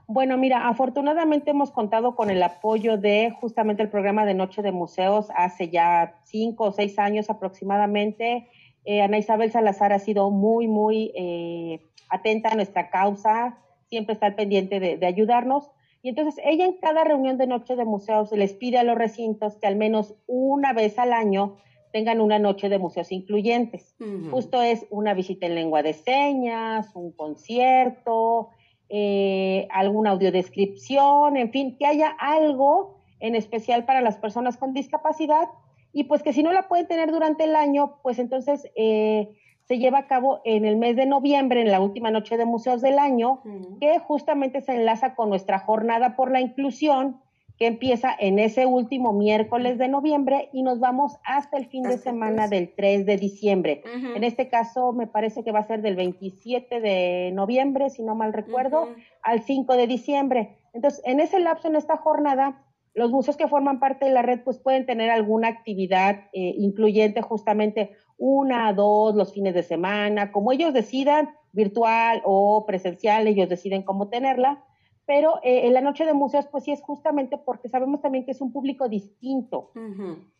Bueno, 0.06 0.36
mira, 0.38 0.68
afortunadamente 0.68 1.50
hemos 1.50 1.70
contado 1.70 2.14
con 2.14 2.30
el 2.30 2.42
apoyo 2.42 2.98
de 2.98 3.34
justamente 3.40 3.82
el 3.82 3.90
programa 3.90 4.24
de 4.24 4.34
Noche 4.34 4.62
de 4.62 4.72
Museos 4.72 5.28
hace 5.36 5.68
ya 5.68 6.18
cinco 6.24 6.64
o 6.64 6.72
seis 6.72 6.98
años 6.98 7.28
aproximadamente 7.28 8.48
eh, 8.84 9.02
Ana 9.02 9.18
Isabel 9.18 9.50
Salazar 9.50 9.92
ha 9.92 9.98
sido 9.98 10.30
muy, 10.30 10.66
muy 10.66 11.12
eh, 11.14 11.80
atenta 12.08 12.50
a 12.50 12.54
nuestra 12.54 12.90
causa, 12.90 13.58
siempre 13.88 14.14
está 14.14 14.26
al 14.26 14.34
pendiente 14.34 14.80
de, 14.80 15.04
ayudarnos. 15.06 15.70
Y 16.02 16.10
entonces 16.10 16.42
ella 16.44 16.64
en 16.64 16.74
cada 16.74 17.04
reunión 17.04 17.38
de 17.38 17.46
noche 17.46 17.76
de 17.76 17.84
museos 17.84 18.30
les 18.32 18.52
pide 18.52 18.78
a 18.78 18.84
los 18.84 18.96
recintos 18.96 19.56
que 19.56 19.66
al 19.66 19.76
menos 19.76 20.14
una 20.26 20.72
vez 20.72 20.98
al 20.98 21.12
año 21.12 21.56
tengan 21.92 22.20
una 22.20 22.38
noche 22.38 22.68
de 22.68 22.78
museos 22.78 23.10
incluyentes. 23.10 23.96
Justo 24.30 24.62
es 24.62 24.86
una 24.90 25.14
visita 25.14 25.46
en 25.46 25.54
lengua 25.54 25.82
de 25.82 25.94
señas, 25.94 26.94
un 26.94 27.12
concierto, 27.12 28.50
eh, 28.90 29.66
alguna 29.70 30.10
audiodescripción, 30.10 31.36
en 31.36 31.50
fin, 31.50 31.76
que 31.76 31.86
haya 31.86 32.08
algo 32.18 33.00
en 33.20 33.34
especial 33.34 33.84
para 33.84 34.00
las 34.00 34.16
personas 34.16 34.56
con 34.56 34.72
discapacidad 34.72 35.48
y 35.92 36.04
pues 36.04 36.22
que 36.22 36.32
si 36.32 36.42
no 36.42 36.52
la 36.52 36.68
pueden 36.68 36.86
tener 36.86 37.10
durante 37.10 37.44
el 37.44 37.56
año, 37.56 37.98
pues 38.02 38.18
entonces 38.18 38.70
eh, 38.76 39.30
se 39.68 39.78
lleva 39.78 39.98
a 39.98 40.06
cabo 40.06 40.40
en 40.44 40.64
el 40.64 40.76
mes 40.76 40.96
de 40.96 41.06
noviembre, 41.06 41.60
en 41.60 41.70
la 41.70 41.80
última 41.80 42.10
noche 42.10 42.36
de 42.36 42.44
museos 42.44 42.80
del 42.80 42.98
año, 42.98 43.42
que 43.80 43.98
justamente 43.98 44.60
se 44.62 44.74
enlaza 44.74 45.14
con 45.14 45.28
nuestra 45.28 45.58
jornada 45.58 46.16
por 46.16 46.30
la 46.30 46.40
inclusión, 46.40 47.20
que 47.58 47.66
empieza 47.66 48.14
en 48.18 48.38
ese 48.38 48.66
último 48.66 49.12
miércoles 49.12 49.78
de 49.78 49.88
noviembre 49.88 50.48
y 50.52 50.62
nos 50.62 50.78
vamos 50.78 51.18
hasta 51.24 51.58
el 51.58 51.66
fin 51.66 51.82
de 51.82 51.98
semana 51.98 52.46
del 52.46 52.72
3 52.74 53.04
de 53.04 53.16
diciembre. 53.16 53.82
En 54.14 54.22
este 54.22 54.48
caso 54.48 54.92
me 54.92 55.08
parece 55.08 55.42
que 55.42 55.50
va 55.50 55.58
a 55.58 55.64
ser 55.64 55.82
del 55.82 55.96
27 55.96 56.80
de 56.80 57.32
noviembre, 57.34 57.90
si 57.90 58.02
no 58.04 58.14
mal 58.14 58.32
recuerdo, 58.32 58.88
al 59.22 59.42
5 59.42 59.76
de 59.76 59.86
diciembre. 59.88 60.56
Entonces, 60.72 61.02
en 61.04 61.18
ese 61.18 61.40
lapso, 61.40 61.66
en 61.66 61.74
esta 61.74 61.96
jornada, 61.96 62.62
los 62.98 63.10
museos 63.10 63.36
que 63.36 63.48
forman 63.48 63.80
parte 63.80 64.06
de 64.06 64.12
la 64.12 64.22
red 64.22 64.40
pues 64.44 64.58
pueden 64.58 64.84
tener 64.86 65.10
alguna 65.10 65.48
actividad 65.48 66.24
eh, 66.32 66.54
incluyente 66.58 67.22
justamente 67.22 67.92
una, 68.16 68.72
dos, 68.72 69.14
los 69.14 69.32
fines 69.32 69.54
de 69.54 69.62
semana, 69.62 70.32
como 70.32 70.52
ellos 70.52 70.74
decidan, 70.74 71.30
virtual 71.52 72.20
o 72.24 72.66
presencial, 72.66 73.26
ellos 73.26 73.48
deciden 73.48 73.82
cómo 73.82 74.08
tenerla, 74.08 74.64
pero 75.06 75.40
eh, 75.42 75.66
en 75.66 75.72
la 75.72 75.80
noche 75.80 76.04
de 76.04 76.12
museos 76.12 76.46
pues 76.50 76.64
sí 76.64 76.72
es 76.72 76.82
justamente 76.82 77.38
porque 77.38 77.68
sabemos 77.68 78.02
también 78.02 78.24
que 78.24 78.32
es 78.32 78.40
un 78.40 78.52
público 78.52 78.88
distinto 78.88 79.70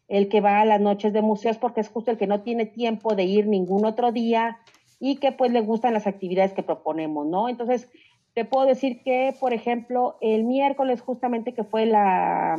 el 0.09 0.29
que 0.29 0.41
va 0.41 0.61
a 0.61 0.65
las 0.65 0.81
noches 0.81 1.13
de 1.13 1.23
museos 1.23 1.59
porque 1.59 1.81
es 1.81 1.89
justo 1.89 2.11
el 2.11 2.19
que 2.19 2.27
no 2.27 2.43
tiene 2.43 2.67
tiempo 2.67 3.15
de 3.15 3.25
ir 3.25 3.47
ningún 3.47 3.85
otro 3.85 4.11
día 4.13 4.59
y 5.01 5.17
que 5.17 5.33
pues 5.33 5.53
le 5.53 5.61
gustan 5.61 5.95
las 5.95 6.07
actividades 6.07 6.53
que 6.53 6.63
proponemos, 6.63 7.27
¿no? 7.27 7.49
Entonces, 7.49 7.89
te 8.39 8.45
puedo 8.45 8.67
decir 8.67 9.03
que, 9.03 9.35
por 9.41 9.53
ejemplo, 9.53 10.17
el 10.21 10.45
miércoles 10.45 11.01
justamente 11.01 11.55
que 11.55 11.65
fue 11.65 11.87
la... 11.87 12.57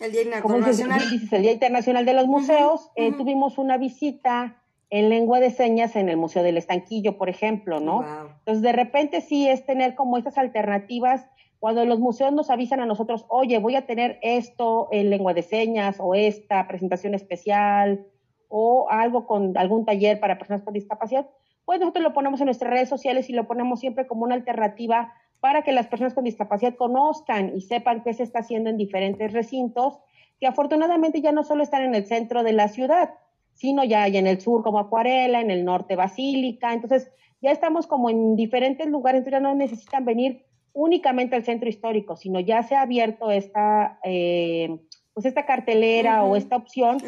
El 0.00 0.10
Día 0.10 0.22
Internacional. 0.22 1.02
el 1.32 1.42
Día 1.42 1.52
Internacional 1.52 2.06
de 2.06 2.14
los 2.14 2.26
Museos, 2.26 2.90
eh, 2.96 3.12
tuvimos 3.12 3.58
una 3.58 3.76
visita 3.76 4.62
en 4.88 5.10
lengua 5.10 5.38
de 5.38 5.50
señas 5.50 5.96
en 5.96 6.08
el 6.08 6.16
Museo 6.16 6.42
del 6.42 6.56
Estanquillo, 6.56 7.18
por 7.18 7.28
ejemplo, 7.28 7.78
¿no? 7.78 8.06
Entonces, 8.38 8.62
de 8.62 8.72
repente 8.72 9.20
sí 9.20 9.46
es 9.46 9.66
tener 9.66 9.94
como 9.94 10.16
estas 10.16 10.38
alternativas 10.38 11.26
cuando 11.58 11.84
los 11.84 11.98
museos 11.98 12.32
nos 12.32 12.48
avisan 12.48 12.80
a 12.80 12.86
nosotros, 12.86 13.26
oye, 13.28 13.58
voy 13.58 13.74
a 13.74 13.84
tener 13.84 14.18
esto 14.22 14.88
en 14.92 15.10
lengua 15.10 15.34
de 15.34 15.42
señas 15.42 15.96
o 15.98 16.14
esta 16.14 16.66
presentación 16.68 17.12
especial 17.12 18.06
o 18.48 18.88
algo 18.88 19.26
con 19.26 19.58
algún 19.58 19.84
taller 19.84 20.20
para 20.20 20.38
personas 20.38 20.62
con 20.62 20.72
discapacidad, 20.72 21.28
pues 21.66 21.80
nosotros 21.80 22.04
lo 22.04 22.14
ponemos 22.14 22.40
en 22.40 22.46
nuestras 22.46 22.70
redes 22.70 22.88
sociales 22.88 23.28
y 23.28 23.34
lo 23.34 23.46
ponemos 23.46 23.80
siempre 23.80 24.06
como 24.06 24.24
una 24.24 24.36
alternativa 24.36 25.12
para 25.40 25.62
que 25.62 25.72
las 25.72 25.88
personas 25.88 26.14
con 26.14 26.24
discapacidad 26.24 26.76
conozcan 26.76 27.52
y 27.54 27.60
sepan 27.60 28.02
qué 28.02 28.14
se 28.14 28.22
está 28.22 28.38
haciendo 28.38 28.70
en 28.70 28.78
diferentes 28.78 29.32
recintos, 29.32 29.98
que 30.40 30.46
afortunadamente 30.46 31.20
ya 31.20 31.32
no 31.32 31.44
solo 31.44 31.62
están 31.62 31.82
en 31.82 31.94
el 31.94 32.06
centro 32.06 32.42
de 32.44 32.52
la 32.52 32.68
ciudad, 32.68 33.10
sino 33.54 33.84
ya 33.84 34.04
hay 34.04 34.16
en 34.16 34.26
el 34.26 34.40
sur 34.40 34.62
como 34.62 34.78
Acuarela, 34.78 35.40
en 35.40 35.50
el 35.50 35.64
norte 35.64 35.96
Basílica, 35.96 36.72
entonces 36.72 37.10
ya 37.42 37.50
estamos 37.50 37.86
como 37.86 38.10
en 38.10 38.36
diferentes 38.36 38.86
lugares, 38.86 39.18
entonces 39.18 39.40
ya 39.40 39.48
no 39.48 39.54
necesitan 39.54 40.04
venir 40.04 40.46
únicamente 40.72 41.36
al 41.36 41.44
centro 41.44 41.68
histórico, 41.68 42.16
sino 42.16 42.38
ya 42.38 42.62
se 42.62 42.76
ha 42.76 42.82
abierto 42.82 43.30
esta, 43.30 43.98
eh, 44.04 44.78
pues 45.14 45.26
esta 45.26 45.46
cartelera 45.46 46.22
o 46.22 46.36
esta 46.36 46.56
opción, 46.56 46.98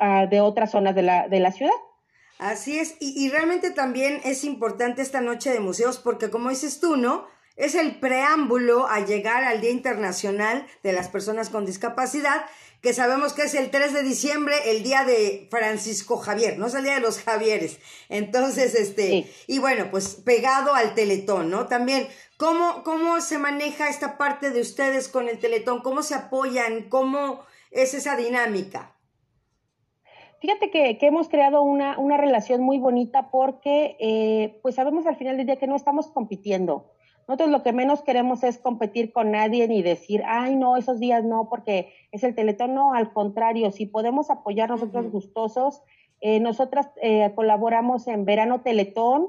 a, 0.00 0.26
de 0.26 0.40
otras 0.40 0.72
zonas 0.72 0.94
de 0.94 1.02
la, 1.02 1.28
de 1.28 1.40
la 1.40 1.52
ciudad. 1.52 1.72
Así 2.40 2.78
es, 2.78 2.94
y, 3.00 3.28
realmente 3.28 3.70
también 3.70 4.22
es 4.24 4.44
importante 4.44 5.02
esta 5.02 5.20
noche 5.20 5.52
de 5.52 5.60
museos 5.60 5.98
porque 5.98 6.30
como 6.30 6.48
dices 6.48 6.80
tú, 6.80 6.96
¿no? 6.96 7.26
Es 7.54 7.74
el 7.74 8.00
preámbulo 8.00 8.86
a 8.88 9.04
llegar 9.04 9.44
al 9.44 9.60
Día 9.60 9.72
Internacional 9.72 10.66
de 10.82 10.94
las 10.94 11.10
Personas 11.10 11.50
con 11.50 11.66
Discapacidad, 11.66 12.46
que 12.80 12.94
sabemos 12.94 13.34
que 13.34 13.42
es 13.42 13.52
el 13.52 13.70
3 13.70 13.92
de 13.92 14.02
diciembre, 14.02 14.54
el 14.70 14.82
día 14.82 15.04
de 15.04 15.48
Francisco 15.50 16.16
Javier, 16.16 16.58
no 16.58 16.68
es 16.68 16.74
el 16.74 16.84
día 16.84 16.94
de 16.94 17.00
los 17.00 17.20
Javieres. 17.20 17.78
Entonces, 18.08 18.74
este, 18.74 19.30
y 19.46 19.58
bueno, 19.58 19.90
pues 19.90 20.14
pegado 20.14 20.72
al 20.74 20.94
Teletón, 20.94 21.50
¿no? 21.50 21.66
También, 21.66 22.08
¿cómo, 22.38 22.84
¿cómo 22.84 23.20
se 23.20 23.36
maneja 23.36 23.90
esta 23.90 24.16
parte 24.16 24.50
de 24.50 24.62
ustedes 24.62 25.08
con 25.08 25.28
el 25.28 25.38
Teletón? 25.38 25.82
¿Cómo 25.82 26.02
se 26.02 26.14
apoyan? 26.14 26.88
¿Cómo 26.88 27.44
es 27.70 27.92
esa 27.92 28.16
dinámica? 28.16 28.94
Fíjate 30.40 30.70
que, 30.70 30.96
hemos 31.02 31.28
creado 31.28 31.62
una, 31.62 32.16
relación 32.16 32.62
muy 32.62 32.78
bonita 32.78 33.30
porque 33.30 33.96
eh, 34.00 34.58
pues 34.62 34.74
sabemos 34.76 35.06
al 35.06 35.16
final 35.16 35.36
del 35.36 35.44
día 35.44 35.56
que 35.56 35.66
no 35.66 35.76
estamos 35.76 36.08
compitiendo. 36.08 36.92
Nosotros 37.28 37.50
lo 37.50 37.62
que 37.62 37.74
menos 37.74 38.00
queremos 38.00 38.42
es 38.42 38.58
competir 38.58 39.12
con 39.12 39.30
nadie 39.32 39.68
ni 39.68 39.82
decir, 39.82 40.22
ay, 40.24 40.56
no, 40.56 40.78
esos 40.78 40.98
días 40.98 41.24
no, 41.24 41.48
porque 41.50 41.92
es 42.10 42.24
el 42.24 42.34
teletón. 42.34 42.74
No, 42.74 42.94
al 42.94 43.12
contrario, 43.12 43.70
si 43.70 43.84
podemos 43.84 44.30
apoyar 44.30 44.70
nosotros 44.70 45.10
gustosos, 45.10 45.82
eh, 46.22 46.40
nosotras 46.40 46.88
eh, 47.02 47.30
colaboramos 47.34 48.08
en 48.08 48.24
verano 48.24 48.62
teletón 48.62 49.28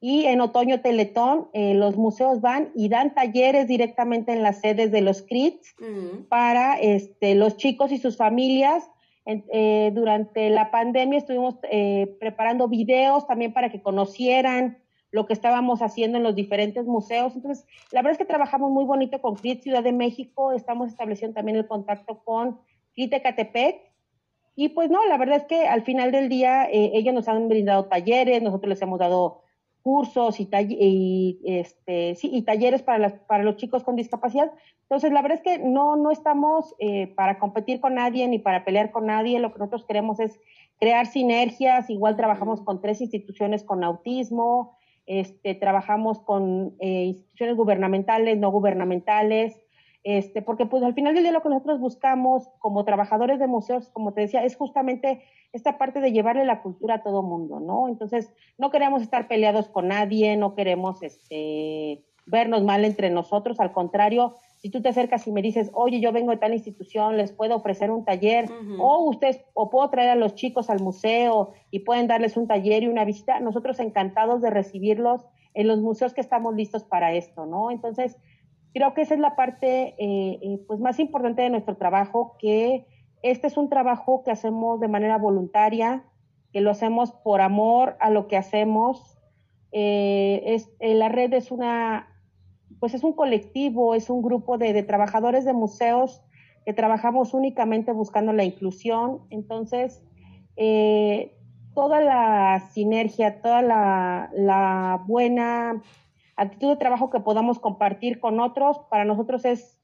y 0.00 0.26
en 0.26 0.40
otoño 0.40 0.80
teletón. 0.80 1.48
los 1.52 1.96
museos 1.96 2.40
van 2.40 2.70
y 2.74 2.88
dan 2.88 3.14
talleres 3.14 3.66
directamente 3.66 4.32
en 4.32 4.44
las 4.44 4.60
sedes 4.60 4.92
de 4.92 5.00
los 5.00 5.22
CRITs 5.22 5.74
para 6.28 6.78
este, 6.78 7.34
los 7.34 7.56
chicos 7.56 7.90
y 7.90 7.98
sus 7.98 8.16
familias 8.16 8.88
eh, 9.26 9.90
durante 9.92 10.50
la 10.50 10.70
pandemia 10.70 11.18
estuvimos 11.18 11.56
eh, 11.64 12.16
preparando 12.20 12.68
videos 12.68 13.26
también 13.26 13.52
para 13.52 13.70
que 13.70 13.82
conocieran 13.82 14.78
lo 15.10 15.26
que 15.26 15.32
estábamos 15.32 15.82
haciendo 15.82 16.18
en 16.18 16.24
los 16.24 16.36
diferentes 16.36 16.86
museos. 16.86 17.34
Entonces, 17.34 17.66
la 17.90 18.02
verdad 18.02 18.12
es 18.12 18.18
que 18.18 18.24
trabajamos 18.24 18.70
muy 18.70 18.84
bonito 18.84 19.20
con 19.20 19.34
CRIT 19.34 19.62
Ciudad 19.62 19.82
de 19.82 19.92
México, 19.92 20.52
estamos 20.52 20.88
estableciendo 20.88 21.34
también 21.34 21.56
el 21.56 21.66
contacto 21.66 22.22
con 22.22 22.60
CRIT 22.94 23.14
Ecatepec. 23.14 23.80
Y 24.54 24.70
pues 24.70 24.90
no, 24.90 25.04
la 25.06 25.18
verdad 25.18 25.38
es 25.38 25.44
que 25.44 25.66
al 25.66 25.82
final 25.82 26.12
del 26.12 26.28
día 26.28 26.64
eh, 26.66 26.92
ellos 26.94 27.12
nos 27.12 27.28
han 27.28 27.48
brindado 27.48 27.86
talleres, 27.86 28.42
nosotros 28.42 28.70
les 28.70 28.82
hemos 28.82 28.98
dado 28.98 29.42
cursos 29.86 30.40
y, 30.40 30.48
y, 30.52 31.38
este, 31.44 32.16
sí, 32.16 32.28
y 32.32 32.42
talleres 32.42 32.82
para, 32.82 32.98
las, 32.98 33.12
para 33.12 33.44
los 33.44 33.54
chicos 33.54 33.84
con 33.84 33.94
discapacidad. 33.94 34.50
Entonces, 34.82 35.12
la 35.12 35.22
verdad 35.22 35.38
es 35.38 35.44
que 35.44 35.62
no, 35.64 35.94
no 35.94 36.10
estamos 36.10 36.74
eh, 36.80 37.06
para 37.14 37.38
competir 37.38 37.78
con 37.78 37.94
nadie 37.94 38.26
ni 38.26 38.40
para 38.40 38.64
pelear 38.64 38.90
con 38.90 39.06
nadie. 39.06 39.38
Lo 39.38 39.52
que 39.52 39.60
nosotros 39.60 39.84
queremos 39.84 40.18
es 40.18 40.40
crear 40.80 41.06
sinergias. 41.06 41.88
Igual 41.88 42.16
trabajamos 42.16 42.62
con 42.62 42.80
tres 42.80 43.00
instituciones 43.00 43.62
con 43.62 43.84
autismo, 43.84 44.76
este, 45.06 45.54
trabajamos 45.54 46.18
con 46.18 46.74
eh, 46.80 47.04
instituciones 47.04 47.54
gubernamentales, 47.54 48.38
no 48.38 48.50
gubernamentales, 48.50 49.56
este, 50.08 50.40
porque 50.40 50.66
pues 50.66 50.84
al 50.84 50.94
final 50.94 51.14
del 51.14 51.24
día 51.24 51.32
lo 51.32 51.42
que 51.42 51.48
nosotros 51.48 51.80
buscamos 51.80 52.48
como 52.60 52.84
trabajadores 52.84 53.40
de 53.40 53.48
museos, 53.48 53.88
como 53.88 54.12
te 54.12 54.20
decía, 54.20 54.44
es 54.44 54.54
justamente 54.54 55.24
esta 55.52 55.78
parte 55.78 56.00
de 56.00 56.12
llevarle 56.12 56.44
la 56.44 56.62
cultura 56.62 56.94
a 56.94 57.02
todo 57.02 57.24
mundo, 57.24 57.58
¿no? 57.58 57.88
Entonces, 57.88 58.32
no 58.56 58.70
queremos 58.70 59.02
estar 59.02 59.26
peleados 59.26 59.68
con 59.68 59.88
nadie, 59.88 60.36
no 60.36 60.54
queremos 60.54 61.02
este, 61.02 62.04
vernos 62.24 62.62
mal 62.62 62.84
entre 62.84 63.10
nosotros, 63.10 63.58
al 63.58 63.72
contrario, 63.72 64.36
si 64.58 64.70
tú 64.70 64.80
te 64.80 64.90
acercas 64.90 65.26
y 65.26 65.32
me 65.32 65.42
dices, 65.42 65.72
oye, 65.74 65.98
yo 65.98 66.12
vengo 66.12 66.30
de 66.30 66.36
tal 66.36 66.54
institución, 66.54 67.16
les 67.16 67.32
puedo 67.32 67.56
ofrecer 67.56 67.90
un 67.90 68.04
taller, 68.04 68.48
o 68.78 69.08
ustedes, 69.08 69.44
o 69.54 69.70
puedo 69.70 69.90
traer 69.90 70.10
a 70.10 70.14
los 70.14 70.36
chicos 70.36 70.70
al 70.70 70.80
museo 70.80 71.50
y 71.72 71.80
pueden 71.80 72.06
darles 72.06 72.36
un 72.36 72.46
taller 72.46 72.84
y 72.84 72.86
una 72.86 73.04
visita, 73.04 73.40
nosotros 73.40 73.80
encantados 73.80 74.40
de 74.40 74.50
recibirlos 74.50 75.26
en 75.54 75.66
los 75.66 75.80
museos 75.80 76.14
que 76.14 76.20
estamos 76.20 76.54
listos 76.54 76.84
para 76.84 77.12
esto, 77.14 77.44
¿no? 77.44 77.72
Entonces, 77.72 78.16
creo 78.76 78.92
que 78.92 79.00
esa 79.00 79.14
es 79.14 79.20
la 79.20 79.36
parte 79.36 79.94
eh, 79.96 80.38
eh, 80.42 80.60
pues 80.66 80.80
más 80.80 80.98
importante 81.00 81.40
de 81.40 81.48
nuestro 81.48 81.78
trabajo, 81.78 82.36
que 82.38 82.86
este 83.22 83.46
es 83.46 83.56
un 83.56 83.70
trabajo 83.70 84.22
que 84.22 84.30
hacemos 84.30 84.80
de 84.80 84.88
manera 84.88 85.16
voluntaria, 85.16 86.04
que 86.52 86.60
lo 86.60 86.70
hacemos 86.70 87.10
por 87.10 87.40
amor 87.40 87.96
a 88.00 88.10
lo 88.10 88.28
que 88.28 88.36
hacemos. 88.36 89.16
Eh, 89.72 90.60
la 90.78 91.08
red 91.08 91.32
es 91.32 91.50
una 91.50 92.08
pues 92.78 92.92
es 92.92 93.02
un 93.02 93.14
colectivo, 93.14 93.94
es 93.94 94.10
un 94.10 94.20
grupo 94.20 94.58
de, 94.58 94.82
trabajadores 94.82 95.46
de 95.46 95.54
museos 95.54 96.22
que 96.66 96.74
trabajamos 96.74 97.32
únicamente 97.32 97.92
buscando 97.92 98.34
la 98.34 98.44
inclusión. 98.44 99.22
Entonces, 99.30 100.02
toda 101.74 102.02
la 102.02 102.60
sinergia, 102.72 103.40
toda 103.40 103.62
la, 103.62 105.02
buena 105.06 105.80
actitud 106.36 106.70
de 106.70 106.76
trabajo 106.76 107.10
que 107.10 107.20
podamos 107.20 107.58
compartir 107.58 108.20
con 108.20 108.40
otros, 108.40 108.78
para 108.90 109.04
nosotros 109.04 109.44
es 109.44 109.78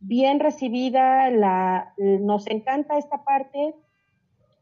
bien 0.00 0.40
recibida, 0.40 1.30
la, 1.30 1.94
nos 1.98 2.46
encanta 2.46 2.98
esta 2.98 3.24
parte. 3.24 3.74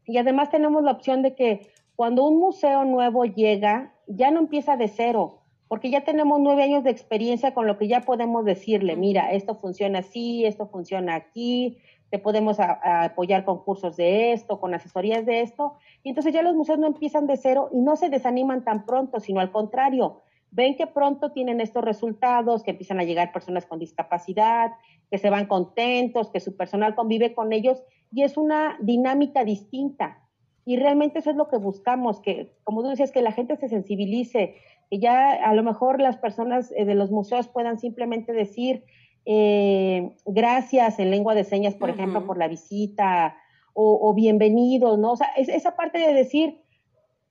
Y 0.06 0.18
además 0.18 0.50
tenemos 0.50 0.82
la 0.82 0.92
opción 0.92 1.22
de 1.22 1.34
que 1.34 1.70
cuando 1.96 2.24
un 2.24 2.38
museo 2.38 2.84
nuevo 2.84 3.24
llega, 3.24 3.94
ya 4.06 4.30
no 4.30 4.40
empieza 4.40 4.76
de 4.76 4.88
cero, 4.88 5.42
porque 5.68 5.90
ya 5.90 6.04
tenemos 6.04 6.40
nueve 6.40 6.62
años 6.62 6.84
de 6.84 6.90
experiencia 6.90 7.54
con 7.54 7.66
lo 7.66 7.78
que 7.78 7.88
ya 7.88 8.00
podemos 8.00 8.44
decirle, 8.44 8.96
mira, 8.96 9.32
esto 9.32 9.54
funciona 9.54 10.00
así, 10.00 10.44
esto 10.44 10.66
funciona 10.66 11.14
aquí, 11.14 11.78
te 12.10 12.18
podemos 12.18 12.58
apoyar 12.60 13.44
con 13.44 13.64
cursos 13.64 13.96
de 13.96 14.32
esto, 14.32 14.60
con 14.60 14.74
asesorías 14.74 15.24
de 15.24 15.40
esto, 15.40 15.74
y 16.02 16.10
entonces 16.10 16.32
ya 16.32 16.42
los 16.42 16.54
museos 16.54 16.78
no 16.78 16.86
empiezan 16.86 17.26
de 17.26 17.36
cero 17.36 17.70
y 17.72 17.80
no 17.80 17.96
se 17.96 18.08
desaniman 18.08 18.62
tan 18.62 18.84
pronto, 18.84 19.20
sino 19.20 19.40
al 19.40 19.50
contrario, 19.50 20.20
ven 20.54 20.76
que 20.76 20.86
pronto 20.86 21.32
tienen 21.32 21.60
estos 21.60 21.84
resultados, 21.84 22.62
que 22.62 22.70
empiezan 22.70 23.00
a 23.00 23.04
llegar 23.04 23.32
personas 23.32 23.66
con 23.66 23.80
discapacidad, 23.80 24.70
que 25.10 25.18
se 25.18 25.28
van 25.28 25.46
contentos, 25.46 26.30
que 26.30 26.38
su 26.38 26.56
personal 26.56 26.94
convive 26.94 27.34
con 27.34 27.52
ellos, 27.52 27.82
y 28.12 28.22
es 28.22 28.36
una 28.36 28.76
dinámica 28.80 29.44
distinta. 29.44 30.22
Y 30.64 30.76
realmente 30.76 31.18
eso 31.18 31.30
es 31.30 31.36
lo 31.36 31.48
que 31.48 31.58
buscamos, 31.58 32.20
que, 32.20 32.54
como 32.62 32.82
tú 32.82 32.88
decías, 32.88 33.10
que 33.10 33.20
la 33.20 33.32
gente 33.32 33.56
se 33.56 33.68
sensibilice, 33.68 34.54
que 34.90 35.00
ya 35.00 35.32
a 35.32 35.52
lo 35.54 35.64
mejor 35.64 36.00
las 36.00 36.18
personas 36.18 36.72
eh, 36.76 36.84
de 36.84 36.94
los 36.94 37.10
museos 37.10 37.48
puedan 37.48 37.78
simplemente 37.80 38.32
decir 38.32 38.84
eh, 39.26 40.14
gracias 40.24 41.00
en 41.00 41.10
lengua 41.10 41.34
de 41.34 41.44
señas, 41.44 41.74
por 41.74 41.90
ejemplo, 41.90 42.26
por 42.26 42.38
la 42.38 42.46
visita 42.46 43.36
o, 43.72 44.08
o 44.08 44.14
bienvenidos, 44.14 44.98
¿no? 45.00 45.12
O 45.12 45.16
sea, 45.16 45.28
es, 45.36 45.48
esa 45.48 45.74
parte 45.74 45.98
de 45.98 46.14
decir, 46.14 46.60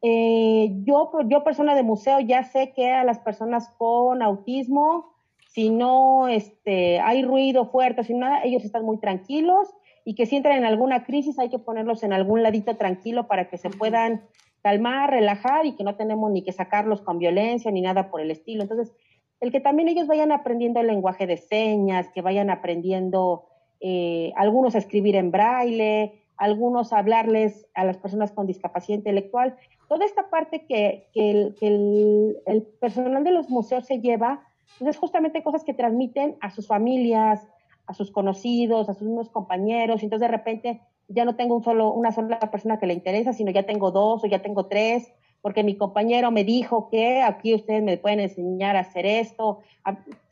eh, 0.06 0.70
yo, 0.84 1.12
yo 1.30 1.46
persona 1.46 1.76
de 1.76 1.84
museo 1.84 2.20
ya 2.20 2.44
sé 2.44 2.74
que 2.74 2.92
a 2.92 3.06
las 3.06 3.20
personas 3.20 3.70
con 3.78 4.22
autismo, 4.22 5.14
si 5.48 5.70
no 5.70 6.28
este, 6.28 7.00
hay 7.00 7.24
ruido 7.24 7.68
fuerte, 7.68 8.04
si 8.04 8.14
nada, 8.14 8.44
ellos 8.44 8.66
están 8.66 8.84
muy 8.84 8.98
tranquilos 8.98 9.74
y 10.04 10.16
que 10.16 10.26
si 10.26 10.36
entran 10.36 10.58
en 10.58 10.66
alguna 10.66 11.06
crisis 11.06 11.40
hay 11.40 11.50
que 11.50 11.58
ponerlos 11.58 12.04
en 12.04 12.12
algún 12.12 12.44
ladito 12.44 12.76
tranquilo 12.76 13.28
para 13.28 13.48
que 13.48 13.58
se 13.58 13.70
puedan 13.70 14.24
calmar, 14.62 15.10
relajar 15.10 15.66
y 15.66 15.78
que 15.78 15.86
no 15.86 15.96
tenemos 15.96 16.30
ni 16.32 16.44
que 16.44 16.52
sacarlos 16.52 17.02
con 17.02 17.18
violencia 17.18 17.72
ni 17.72 17.80
nada 17.80 18.12
por 18.12 18.20
el 18.20 18.30
estilo. 18.30 18.64
Entonces, 18.64 18.94
el 19.40 19.54
que 19.54 19.62
también 19.62 19.88
ellos 19.88 20.08
vayan 20.08 20.34
aprendiendo 20.34 20.82
el 20.82 20.88
lenguaje 20.88 21.28
de 21.28 21.38
señas, 21.38 22.10
que 22.14 22.22
vayan 22.22 22.50
aprendiendo 22.50 23.46
eh, 23.80 24.34
algunos 24.36 24.76
a 24.76 24.80
escribir 24.80 25.16
en 25.16 25.32
braille, 25.32 26.23
algunos 26.44 26.92
hablarles 26.92 27.68
a 27.74 27.86
las 27.86 27.98
personas 27.98 28.34
con 28.34 28.46
discapacidad 28.46 28.98
intelectual. 28.98 29.56
Toda 29.88 30.06
esta 30.06 30.30
parte 30.30 30.66
que, 30.66 31.08
el, 31.16 32.68
personal 32.82 33.24
de 33.24 33.32
los 33.32 33.50
museos 33.50 33.86
se 33.86 34.02
lleva, 34.02 34.46
pues 34.78 34.90
es 34.90 34.98
justamente 34.98 35.42
cosas 35.42 35.64
que 35.64 35.74
transmiten 35.74 36.36
a 36.42 36.52
sus 36.52 36.68
familias, 36.68 37.48
a 37.86 37.94
sus 37.94 38.12
conocidos, 38.12 38.90
a 38.90 38.94
sus 38.94 39.08
mismos 39.08 39.30
compañeros. 39.30 40.04
Entonces, 40.04 40.28
de 40.28 40.36
repente, 40.36 40.82
ya 41.08 41.24
no 41.24 41.38
tengo 41.38 41.56
un 41.56 41.64
solo, 41.64 41.94
una 41.94 42.12
sola 42.12 42.40
persona 42.40 42.78
que 42.78 42.88
le 42.88 42.94
interesa, 42.94 43.32
sino 43.32 43.52
ya 43.52 43.64
tengo 43.64 43.92
dos 43.92 44.26
o 44.26 44.28
ya 44.28 44.42
tengo 44.42 44.66
tres, 44.66 45.14
porque 45.42 45.64
mi 45.64 45.78
compañero 45.78 46.30
me 46.30 46.44
dijo 46.44 46.90
que 46.90 47.22
aquí 47.22 47.54
ustedes 47.56 47.84
me 47.84 47.98
pueden 47.98 48.20
enseñar 48.20 48.76
a 48.76 48.82
hacer 48.82 49.06
esto, 49.06 49.60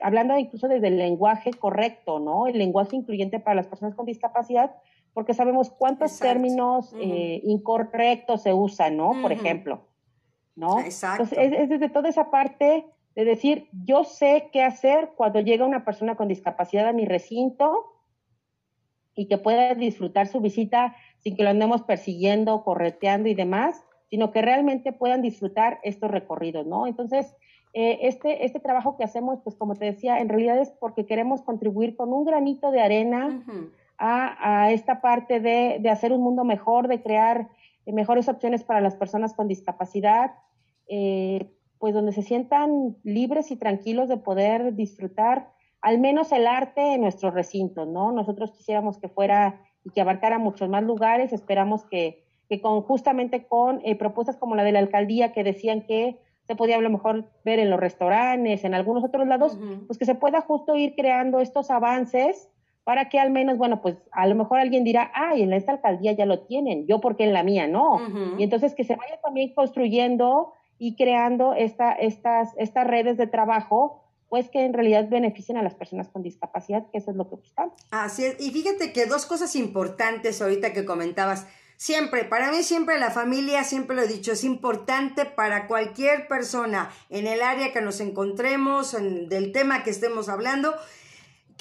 hablando 0.01 0.37
incluso 0.37 0.67
desde 0.67 0.89
el 0.89 0.97
lenguaje 0.97 1.51
correcto, 1.51 2.19
¿no? 2.19 2.47
El 2.47 2.57
lenguaje 2.57 2.97
incluyente 2.97 3.39
para 3.39 3.55
las 3.55 3.67
personas 3.67 3.95
con 3.95 4.05
discapacidad, 4.05 4.75
porque 5.13 5.33
sabemos 5.33 5.69
cuántos 5.69 6.19
términos 6.19 6.93
eh, 6.99 7.41
incorrectos 7.43 8.43
se 8.43 8.53
usan, 8.53 8.97
¿no? 8.97 9.13
Por 9.21 9.31
ejemplo, 9.31 9.87
¿no? 10.55 10.79
Exacto. 10.79 11.23
Entonces, 11.23 11.59
es 11.59 11.69
desde 11.69 11.89
toda 11.89 12.09
esa 12.09 12.31
parte 12.31 12.85
de 13.15 13.25
decir, 13.25 13.67
yo 13.85 14.03
sé 14.03 14.49
qué 14.53 14.63
hacer 14.63 15.11
cuando 15.15 15.41
llega 15.41 15.65
una 15.65 15.83
persona 15.83 16.15
con 16.15 16.27
discapacidad 16.27 16.87
a 16.87 16.93
mi 16.93 17.05
recinto, 17.05 17.91
y 19.15 19.27
que 19.27 19.37
pueda 19.37 19.75
disfrutar 19.75 20.27
su 20.27 20.39
visita 20.39 20.95
sin 21.19 21.35
que 21.35 21.43
lo 21.43 21.49
andemos 21.49 21.83
persiguiendo, 21.83 22.63
correteando 22.63 23.29
y 23.29 23.35
demás, 23.35 23.83
sino 24.09 24.31
que 24.31 24.41
realmente 24.41 24.93
puedan 24.93 25.21
disfrutar 25.21 25.79
estos 25.83 26.11
recorridos, 26.11 26.65
¿no? 26.65 26.87
Entonces, 26.87 27.35
eh, 27.73 27.99
este, 28.01 28.45
este 28.45 28.59
trabajo 28.59 28.97
que 28.97 29.03
hacemos, 29.03 29.39
pues 29.43 29.55
como 29.55 29.75
te 29.75 29.85
decía, 29.85 30.19
en 30.19 30.29
realidad 30.29 30.59
es 30.59 30.71
porque 30.71 31.05
queremos 31.05 31.41
contribuir 31.41 31.95
con 31.95 32.11
un 32.11 32.25
granito 32.25 32.71
de 32.71 32.81
arena 32.81 33.43
a, 34.01 34.63
a, 34.63 34.71
esta 34.71 34.99
parte 34.99 35.39
de, 35.39 35.77
de, 35.79 35.89
hacer 35.91 36.11
un 36.11 36.21
mundo 36.21 36.43
mejor, 36.43 36.87
de 36.87 37.03
crear 37.03 37.49
eh, 37.85 37.93
mejores 37.93 38.27
opciones 38.27 38.63
para 38.63 38.81
las 38.81 38.95
personas 38.95 39.35
con 39.35 39.47
discapacidad, 39.47 40.31
eh, 40.87 41.51
pues 41.77 41.93
donde 41.93 42.11
se 42.11 42.23
sientan 42.23 42.97
libres 43.03 43.51
y 43.51 43.57
tranquilos 43.57 44.09
de 44.09 44.17
poder 44.17 44.75
disfrutar 44.75 45.51
al 45.81 45.99
menos 45.99 46.31
el 46.31 46.47
arte 46.47 46.95
en 46.95 47.01
nuestros 47.01 47.33
recintos, 47.33 47.87
¿no? 47.87 48.11
Nosotros 48.11 48.51
quisiéramos 48.51 48.97
que 48.97 49.07
fuera 49.07 49.61
y 49.83 49.91
que 49.91 50.01
abarcara 50.01 50.39
muchos 50.39 50.67
más 50.67 50.83
lugares, 50.83 51.31
esperamos 51.31 51.85
que, 51.85 52.23
que 52.49 52.59
con 52.59 52.81
justamente 52.81 53.45
con 53.47 53.81
eh, 53.83 53.95
propuestas 53.95 54.37
como 54.37 54.55
la 54.55 54.63
de 54.63 54.71
la 54.71 54.79
alcaldía 54.79 55.31
que 55.31 55.43
decían 55.43 55.81
que 55.81 56.19
se 56.47 56.55
podía 56.55 56.77
a 56.77 56.81
lo 56.81 56.89
mejor 56.89 57.29
ver 57.45 57.59
en 57.59 57.69
los 57.69 57.79
restaurantes, 57.79 58.63
en 58.63 58.73
algunos 58.73 59.03
otros 59.03 59.27
lados, 59.27 59.57
pues 59.87 59.97
que 59.97 60.05
se 60.05 60.15
pueda 60.15 60.41
justo 60.41 60.75
ir 60.75 60.95
creando 60.95 61.39
estos 61.39 61.69
avances 61.71 62.50
para 62.83 63.09
que 63.09 63.19
al 63.19 63.31
menos, 63.31 63.57
bueno, 63.57 63.81
pues 63.81 63.95
a 64.11 64.25
lo 64.27 64.35
mejor 64.35 64.59
alguien 64.59 64.83
dirá, 64.83 65.11
ay, 65.13 65.43
en 65.43 65.53
esta 65.53 65.73
alcaldía 65.73 66.13
ya 66.13 66.25
lo 66.25 66.41
tienen, 66.41 66.87
yo 66.87 66.99
porque 66.99 67.23
en 67.23 67.33
la 67.33 67.43
mía 67.43 67.67
no. 67.67 67.99
Y 68.37 68.43
entonces 68.43 68.73
que 68.73 68.83
se 68.83 68.95
vaya 68.95 69.19
también 69.21 69.53
construyendo 69.53 70.53
y 70.79 70.95
creando 70.95 71.53
esta, 71.53 71.93
estas, 71.93 72.49
estas 72.57 72.87
redes 72.87 73.17
de 73.17 73.27
trabajo 73.27 74.01
pues 74.31 74.49
que 74.49 74.63
en 74.63 74.73
realidad 74.73 75.09
beneficien 75.09 75.57
a 75.57 75.61
las 75.61 75.75
personas 75.75 76.07
con 76.07 76.23
discapacidad, 76.23 76.89
que 76.89 76.99
eso 76.99 77.11
es 77.11 77.17
lo 77.17 77.29
que 77.29 77.35
buscamos. 77.35 77.73
Así 77.91 78.23
es, 78.23 78.39
y 78.39 78.49
fíjate 78.49 78.93
que 78.93 79.05
dos 79.05 79.25
cosas 79.25 79.57
importantes 79.57 80.41
ahorita 80.41 80.71
que 80.71 80.85
comentabas. 80.85 81.47
Siempre, 81.75 82.23
para 82.23 82.49
mí 82.49 82.63
siempre 82.63 82.97
la 82.97 83.11
familia, 83.11 83.65
siempre 83.65 83.93
lo 83.93 84.03
he 84.03 84.07
dicho, 84.07 84.31
es 84.31 84.45
importante 84.45 85.25
para 85.25 85.67
cualquier 85.67 86.29
persona 86.29 86.91
en 87.09 87.27
el 87.27 87.41
área 87.41 87.73
que 87.73 87.81
nos 87.81 87.99
encontremos, 87.99 88.93
en, 88.93 89.27
del 89.27 89.51
tema 89.51 89.83
que 89.83 89.89
estemos 89.89 90.29
hablando. 90.29 90.75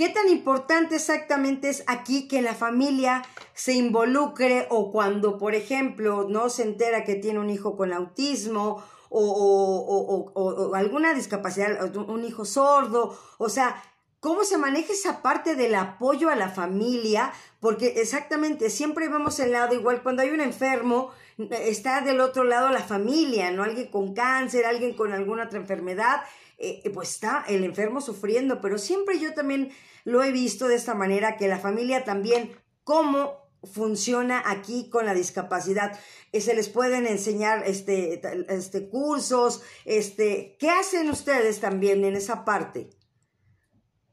¿Qué 0.01 0.09
tan 0.09 0.31
importante 0.31 0.97
exactamente 0.97 1.69
es 1.69 1.85
aquí 1.87 2.27
que 2.27 2.41
la 2.41 2.55
familia 2.55 3.21
se 3.53 3.75
involucre 3.75 4.67
o 4.71 4.91
cuando, 4.91 5.37
por 5.37 5.55
ejemplo, 5.55 6.27
no 6.27 6.49
se 6.49 6.63
entera 6.63 7.05
que 7.05 7.17
tiene 7.17 7.39
un 7.39 7.51
hijo 7.51 7.77
con 7.77 7.93
autismo 7.93 8.83
o, 9.11 9.21
o, 9.21 10.33
o, 10.33 10.69
o, 10.71 10.75
alguna 10.75 11.13
discapacidad, 11.13 11.95
un 11.95 12.25
hijo 12.25 12.47
sordo, 12.47 13.15
o 13.37 13.51
sea, 13.51 13.77
¿Cómo 14.21 14.45
se 14.45 14.59
maneja 14.59 14.93
esa 14.93 15.23
parte 15.23 15.57
del 15.57 15.75
apoyo 15.75 16.29
a 16.29 16.37
la 16.37 16.51
familia? 16.51 17.33
Porque 17.59 17.95
exactamente, 18.03 18.69
siempre 18.69 19.09
vemos 19.09 19.41
el 19.41 19.53
lado 19.53 19.75
igual, 19.75 20.03
cuando 20.03 20.21
hay 20.21 20.29
un 20.29 20.43
enfermo, 20.43 21.11
está 21.51 22.03
del 22.03 22.21
otro 22.21 22.45
lado 22.45 22.69
la 22.69 22.83
familia, 22.83 23.51
¿no? 23.51 23.63
Alguien 23.63 23.91
con 23.91 24.13
cáncer, 24.13 24.67
alguien 24.67 24.93
con 24.95 25.15
alguna 25.15 25.45
otra 25.45 25.59
enfermedad, 25.59 26.21
eh, 26.63 26.83
eh, 26.85 26.91
pues 26.91 27.09
está 27.09 27.43
el 27.49 27.65
enfermo 27.65 28.03
sufriendo, 28.03 28.61
pero 28.61 28.77
siempre 28.77 29.19
yo 29.19 29.33
también 29.33 29.71
lo 30.05 30.23
he 30.23 30.31
visto 30.31 30.69
de 30.69 30.75
esta 30.75 30.95
manera, 30.95 31.39
que 31.39 31.49
la 31.49 31.59
familia 31.59 32.05
también, 32.05 32.51
cómo 32.85 33.33
funciona 33.65 34.43
aquí 34.45 34.91
con 34.91 35.07
la 35.07 35.15
discapacidad. 35.15 35.99
Eh, 36.33 36.43
se 36.43 36.55
les 36.55 36.69
pueden 36.69 37.07
enseñar 37.07 37.63
este, 37.67 38.21
este 38.51 38.91
cursos, 38.91 39.63
este, 39.87 40.57
¿qué 40.59 40.69
hacen 40.69 41.09
ustedes 41.09 41.61
también 41.61 42.05
en 42.05 42.15
esa 42.15 42.45
parte? 42.45 42.91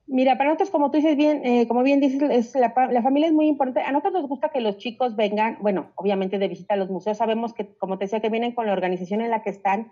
Mira, 0.06 0.38
para 0.38 0.52
nosotros, 0.52 0.70
como 0.70 0.90
tú 0.90 1.00
dices 1.00 1.18
bien, 1.18 1.66
como 1.66 1.84
bien 1.84 2.00
dices, 2.00 2.22
es 2.32 2.56
la, 2.56 2.72
familia 2.72 3.28
es 3.28 3.34
muy 3.34 3.48
importante. 3.48 3.82
A 3.82 3.92
nosotros 3.92 4.22
nos 4.22 4.30
gusta 4.30 4.50
que 4.54 4.62
los 4.62 4.78
chicos 4.78 5.18
vengan, 5.18 5.58
bueno, 5.60 5.92
obviamente 5.96 6.40
de 6.40 6.48
visita 6.48 6.76
a 6.76 6.78
los 6.78 6.90
museos, 6.90 7.18
sabemos 7.18 7.54
que, 7.54 7.76
como 7.76 7.98
te 7.98 8.06
decía, 8.06 8.22
que 8.22 8.30
vienen 8.30 8.54
con 8.54 8.68
la 8.68 8.72
organización 8.72 9.20
en 9.20 9.32
la 9.32 9.44
que 9.44 9.50
están, 9.50 9.92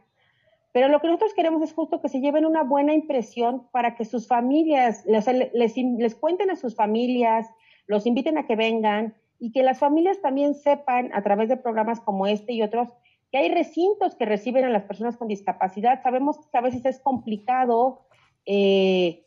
pero 0.75 0.89
lo 0.89 0.99
que 0.99 1.07
nosotros 1.07 1.33
queremos 1.33 1.61
es 1.61 1.71
justo 1.71 2.01
que 2.01 2.09
se 2.09 2.19
lleven 2.19 2.45
una 2.45 2.63
buena 2.63 2.93
impresión 2.93 3.65
para 3.71 3.95
que 3.95 4.03
sus 4.03 4.27
familias, 4.27 5.05
les, 5.05 5.73
les 5.73 6.15
cuenten 6.15 6.51
a 6.51 6.57
sus 6.57 6.75
familias, 6.75 7.47
los 7.87 8.05
inviten 8.05 8.37
a 8.37 8.45
que 8.45 8.57
vengan 8.57 9.15
y 9.39 9.53
que 9.53 9.63
las 9.63 9.79
familias 9.79 10.19
también 10.19 10.53
sepan 10.53 11.11
a 11.13 11.23
través 11.23 11.47
de 11.47 11.55
programas 11.55 12.01
como 12.01 12.27
este 12.27 12.51
y 12.51 12.61
otros 12.61 12.89
que 13.31 13.37
hay 13.37 13.53
recintos 13.53 14.15
que 14.15 14.25
reciben 14.25 14.65
a 14.65 14.69
las 14.69 14.83
personas 14.83 15.15
con 15.15 15.29
discapacidad. 15.29 16.03
Sabemos 16.03 16.45
que 16.51 16.57
a 16.57 16.61
veces 16.61 16.85
es 16.85 16.99
complicado. 16.99 18.01
Eh, 18.45 19.23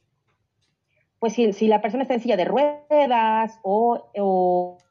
pues 1.18 1.32
si, 1.32 1.54
si, 1.54 1.66
la 1.66 1.80
persona 1.80 2.02
está 2.02 2.12
en 2.12 2.20
silla 2.20 2.36
de 2.36 2.44
ruedas 2.44 3.58
o, 3.62 4.10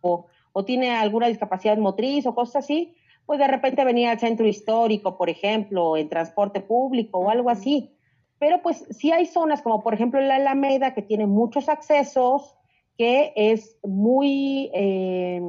o, 0.01 0.65
tiene 0.65 0.89
alguna 0.89 1.27
discapacidad 1.27 1.77
motriz 1.77 2.25
o 2.25 2.33
cosas 2.33 2.65
así, 2.65 2.96
pues 3.27 3.39
de 3.39 3.47
repente 3.47 3.83
venir 3.83 4.07
al 4.07 4.19
centro 4.19 4.47
histórico, 4.47 5.17
por 5.17 5.29
ejemplo, 5.29 5.97
en 5.97 6.09
transporte 6.09 6.61
público 6.61 7.19
o 7.19 7.29
algo 7.29 7.51
así. 7.51 7.93
Pero 8.39 8.61
pues 8.63 8.87
sí 8.89 9.11
hay 9.11 9.25
zonas 9.25 9.61
como 9.61 9.83
por 9.83 9.93
ejemplo 9.93 10.19
la 10.21 10.35
Alameda 10.35 10.95
que 10.95 11.01
tiene 11.01 11.27
muchos 11.27 11.69
accesos, 11.69 12.57
que 12.97 13.33
es 13.35 13.77
muy, 13.83 14.71
eh, 14.73 15.41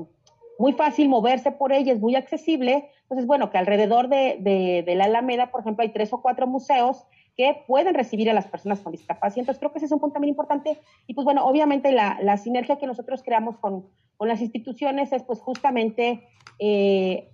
muy 0.59 0.72
fácil 0.72 1.09
moverse 1.09 1.53
por 1.53 1.72
ella, 1.72 1.93
es 1.93 2.01
muy 2.01 2.16
accesible. 2.16 2.91
Entonces, 3.03 3.26
bueno, 3.26 3.51
que 3.51 3.59
alrededor 3.59 4.09
de, 4.09 4.37
de, 4.41 4.83
de 4.85 4.95
la 4.97 5.05
Alameda, 5.05 5.51
por 5.51 5.61
ejemplo, 5.61 5.83
hay 5.83 5.91
tres 5.91 6.12
o 6.12 6.20
cuatro 6.20 6.47
museos 6.47 7.07
que 7.39 7.62
pueden 7.68 7.95
recibir 7.95 8.29
a 8.29 8.35
las 8.35 8.49
personas 8.49 8.81
con 8.81 8.91
discapacidad. 8.91 9.43
Entonces, 9.43 9.61
creo 9.61 9.70
que 9.70 9.79
ese 9.79 9.87
es 9.87 9.93
un 9.93 10.01
punto 10.01 10.14
también 10.14 10.31
importante. 10.31 10.81
Y 11.07 11.14
pues 11.14 11.24
bueno, 11.24 11.47
obviamente 11.47 11.93
la, 11.93 12.18
la 12.20 12.37
sinergia 12.37 12.79
que 12.79 12.87
nosotros 12.89 13.22
creamos 13.22 13.57
con, 13.59 13.87
con, 14.16 14.26
las 14.26 14.41
instituciones 14.41 15.12
es 15.12 15.22
pues 15.22 15.41
justamente 15.41 16.26
eh, 16.59 17.31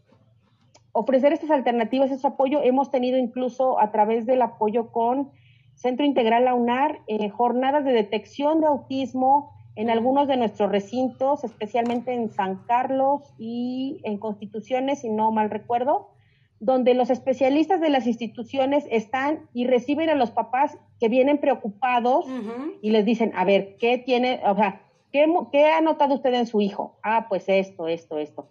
ofrecer 0.95 1.33
estas 1.33 1.51
alternativas, 1.51 2.11
ese 2.11 2.27
apoyo. 2.27 2.63
Hemos 2.63 2.91
tenido 2.91 3.19
incluso 3.19 3.79
a 3.81 3.91
través 3.91 4.25
del 4.27 4.41
apoyo 4.41 4.91
con 4.93 5.31
Centro 5.75 6.07
Integral 6.07 6.47
AUNAR, 6.49 7.01
eh, 7.09 7.29
jornadas 7.29 7.85
de 7.85 7.93
detección 7.93 8.61
de 8.61 8.69
autismo 8.69 9.51
en 9.75 9.91
algunos 9.91 10.29
de 10.29 10.37
nuestros 10.37 10.71
recintos, 10.71 11.43
especialmente 11.43 12.15
en 12.15 12.31
San 12.31 12.63
Carlos 12.67 13.23
y 13.39 14.01
en 14.05 14.19
Constituciones, 14.19 15.01
si 15.01 15.11
no 15.11 15.33
mal 15.33 15.51
recuerdo, 15.51 16.11
donde 16.61 16.95
los 16.95 17.11
especialistas 17.11 17.81
de 17.81 17.91
las 17.91 18.07
instituciones 18.07 18.87
están 18.89 19.49
y 19.53 19.67
reciben 19.67 20.11
a 20.11 20.15
los 20.15 20.31
papás 20.31 20.79
que 21.01 21.09
vienen 21.09 21.39
preocupados 21.39 22.25
y 22.81 22.91
les 22.91 23.05
dicen, 23.05 23.33
a 23.35 23.45
ver, 23.45 23.77
¿qué 23.81 23.99
tiene, 23.99 24.41
o 24.47 24.55
sea, 24.55 24.81
¿qué, 25.11 25.27
¿qué 25.51 25.67
ha 25.67 25.81
notado 25.81 26.15
usted 26.15 26.33
en 26.35 26.47
su 26.47 26.61
hijo? 26.61 26.97
Ah, 27.03 27.27
pues 27.29 27.49
esto, 27.49 27.89
esto, 27.89 28.19
esto. 28.19 28.49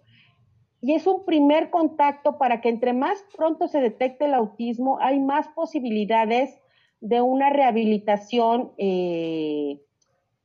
Y 0.84 0.92
es 0.92 1.06
un 1.06 1.24
primer 1.24 1.70
contacto 1.70 2.36
para 2.36 2.60
que 2.60 2.68
entre 2.68 2.92
más 2.92 3.24
pronto 3.34 3.68
se 3.68 3.80
detecte 3.80 4.26
el 4.26 4.34
autismo, 4.34 4.98
hay 5.00 5.18
más 5.18 5.48
posibilidades 5.48 6.60
de 7.00 7.22
una 7.22 7.48
rehabilitación, 7.48 8.72
eh, 8.76 9.80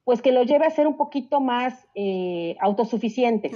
pues 0.05 0.21
que 0.21 0.31
lo 0.31 0.43
lleve 0.43 0.65
a 0.65 0.69
ser 0.69 0.87
un 0.87 0.95
poquito 0.95 1.41
más 1.41 1.89
eh, 1.93 2.55
autosuficientes. 2.61 3.51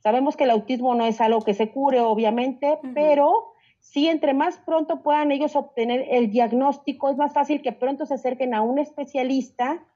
Sabemos 0.00 0.36
que 0.36 0.42
el 0.42 0.50
autismo 0.50 0.96
no 0.96 1.06
es 1.06 1.20
algo 1.20 1.42
que 1.42 1.54
se 1.54 1.70
cure, 1.70 2.00
obviamente, 2.00 2.80
pero 2.94 3.52
sí, 3.78 4.08
entre 4.08 4.34
más 4.34 4.58
pronto 4.58 5.04
puedan 5.04 5.30
ellos 5.30 5.54
obtener 5.54 6.04
el 6.10 6.32
diagnóstico, 6.32 7.10
es 7.10 7.16
más 7.16 7.32
fácil 7.32 7.62
que 7.62 7.70
pronto 7.70 8.06
se 8.06 8.14
acerquen 8.14 8.54
a 8.54 8.62
un 8.62 8.80
especialista 8.80 9.86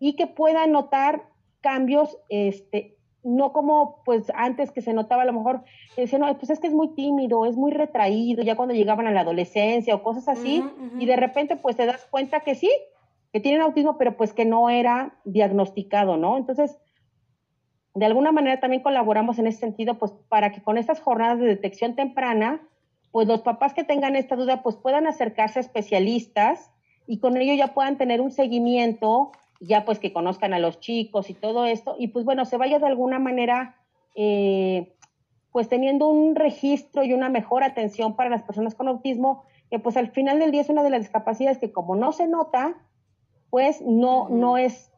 y 0.00 0.16
que 0.16 0.26
puedan 0.26 0.72
notar 0.72 1.28
cambios, 1.60 2.18
este, 2.28 2.97
no 3.24 3.52
como 3.52 4.02
pues 4.04 4.30
antes 4.34 4.70
que 4.70 4.80
se 4.80 4.92
notaba 4.92 5.22
a 5.22 5.26
lo 5.26 5.32
mejor, 5.32 5.62
decían, 5.96 6.22
no, 6.22 6.38
pues 6.38 6.50
es 6.50 6.60
que 6.60 6.68
es 6.68 6.74
muy 6.74 6.94
tímido, 6.94 7.46
es 7.46 7.56
muy 7.56 7.72
retraído, 7.72 8.42
ya 8.42 8.56
cuando 8.56 8.74
llegaban 8.74 9.06
a 9.06 9.10
la 9.10 9.20
adolescencia 9.20 9.94
o 9.94 10.02
cosas 10.02 10.28
así, 10.28 10.64
y 10.98 11.06
de 11.06 11.16
repente 11.16 11.56
pues 11.56 11.76
te 11.76 11.86
das 11.86 12.06
cuenta 12.10 12.40
que 12.40 12.54
sí, 12.54 12.70
que 13.32 13.40
tienen 13.40 13.60
autismo, 13.60 13.98
pero 13.98 14.16
pues 14.16 14.32
que 14.32 14.44
no 14.44 14.70
era 14.70 15.18
diagnosticado, 15.24 16.16
¿no? 16.16 16.36
Entonces, 16.36 16.78
de 17.94 18.06
alguna 18.06 18.32
manera 18.32 18.60
también 18.60 18.82
colaboramos 18.82 19.38
en 19.38 19.48
ese 19.48 19.58
sentido, 19.58 19.98
pues 19.98 20.12
para 20.28 20.52
que 20.52 20.62
con 20.62 20.78
estas 20.78 21.00
jornadas 21.00 21.40
de 21.40 21.46
detección 21.46 21.96
temprana, 21.96 22.62
pues 23.10 23.26
los 23.26 23.42
papás 23.42 23.74
que 23.74 23.84
tengan 23.84 24.16
esta 24.16 24.36
duda, 24.36 24.62
pues 24.62 24.76
puedan 24.76 25.06
acercarse 25.06 25.58
a 25.58 25.62
especialistas 25.62 26.70
y 27.06 27.18
con 27.18 27.36
ello 27.36 27.54
ya 27.54 27.74
puedan 27.74 27.98
tener 27.98 28.20
un 28.20 28.30
seguimiento, 28.30 29.32
ya 29.60 29.84
pues 29.84 29.98
que 29.98 30.12
conozcan 30.12 30.54
a 30.54 30.58
los 30.58 30.80
chicos 30.80 31.30
y 31.30 31.34
todo 31.34 31.66
esto, 31.66 31.96
y 31.98 32.08
pues 32.08 32.24
bueno, 32.24 32.44
se 32.44 32.56
vaya 32.56 32.78
de 32.78 32.86
alguna 32.86 33.18
manera, 33.18 33.76
eh, 34.14 34.94
pues 35.52 35.68
teniendo 35.68 36.08
un 36.08 36.34
registro 36.34 37.04
y 37.04 37.12
una 37.12 37.28
mejor 37.28 37.64
atención 37.64 38.16
para 38.16 38.30
las 38.30 38.42
personas 38.42 38.74
con 38.74 38.88
autismo, 38.88 39.44
que 39.70 39.78
pues 39.78 39.96
al 39.96 40.10
final 40.10 40.38
del 40.38 40.50
día 40.50 40.62
es 40.62 40.68
una 40.68 40.82
de 40.82 40.90
las 40.90 41.00
discapacidades 41.00 41.58
que 41.58 41.72
como 41.72 41.96
no 41.96 42.12
se 42.12 42.26
nota, 42.26 42.76
pues 43.50 43.80
no, 43.80 44.28
no 44.28 44.58
es 44.58 44.90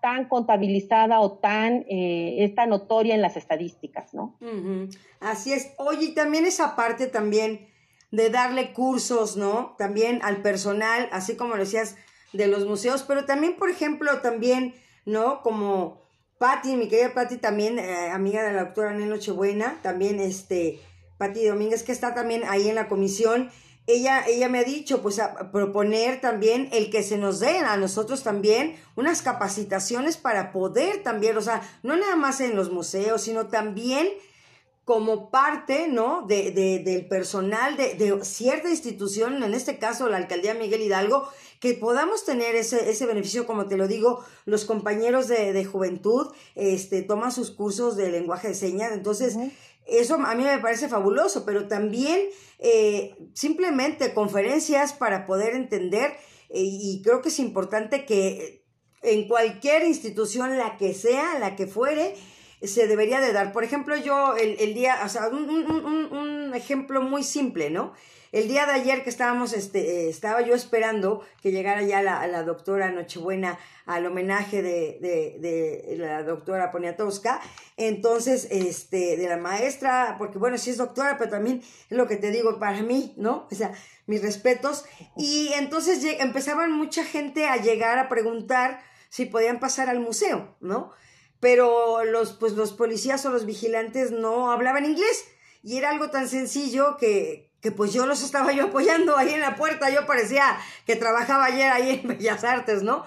tan 0.00 0.28
contabilizada 0.28 1.20
o 1.20 1.38
tan, 1.38 1.84
eh, 1.88 2.52
tan 2.54 2.70
notoria 2.70 3.14
en 3.14 3.22
las 3.22 3.36
estadísticas, 3.36 4.12
¿no? 4.12 4.36
Así 5.20 5.52
es. 5.52 5.72
Oye, 5.78 6.06
y 6.06 6.14
también 6.14 6.44
esa 6.44 6.76
parte 6.76 7.06
también 7.06 7.68
de 8.10 8.30
darle 8.30 8.72
cursos, 8.72 9.36
¿no? 9.36 9.74
También 9.78 10.20
al 10.22 10.42
personal, 10.42 11.08
así 11.12 11.36
como 11.36 11.54
lo 11.54 11.60
decías, 11.60 11.96
de 12.34 12.48
los 12.48 12.66
museos, 12.66 13.04
pero 13.06 13.24
también, 13.24 13.56
por 13.56 13.70
ejemplo, 13.70 14.20
también, 14.20 14.74
¿no? 15.06 15.40
Como 15.42 16.02
Patti, 16.38 16.76
mi 16.76 16.88
querida 16.88 17.14
Patti, 17.14 17.36
también 17.38 17.78
eh, 17.78 18.10
amiga 18.10 18.42
de 18.42 18.52
la 18.52 18.64
doctora 18.64 18.92
Nel 18.92 19.08
Nochebuena, 19.08 19.78
también 19.82 20.20
este, 20.20 20.80
Patti 21.16 21.46
Domínguez, 21.46 21.84
que 21.84 21.92
está 21.92 22.12
también 22.12 22.42
ahí 22.46 22.68
en 22.68 22.74
la 22.74 22.88
comisión, 22.88 23.50
ella, 23.86 24.24
ella 24.26 24.48
me 24.48 24.58
ha 24.58 24.64
dicho, 24.64 25.00
pues, 25.02 25.18
a 25.20 25.52
proponer 25.52 26.20
también 26.20 26.68
el 26.72 26.90
que 26.90 27.02
se 27.02 27.18
nos 27.18 27.38
den 27.38 27.64
a 27.64 27.76
nosotros 27.76 28.22
también 28.22 28.76
unas 28.96 29.22
capacitaciones 29.22 30.16
para 30.16 30.52
poder 30.52 31.02
también, 31.02 31.36
o 31.36 31.42
sea, 31.42 31.62
no 31.82 31.96
nada 31.96 32.16
más 32.16 32.40
en 32.40 32.56
los 32.56 32.72
museos, 32.72 33.22
sino 33.22 33.46
también 33.46 34.08
como 34.84 35.30
parte, 35.30 35.88
¿no? 35.88 36.26
De, 36.26 36.50
de, 36.50 36.78
del 36.80 37.08
personal 37.08 37.76
de, 37.76 37.94
de, 37.94 38.24
cierta 38.24 38.68
institución, 38.68 39.42
en 39.42 39.54
este 39.54 39.78
caso 39.78 40.08
la 40.08 40.18
alcaldía 40.18 40.54
Miguel 40.54 40.82
Hidalgo, 40.82 41.28
que 41.60 41.74
podamos 41.74 42.24
tener 42.24 42.54
ese, 42.56 42.90
ese 42.90 43.06
beneficio, 43.06 43.46
como 43.46 43.66
te 43.66 43.78
lo 43.78 43.88
digo, 43.88 44.22
los 44.44 44.66
compañeros 44.66 45.28
de, 45.28 45.52
de 45.54 45.64
juventud, 45.64 46.32
este, 46.54 47.02
toman 47.02 47.32
sus 47.32 47.50
cursos 47.50 47.96
de 47.96 48.10
lenguaje 48.10 48.48
de 48.48 48.54
señas, 48.54 48.92
entonces, 48.92 49.36
eso 49.86 50.16
a 50.16 50.34
mí 50.34 50.44
me 50.44 50.58
parece 50.58 50.88
fabuloso, 50.88 51.44
pero 51.46 51.66
también 51.66 52.28
eh, 52.58 53.16
simplemente 53.32 54.12
conferencias 54.12 54.92
para 54.92 55.26
poder 55.26 55.54
entender 55.54 56.12
eh, 56.50 56.62
y 56.62 57.02
creo 57.02 57.22
que 57.22 57.28
es 57.28 57.38
importante 57.38 58.04
que 58.04 58.64
en 59.02 59.28
cualquier 59.28 59.84
institución, 59.86 60.56
la 60.56 60.76
que 60.76 60.94
sea, 60.94 61.38
la 61.38 61.56
que 61.56 61.66
fuere, 61.66 62.14
se 62.62 62.86
debería 62.86 63.20
de 63.20 63.32
dar. 63.32 63.52
Por 63.52 63.64
ejemplo, 63.64 63.96
yo 63.96 64.36
el, 64.36 64.56
el 64.58 64.74
día, 64.74 65.00
o 65.04 65.08
sea, 65.08 65.28
un, 65.28 65.48
un, 65.48 66.12
un, 66.12 66.54
ejemplo 66.54 67.02
muy 67.02 67.22
simple, 67.22 67.70
¿no? 67.70 67.92
El 68.32 68.48
día 68.48 68.66
de 68.66 68.72
ayer 68.72 69.04
que 69.04 69.10
estábamos, 69.10 69.52
este, 69.52 70.06
eh, 70.06 70.08
estaba 70.08 70.40
yo 70.42 70.54
esperando 70.54 71.24
que 71.40 71.52
llegara 71.52 71.82
ya 71.82 72.02
la, 72.02 72.26
la 72.26 72.42
doctora 72.42 72.90
Nochebuena 72.90 73.58
al 73.86 74.06
homenaje 74.06 74.62
de, 74.62 74.98
de, 75.00 75.38
de 75.38 75.96
la 75.98 76.22
doctora 76.22 76.70
Poniatowska, 76.70 77.40
entonces, 77.76 78.48
este, 78.50 79.16
de 79.16 79.28
la 79.28 79.36
maestra, 79.36 80.16
porque 80.18 80.38
bueno, 80.38 80.58
sí 80.58 80.70
es 80.70 80.78
doctora, 80.78 81.16
pero 81.18 81.30
también 81.30 81.60
es 81.60 81.96
lo 81.96 82.08
que 82.08 82.16
te 82.16 82.30
digo 82.30 82.58
para 82.58 82.82
mí, 82.82 83.14
¿no? 83.16 83.46
O 83.50 83.54
sea, 83.54 83.72
mis 84.06 84.22
respetos. 84.22 84.84
Y 85.16 85.52
entonces 85.54 86.04
empezaban 86.18 86.72
mucha 86.72 87.04
gente 87.04 87.46
a 87.46 87.56
llegar 87.56 87.98
a 87.98 88.08
preguntar 88.08 88.80
si 89.08 89.26
podían 89.26 89.60
pasar 89.60 89.88
al 89.88 90.00
museo, 90.00 90.56
¿no? 90.60 90.92
Pero 91.44 92.06
los, 92.06 92.32
pues 92.32 92.54
los 92.54 92.72
policías 92.72 93.26
o 93.26 93.30
los 93.30 93.44
vigilantes 93.44 94.12
no 94.12 94.50
hablaban 94.50 94.86
inglés. 94.86 95.26
Y 95.62 95.76
era 95.76 95.90
algo 95.90 96.08
tan 96.08 96.26
sencillo 96.26 96.96
que, 96.96 97.50
que 97.60 97.70
pues 97.70 97.92
yo 97.92 98.06
los 98.06 98.22
estaba 98.22 98.52
yo 98.52 98.64
apoyando 98.64 99.18
ahí 99.18 99.34
en 99.34 99.42
la 99.42 99.54
puerta, 99.54 99.90
yo 99.90 100.06
parecía 100.06 100.58
que 100.86 100.96
trabajaba 100.96 101.44
ayer 101.44 101.70
ahí 101.70 102.00
en 102.02 102.08
Bellas 102.16 102.44
Artes, 102.44 102.82
¿no? 102.82 103.04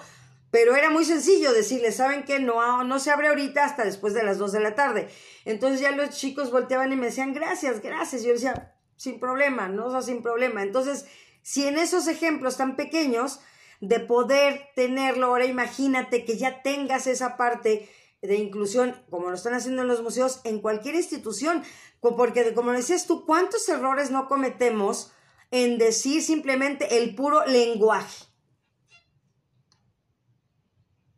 Pero 0.52 0.76
era 0.76 0.88
muy 0.88 1.04
sencillo 1.04 1.52
decirle, 1.52 1.90
¿saben 1.90 2.22
qué? 2.22 2.38
No, 2.38 2.84
no 2.84 3.00
se 3.00 3.10
abre 3.10 3.26
ahorita 3.26 3.64
hasta 3.64 3.84
después 3.84 4.14
de 4.14 4.22
las 4.22 4.38
2 4.38 4.52
de 4.52 4.60
la 4.60 4.76
tarde. 4.76 5.08
Entonces 5.44 5.80
ya 5.80 5.90
los 5.90 6.10
chicos 6.10 6.52
volteaban 6.52 6.92
y 6.92 6.96
me 6.96 7.06
decían, 7.06 7.34
gracias, 7.34 7.82
gracias. 7.82 8.22
Yo 8.22 8.34
decía, 8.34 8.72
sin 8.94 9.18
problema, 9.18 9.68
no, 9.68 9.86
o 9.86 10.00
sin 10.00 10.22
problema. 10.22 10.62
Entonces, 10.62 11.06
si 11.42 11.66
en 11.66 11.76
esos 11.76 12.06
ejemplos 12.06 12.56
tan 12.56 12.76
pequeños 12.76 13.40
de 13.80 13.98
poder 13.98 14.68
tenerlo, 14.76 15.26
ahora 15.26 15.46
imagínate 15.46 16.24
que 16.24 16.38
ya 16.38 16.62
tengas 16.62 17.08
esa 17.08 17.36
parte 17.36 17.88
de 18.22 18.36
inclusión, 18.36 18.94
como 19.10 19.28
lo 19.28 19.34
están 19.34 19.54
haciendo 19.54 19.82
en 19.82 19.88
los 19.88 20.02
museos, 20.02 20.40
en 20.44 20.60
cualquier 20.60 20.94
institución, 20.96 21.62
porque 22.00 22.54
como 22.54 22.72
decías 22.72 23.06
tú, 23.06 23.24
¿cuántos 23.24 23.68
errores 23.68 24.10
no 24.10 24.28
cometemos 24.28 25.12
en 25.50 25.78
decir 25.78 26.22
simplemente 26.22 26.98
el 26.98 27.14
puro 27.14 27.46
lenguaje? 27.46 28.26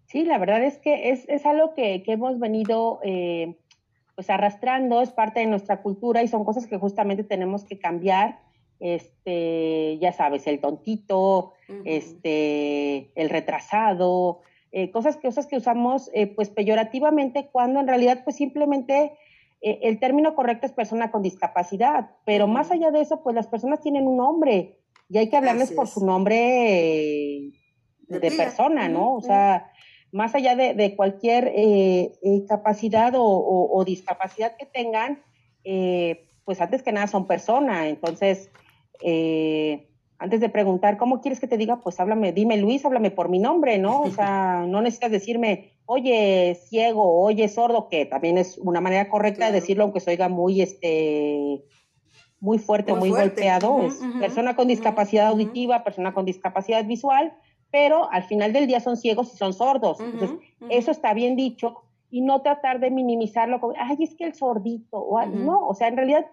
Sí, 0.06 0.24
la 0.24 0.38
verdad 0.38 0.64
es 0.64 0.78
que 0.78 1.10
es, 1.10 1.24
es 1.28 1.46
algo 1.46 1.74
que, 1.74 2.02
que, 2.02 2.12
hemos 2.12 2.38
venido 2.40 2.98
eh, 3.04 3.56
pues 4.16 4.28
arrastrando, 4.28 5.00
es 5.00 5.12
parte 5.12 5.40
de 5.40 5.46
nuestra 5.46 5.82
cultura 5.82 6.22
y 6.22 6.28
son 6.28 6.44
cosas 6.44 6.66
que 6.66 6.78
justamente 6.78 7.22
tenemos 7.22 7.64
que 7.64 7.78
cambiar. 7.78 8.40
Este, 8.80 9.98
ya 9.98 10.12
sabes, 10.12 10.46
el 10.46 10.60
tontito, 10.60 11.52
este, 11.84 13.12
el 13.14 13.30
retrasado, 13.30 14.40
eh, 14.72 14.90
cosas, 14.90 15.16
cosas 15.16 15.46
que 15.46 15.56
usamos 15.56 16.10
eh, 16.14 16.26
pues 16.26 16.50
peyorativamente 16.50 17.48
cuando 17.50 17.80
en 17.80 17.88
realidad 17.88 18.22
pues 18.24 18.36
simplemente 18.36 19.12
el 19.62 20.00
término 20.00 20.34
correcto 20.34 20.64
es 20.64 20.72
persona 20.72 21.10
con 21.10 21.20
discapacidad, 21.20 22.12
pero 22.24 22.46
más 22.46 22.70
allá 22.70 22.90
de 22.90 23.02
eso 23.02 23.22
pues 23.22 23.36
las 23.36 23.46
personas 23.46 23.82
tienen 23.82 24.06
un 24.06 24.16
nombre 24.16 24.78
y 25.10 25.18
hay 25.18 25.28
que 25.28 25.36
hablarles 25.36 25.72
por 25.72 25.88
su 25.88 26.06
nombre 26.06 27.50
de, 28.06 28.30
persona, 28.30 28.88
¿no? 28.88 29.14
O 29.14 29.20
sea, 29.20 29.72
más 30.12 30.34
allá 30.36 30.54
de, 30.54 30.94
cualquier 30.96 31.52
eh, 31.54 32.12
eh, 32.22 32.44
capacidad 32.48 33.12
o, 33.16 33.82
discapacidad 33.84 34.56
que 34.56 34.66
tengan, 34.66 35.22
eh, 35.64 36.28
pues 36.44 36.60
antes 36.60 36.82
que 36.82 36.92
nada 36.92 37.08
son 37.08 37.26
personas. 37.26 37.86
Entonces, 37.86 38.50
antes 40.20 40.40
de 40.40 40.50
preguntar, 40.50 40.98
¿cómo 40.98 41.22
quieres 41.22 41.40
que 41.40 41.48
te 41.48 41.56
diga? 41.56 41.80
Pues 41.80 41.98
háblame, 41.98 42.32
dime 42.32 42.58
Luis, 42.58 42.84
háblame 42.84 43.10
por 43.10 43.30
mi 43.30 43.38
nombre, 43.38 43.78
¿no? 43.78 44.02
O 44.02 44.10
sea, 44.10 44.64
no 44.68 44.82
necesitas 44.82 45.10
decirme, 45.10 45.72
oye, 45.86 46.58
ciego, 46.68 47.22
oye, 47.22 47.48
sordo, 47.48 47.88
que 47.88 48.04
también 48.04 48.36
es 48.36 48.58
una 48.58 48.82
manera 48.82 49.08
correcta 49.08 49.46
de 49.46 49.52
decirlo, 49.52 49.84
aunque 49.84 50.00
se 50.00 50.10
oiga 50.10 50.28
muy, 50.28 50.60
este, 50.60 51.64
muy 52.38 52.58
fuerte, 52.58 52.92
muy, 52.92 53.08
muy 53.08 53.18
golpeado. 53.18 53.86
es 53.86 53.98
persona 54.20 54.54
con 54.54 54.68
discapacidad 54.68 55.28
auditiva, 55.28 55.84
persona 55.84 56.12
con 56.12 56.26
discapacidad 56.26 56.84
visual, 56.84 57.32
pero 57.70 58.10
al 58.12 58.24
final 58.24 58.52
del 58.52 58.66
día 58.66 58.80
son 58.80 58.98
ciegos 58.98 59.32
y 59.32 59.38
son 59.38 59.54
sordos. 59.54 60.00
Entonces, 60.00 60.36
eso 60.68 60.90
está 60.90 61.14
bien 61.14 61.34
dicho 61.34 61.82
y 62.10 62.20
no 62.20 62.42
tratar 62.42 62.78
de 62.78 62.90
minimizarlo 62.90 63.58
como, 63.58 63.72
ay, 63.78 63.96
es 64.00 64.14
que 64.14 64.24
el 64.24 64.34
sordito, 64.34 64.98
o, 64.98 65.24
no, 65.24 65.66
o 65.66 65.74
sea, 65.74 65.88
en 65.88 65.96
realidad 65.96 66.26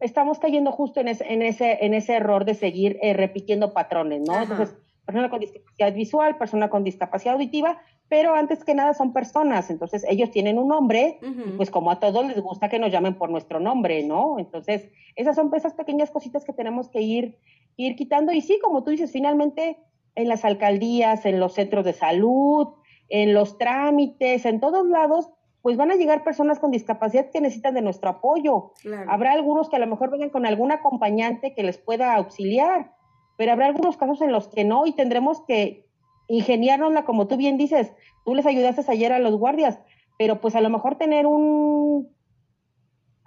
estamos 0.00 0.38
cayendo 0.38 0.72
justo 0.72 1.00
en 1.00 1.08
ese, 1.08 1.32
en 1.32 1.42
ese, 1.42 1.84
en 1.84 1.94
ese 1.94 2.14
error 2.14 2.44
de 2.44 2.54
seguir 2.54 2.98
eh, 3.02 3.14
repitiendo 3.14 3.72
patrones, 3.72 4.22
¿no? 4.26 4.40
Entonces, 4.40 4.76
persona 5.04 5.30
con 5.30 5.40
discapacidad 5.40 5.94
visual, 5.94 6.36
persona 6.36 6.68
con 6.68 6.84
discapacidad 6.84 7.34
auditiva, 7.34 7.80
pero 8.08 8.34
antes 8.34 8.64
que 8.64 8.74
nada 8.74 8.94
son 8.94 9.12
personas, 9.12 9.70
entonces 9.70 10.04
ellos 10.08 10.30
tienen 10.30 10.58
un 10.58 10.68
nombre, 10.68 11.18
pues 11.56 11.70
como 11.70 11.90
a 11.90 11.98
todos 11.98 12.26
les 12.26 12.40
gusta 12.40 12.68
que 12.68 12.78
nos 12.78 12.90
llamen 12.90 13.14
por 13.14 13.30
nuestro 13.30 13.58
nombre, 13.60 14.02
¿no? 14.02 14.38
Entonces, 14.38 14.90
esas 15.16 15.36
son 15.36 15.50
esas 15.54 15.74
pequeñas 15.74 16.10
cositas 16.10 16.44
que 16.44 16.52
tenemos 16.52 16.88
que 16.88 17.00
ir, 17.00 17.38
ir 17.76 17.96
quitando 17.96 18.32
y 18.32 18.40
sí, 18.40 18.58
como 18.62 18.82
tú 18.82 18.90
dices, 18.90 19.10
finalmente 19.10 19.78
en 20.14 20.28
las 20.28 20.44
alcaldías, 20.44 21.24
en 21.24 21.40
los 21.40 21.54
centros 21.54 21.84
de 21.84 21.92
salud, 21.92 22.68
en 23.08 23.34
los 23.34 23.56
trámites, 23.56 24.44
en 24.44 24.60
todos 24.60 24.86
lados, 24.86 25.30
pues 25.62 25.76
van 25.76 25.90
a 25.90 25.96
llegar 25.96 26.24
personas 26.24 26.58
con 26.58 26.70
discapacidad 26.70 27.30
que 27.30 27.40
necesitan 27.40 27.74
de 27.74 27.82
nuestro 27.82 28.10
apoyo. 28.10 28.72
Habrá 29.08 29.32
algunos 29.32 29.68
que 29.68 29.76
a 29.76 29.80
lo 29.80 29.86
mejor 29.86 30.10
vengan 30.10 30.30
con 30.30 30.46
algún 30.46 30.72
acompañante 30.72 31.54
que 31.54 31.62
les 31.62 31.78
pueda 31.78 32.14
auxiliar, 32.14 32.92
pero 33.36 33.52
habrá 33.52 33.66
algunos 33.66 33.96
casos 33.96 34.20
en 34.22 34.32
los 34.32 34.48
que 34.48 34.64
no 34.64 34.86
y 34.86 34.92
tendremos 34.92 35.42
que 35.42 35.86
ingeniárnosla, 36.28 37.04
como 37.04 37.26
tú 37.26 37.36
bien 37.36 37.56
dices, 37.56 37.92
tú 38.24 38.34
les 38.34 38.46
ayudaste 38.46 38.90
ayer 38.90 39.12
a 39.12 39.18
los 39.18 39.36
guardias, 39.36 39.80
pero 40.18 40.40
pues 40.40 40.54
a 40.54 40.60
lo 40.60 40.70
mejor 40.70 40.96
tener 40.96 41.26
un 41.26 42.08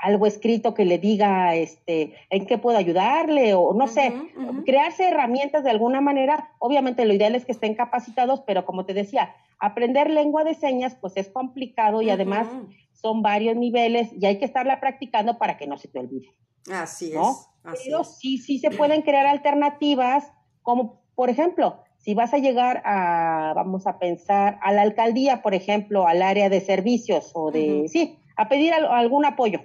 algo 0.02 0.26
escrito 0.26 0.74
que 0.74 0.86
le 0.86 0.98
diga 0.98 1.56
este 1.56 2.14
en 2.30 2.46
qué 2.46 2.58
puedo 2.58 2.78
ayudarle 2.78 3.54
o 3.54 3.74
no 3.74 3.88
sé, 3.88 4.14
crearse 4.66 5.08
herramientas 5.08 5.64
de 5.64 5.70
alguna 5.70 6.02
manera, 6.02 6.52
obviamente 6.60 7.06
lo 7.06 7.14
ideal 7.14 7.36
es 7.36 7.46
que 7.46 7.52
estén 7.52 7.76
capacitados, 7.76 8.42
pero 8.42 8.66
como 8.66 8.86
te 8.86 8.94
decía, 8.94 9.36
aprender 9.60 10.10
lengua 10.10 10.44
de 10.44 10.56
señas 10.56 10.96
pues 11.00 11.18
es 11.18 11.30
complicado 11.30 12.02
y 12.02 12.10
además 12.10 12.48
son 12.92 13.22
varios 13.22 13.56
niveles 13.56 14.10
y 14.14 14.26
hay 14.26 14.40
que 14.40 14.46
estarla 14.46 14.80
practicando 14.80 15.38
para 15.38 15.58
que 15.58 15.68
no 15.68 15.78
se 15.78 15.88
te 15.88 16.00
olvide. 16.00 16.30
Así 16.72 17.14
es. 17.14 17.50
pero 17.64 18.04
sí 18.04 18.38
sí 18.38 18.60
se 18.60 18.72
pueden 18.72 19.02
crear 19.02 19.26
alternativas 19.26 20.32
como 20.62 21.02
por 21.16 21.30
ejemplo, 21.30 21.78
si 21.98 22.16
vas 22.16 22.34
a 22.34 22.40
llegar 22.40 22.82
a, 22.84 23.54
vamos 23.56 23.86
a 23.86 24.00
pensar, 24.00 24.58
a 24.64 24.72
la 24.72 24.82
alcaldía, 24.82 25.42
por 25.44 25.54
ejemplo, 25.54 26.08
al 26.08 26.22
área 26.22 26.50
de 26.50 26.62
servicios 26.62 27.32
o 27.36 27.52
de, 27.52 27.88
sí, 27.88 28.18
a 28.42 28.50
pedir 28.50 28.74
algún 28.74 29.26
apoyo, 29.26 29.62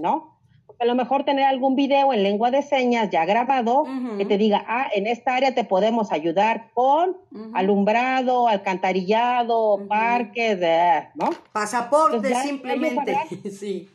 ¿no? 0.00 0.36
Porque 0.66 0.82
a 0.82 0.86
lo 0.86 0.94
mejor 0.94 1.24
tener 1.24 1.44
algún 1.44 1.76
video 1.76 2.12
en 2.12 2.22
lengua 2.22 2.50
de 2.50 2.62
señas 2.62 3.10
ya 3.10 3.24
grabado 3.24 3.84
que 4.18 4.24
te 4.24 4.38
diga, 4.38 4.64
ah, 4.66 4.88
en 4.94 5.06
esta 5.06 5.36
área 5.36 5.54
te 5.54 5.64
podemos 5.64 6.12
ayudar 6.12 6.70
con 6.74 7.16
alumbrado, 7.54 8.48
alcantarillado, 8.48 9.86
parques, 9.88 10.58
¿no? 11.14 11.30
Pasaporte 11.52 12.34
simplemente, 12.36 13.16
sí. 13.50 13.90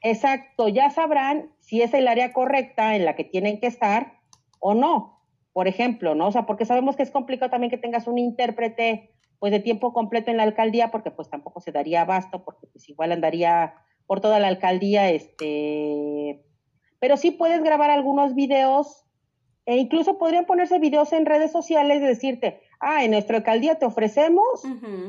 Exacto, 0.00 0.68
ya 0.68 0.90
sabrán 0.90 1.50
si 1.60 1.82
es 1.82 1.92
el 1.92 2.06
área 2.06 2.32
correcta 2.32 2.94
en 2.94 3.04
la 3.04 3.16
que 3.16 3.24
tienen 3.24 3.58
que 3.60 3.66
estar 3.66 4.14
o 4.60 4.74
no. 4.74 5.20
Por 5.52 5.68
ejemplo, 5.68 6.14
¿no? 6.14 6.28
O 6.28 6.32
sea, 6.32 6.44
porque 6.44 6.66
sabemos 6.66 6.96
que 6.96 7.02
es 7.02 7.10
complicado 7.10 7.50
también 7.50 7.70
que 7.70 7.78
tengas 7.78 8.06
un 8.06 8.18
intérprete 8.18 9.10
pues 9.38 9.52
de 9.52 9.60
tiempo 9.60 9.92
completo 9.92 10.30
en 10.30 10.38
la 10.38 10.42
alcaldía, 10.42 10.90
porque 10.90 11.10
pues 11.10 11.28
tampoco 11.28 11.60
se 11.60 11.72
daría 11.72 12.02
abasto, 12.02 12.44
porque 12.44 12.66
pues 12.66 12.88
igual 12.88 13.12
andaría 13.12 13.74
por 14.06 14.20
toda 14.20 14.38
la 14.38 14.48
alcaldía, 14.48 15.10
este, 15.10 16.44
pero 16.98 17.16
sí 17.16 17.30
puedes 17.30 17.62
grabar 17.62 17.90
algunos 17.90 18.34
videos 18.34 19.04
e 19.66 19.76
incluso 19.76 20.16
podrían 20.16 20.46
ponerse 20.46 20.78
videos 20.78 21.12
en 21.12 21.26
redes 21.26 21.50
sociales 21.50 22.00
de 22.00 22.06
decirte, 22.06 22.60
ah, 22.78 23.04
en 23.04 23.10
nuestra 23.10 23.38
alcaldía 23.38 23.78
te 23.78 23.84
ofrecemos, 23.84 24.62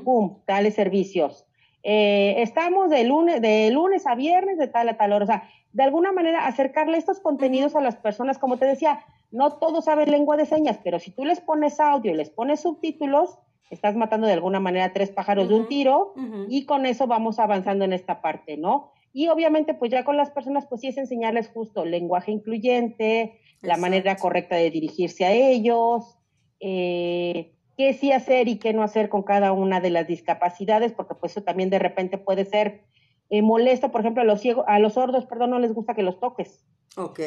pum, 0.03 0.39
tales 0.45 0.73
servicios. 0.73 1.45
Eh, 1.83 2.41
estamos 2.41 2.89
de 2.89 3.03
lunes, 3.03 3.39
de 3.39 3.69
lunes 3.71 4.07
a 4.07 4.15
viernes 4.15 4.57
de 4.57 4.67
tal 4.67 4.89
a 4.89 4.97
tal 4.97 5.13
hora. 5.13 5.23
O 5.23 5.27
sea, 5.27 5.49
de 5.73 5.83
alguna 5.83 6.11
manera 6.11 6.47
acercarle 6.47 6.97
estos 6.97 7.19
contenidos 7.19 7.75
a 7.75 7.81
las 7.81 7.97
personas, 7.97 8.39
como 8.39 8.57
te 8.57 8.65
decía, 8.65 9.05
no 9.29 9.57
todos 9.57 9.85
saben 9.85 10.09
lengua 10.09 10.37
de 10.37 10.47
señas, 10.47 10.79
pero 10.83 10.99
si 10.99 11.11
tú 11.11 11.23
les 11.23 11.39
pones 11.39 11.79
audio 11.79 12.11
y 12.11 12.15
les 12.15 12.31
pones 12.31 12.61
subtítulos, 12.61 13.37
estás 13.69 13.95
matando 13.95 14.27
de 14.27 14.33
alguna 14.33 14.59
manera 14.59 14.93
tres 14.93 15.11
pájaros 15.11 15.49
de 15.49 15.55
un 15.55 15.67
tiro 15.67 16.13
y 16.49 16.65
con 16.65 16.85
eso 16.85 17.07
vamos 17.07 17.39
avanzando 17.39 17.85
en 17.85 17.93
esta 17.93 18.21
parte, 18.21 18.57
¿no? 18.57 18.91
Y 19.13 19.27
obviamente 19.29 19.73
pues 19.73 19.91
ya 19.91 20.03
con 20.03 20.17
las 20.17 20.31
personas 20.31 20.65
pues 20.67 20.81
sí 20.81 20.87
es 20.87 20.97
enseñarles 20.97 21.49
justo 21.49 21.85
lenguaje 21.85 22.31
incluyente, 22.31 23.39
la 23.61 23.77
manera 23.77 24.15
correcta 24.17 24.55
de 24.55 24.69
dirigirse 24.71 25.25
a 25.25 25.33
ellos, 25.33 26.17
eh, 26.59 27.53
qué 27.77 27.93
sí 27.93 28.11
hacer 28.11 28.47
y 28.47 28.57
qué 28.57 28.73
no 28.73 28.83
hacer 28.83 29.09
con 29.09 29.23
cada 29.23 29.51
una 29.51 29.79
de 29.79 29.91
las 29.91 30.07
discapacidades, 30.07 30.93
porque 30.93 31.15
pues 31.15 31.33
eso 31.33 31.43
también 31.43 31.69
de 31.69 31.79
repente 31.79 32.17
puede 32.17 32.45
ser 32.45 32.83
eh, 33.29 33.41
molesto, 33.41 33.91
por 33.91 34.01
ejemplo, 34.01 34.21
a 34.21 34.25
los 34.25 34.41
ciegos, 34.41 34.65
a 34.67 34.79
los 34.79 34.93
sordos, 34.93 35.25
perdón, 35.25 35.51
no 35.51 35.59
les 35.59 35.73
gusta 35.73 35.93
que 35.93 36.01
los 36.01 36.19
toques. 36.19 36.65
Ok. 36.95 37.19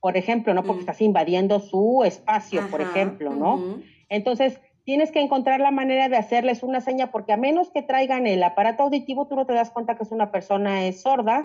Por 0.00 0.16
ejemplo, 0.16 0.54
¿no? 0.54 0.62
Porque 0.62 0.78
mm. 0.78 0.80
estás 0.80 1.00
invadiendo 1.00 1.58
su 1.58 2.04
espacio, 2.04 2.68
por 2.70 2.80
ejemplo, 2.80 3.34
¿no? 3.34 3.80
Entonces, 4.08 4.60
tienes 4.88 5.12
que 5.12 5.20
encontrar 5.20 5.60
la 5.60 5.70
manera 5.70 6.08
de 6.08 6.16
hacerles 6.16 6.62
una 6.62 6.80
seña, 6.80 7.10
porque 7.10 7.34
a 7.34 7.36
menos 7.36 7.68
que 7.68 7.82
traigan 7.82 8.26
el 8.26 8.42
aparato 8.42 8.84
auditivo, 8.84 9.26
tú 9.26 9.36
no 9.36 9.44
te 9.44 9.52
das 9.52 9.68
cuenta 9.68 9.98
que 9.98 10.02
es 10.02 10.12
una 10.12 10.32
persona 10.32 10.86
es 10.86 11.02
sorda, 11.02 11.42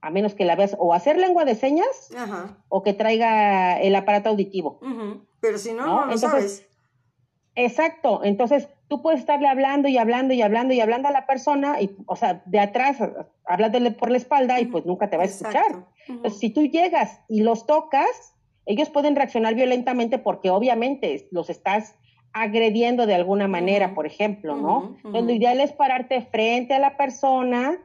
a 0.00 0.10
menos 0.10 0.34
que 0.34 0.44
la 0.44 0.54
veas 0.54 0.76
o 0.78 0.94
hacer 0.94 1.18
lengua 1.18 1.44
de 1.44 1.56
señas 1.56 2.12
o 2.68 2.84
que 2.84 2.92
traiga 2.92 3.76
el 3.80 3.96
aparato 3.96 4.28
auditivo. 4.28 4.78
Pero 5.40 5.58
si 5.58 5.72
no, 5.72 5.84
no, 5.84 6.06
lo 6.06 6.16
sabes. 6.16 6.64
Exacto, 7.56 8.20
entonces 8.22 8.68
tú 8.86 9.02
puedes 9.02 9.18
estarle 9.18 9.48
hablando 9.48 9.88
y 9.88 9.98
hablando 9.98 10.32
y 10.32 10.40
hablando 10.40 10.72
y 10.72 10.80
hablando 10.80 11.08
a 11.08 11.10
la 11.10 11.26
persona, 11.26 11.82
y, 11.82 11.96
o 12.06 12.14
sea, 12.14 12.40
de 12.46 12.60
atrás, 12.60 12.98
hablándole 13.46 13.90
por 13.90 14.12
la 14.12 14.18
espalda 14.18 14.60
y 14.60 14.66
pues 14.66 14.86
nunca 14.86 15.10
te 15.10 15.16
va 15.16 15.24
a 15.24 15.26
escuchar. 15.26 15.86
Entonces, 16.06 16.38
si 16.38 16.50
tú 16.50 16.62
llegas 16.66 17.20
y 17.28 17.42
los 17.42 17.66
tocas, 17.66 18.36
ellos 18.64 18.90
pueden 18.90 19.16
reaccionar 19.16 19.56
violentamente 19.56 20.18
porque 20.18 20.50
obviamente 20.50 21.26
los 21.32 21.50
estás 21.50 21.96
agrediendo 22.32 23.06
de 23.06 23.14
alguna 23.14 23.48
manera, 23.48 23.94
por 23.94 24.06
ejemplo, 24.06 24.56
¿no? 24.56 24.96
Lo 25.04 25.30
ideal 25.30 25.60
es 25.60 25.72
pararte 25.72 26.22
frente 26.22 26.74
a 26.74 26.78
la 26.78 26.96
persona 26.96 27.78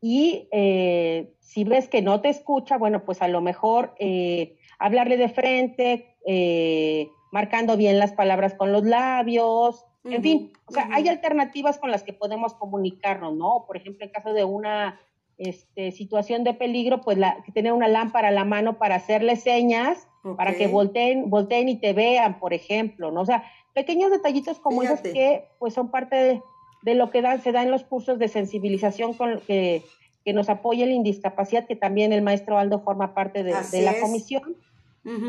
y 0.00 0.48
eh, 0.52 1.34
si 1.40 1.64
ves 1.64 1.88
que 1.88 2.02
no 2.02 2.20
te 2.20 2.28
escucha, 2.28 2.76
bueno, 2.76 3.04
pues 3.04 3.22
a 3.22 3.28
lo 3.28 3.40
mejor 3.40 3.94
eh, 3.98 4.58
hablarle 4.78 5.16
de 5.16 5.28
frente, 5.28 6.16
eh, 6.26 7.08
marcando 7.32 7.76
bien 7.76 7.98
las 7.98 8.12
palabras 8.12 8.54
con 8.54 8.72
los 8.72 8.84
labios, 8.84 9.84
en 10.04 10.22
fin, 10.22 10.52
o 10.66 10.72
sea, 10.72 10.88
hay 10.92 11.08
alternativas 11.08 11.78
con 11.78 11.90
las 11.90 12.04
que 12.04 12.12
podemos 12.12 12.54
comunicarnos, 12.54 13.34
¿no? 13.34 13.64
Por 13.66 13.76
ejemplo, 13.76 14.04
en 14.04 14.12
caso 14.12 14.32
de 14.32 14.44
una 14.44 15.00
este, 15.38 15.90
situación 15.90 16.44
de 16.44 16.54
peligro, 16.54 17.00
pues 17.00 17.18
la, 17.18 17.42
tener 17.52 17.72
una 17.72 17.88
lámpara 17.88 18.28
a 18.28 18.32
la 18.32 18.44
mano 18.44 18.78
para 18.78 18.94
hacerle 18.94 19.36
señas, 19.36 20.06
para 20.36 20.54
que 20.54 20.66
volteen, 20.66 21.30
volteen 21.30 21.68
y 21.68 21.76
te 21.76 21.92
vean, 21.92 22.38
por 22.38 22.54
ejemplo, 22.54 23.10
¿no? 23.10 23.20
O 23.20 23.26
sea, 23.26 23.44
pequeños 23.74 24.10
detallitos 24.10 24.58
como 24.58 24.82
esos 24.82 25.00
que 25.00 25.44
pues 25.58 25.74
son 25.74 25.90
parte 25.90 26.42
de, 26.82 26.94
lo 26.94 27.10
que 27.10 27.22
dan, 27.22 27.42
se 27.42 27.52
da 27.52 27.62
en 27.62 27.70
los 27.70 27.84
cursos 27.84 28.18
de 28.18 28.28
sensibilización 28.28 29.12
con 29.12 29.40
que, 29.46 29.82
que 30.24 30.32
nos 30.32 30.48
apoya 30.48 30.86
la 30.86 30.92
indiscapacidad, 30.92 31.66
que 31.66 31.76
también 31.76 32.12
el 32.12 32.22
maestro 32.22 32.58
Aldo 32.58 32.80
forma 32.80 33.14
parte 33.14 33.44
de, 33.44 33.52
la 33.82 34.00
comisión. 34.00 34.56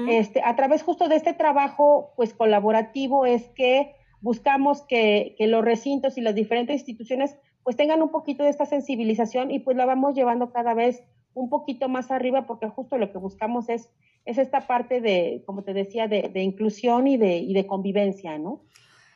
este, 0.09 0.41
a 0.43 0.55
través 0.55 0.81
justo 0.81 1.07
de 1.07 1.17
este 1.17 1.33
trabajo 1.33 2.13
pues 2.15 2.33
colaborativo 2.33 3.27
es 3.27 3.43
que 3.49 3.93
buscamos 4.21 4.81
que, 4.81 5.35
los 5.39 5.63
recintos 5.63 6.17
y 6.17 6.21
las 6.21 6.33
diferentes 6.33 6.77
instituciones 6.77 7.37
pues 7.63 7.75
tengan 7.75 8.01
un 8.01 8.09
poquito 8.09 8.43
de 8.43 8.49
esta 8.49 8.65
sensibilización 8.65 9.51
y 9.51 9.59
pues 9.59 9.77
la 9.77 9.85
vamos 9.85 10.15
llevando 10.15 10.51
cada 10.51 10.73
vez 10.73 11.03
un 11.38 11.49
poquito 11.49 11.88
más 11.88 12.09
arriba 12.09 12.47
porque 12.47 12.67
justo 12.67 12.97
lo 12.97 13.11
que 13.11 13.19
buscamos 13.19 13.69
es, 13.69 13.89
es 14.25 14.38
esta 14.38 14.65
parte 14.67 15.01
de, 15.01 15.43
como 15.45 15.63
te 15.63 15.73
decía, 15.73 16.07
de, 16.07 16.41
inclusión 16.41 17.07
y 17.07 17.17
de, 17.17 17.38
y 17.38 17.53
de 17.53 17.67
convivencia, 17.67 18.38
¿no? 18.38 18.63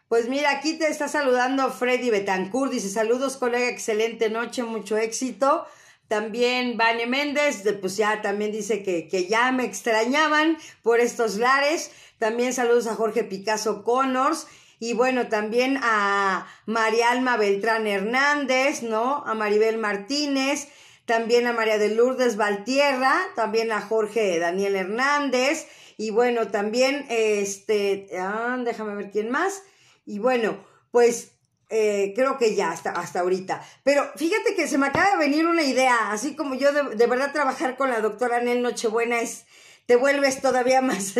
Pues 0.07 0.29
mira, 0.29 0.51
aquí 0.51 0.77
te 0.77 0.87
está 0.87 1.07
saludando 1.07 1.69
Freddy 1.71 2.09
Betancourt, 2.09 2.71
dice 2.71 2.89
saludos 2.89 3.37
colega, 3.37 3.69
excelente 3.69 4.29
noche, 4.29 4.63
mucho 4.63 4.97
éxito. 4.97 5.65
También 6.07 6.77
Vane 6.77 7.07
Méndez, 7.07 7.63
pues 7.79 7.97
ya 7.97 8.21
también 8.21 8.51
dice 8.51 8.83
que, 8.83 9.07
que 9.07 9.27
ya 9.27 9.51
me 9.51 9.63
extrañaban 9.63 10.57
por 10.83 10.99
estos 10.99 11.37
lares. 11.37 11.91
También 12.19 12.53
saludos 12.53 12.87
a 12.87 12.95
Jorge 12.95 13.23
Picasso 13.23 13.83
Connors 13.83 14.47
y 14.79 14.93
bueno, 14.93 15.27
también 15.27 15.79
a 15.81 16.47
María 16.65 17.11
Alma 17.11 17.37
Beltrán 17.37 17.87
Hernández, 17.87 18.83
¿no? 18.83 19.23
A 19.25 19.33
Maribel 19.33 19.77
Martínez, 19.77 20.67
también 21.11 21.45
a 21.45 21.51
María 21.51 21.77
de 21.77 21.89
Lourdes 21.89 22.37
Valtierra, 22.37 23.19
también 23.35 23.73
a 23.73 23.81
Jorge 23.81 24.39
Daniel 24.39 24.77
Hernández, 24.77 25.67
y 25.97 26.09
bueno, 26.09 26.47
también, 26.47 27.05
este, 27.09 28.07
ah, 28.17 28.57
déjame 28.63 28.95
ver 28.95 29.11
quién 29.11 29.29
más, 29.29 29.61
y 30.05 30.19
bueno, 30.19 30.65
pues 30.89 31.33
eh, 31.67 32.13
creo 32.15 32.37
que 32.37 32.55
ya 32.55 32.71
hasta, 32.71 32.91
hasta 32.91 33.19
ahorita. 33.19 33.61
Pero 33.83 34.09
fíjate 34.15 34.55
que 34.55 34.69
se 34.69 34.77
me 34.77 34.87
acaba 34.87 35.11
de 35.11 35.17
venir 35.17 35.45
una 35.47 35.63
idea, 35.63 36.13
así 36.13 36.33
como 36.33 36.55
yo 36.55 36.71
de, 36.71 37.07
verdad 37.07 37.33
trabajar 37.33 37.75
con 37.75 37.89
la 37.89 37.99
doctora 37.99 38.39
Nel 38.39 38.61
Nochebuena 38.61 39.19
es 39.19 39.43
te 39.87 39.97
vuelves 39.97 40.41
todavía 40.41 40.81
más 40.81 41.15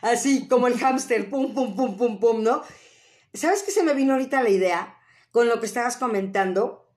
así 0.00 0.48
como 0.48 0.68
el 0.68 0.78
hámster, 0.78 1.28
pum, 1.28 1.52
pum, 1.54 1.76
pum, 1.76 1.98
pum, 1.98 2.18
pum, 2.18 2.42
¿no? 2.42 2.62
¿Sabes 3.34 3.62
qué 3.62 3.72
se 3.72 3.82
me 3.82 3.92
vino 3.92 4.14
ahorita 4.14 4.42
la 4.42 4.48
idea 4.48 4.96
con 5.32 5.48
lo 5.48 5.60
que 5.60 5.66
estabas 5.66 5.98
comentando? 5.98 6.88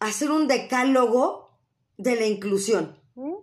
Hacer 0.00 0.32
un 0.32 0.48
decálogo 0.48 1.41
de 2.02 2.16
la 2.16 2.26
inclusión. 2.26 2.98
¿Mm? 3.14 3.34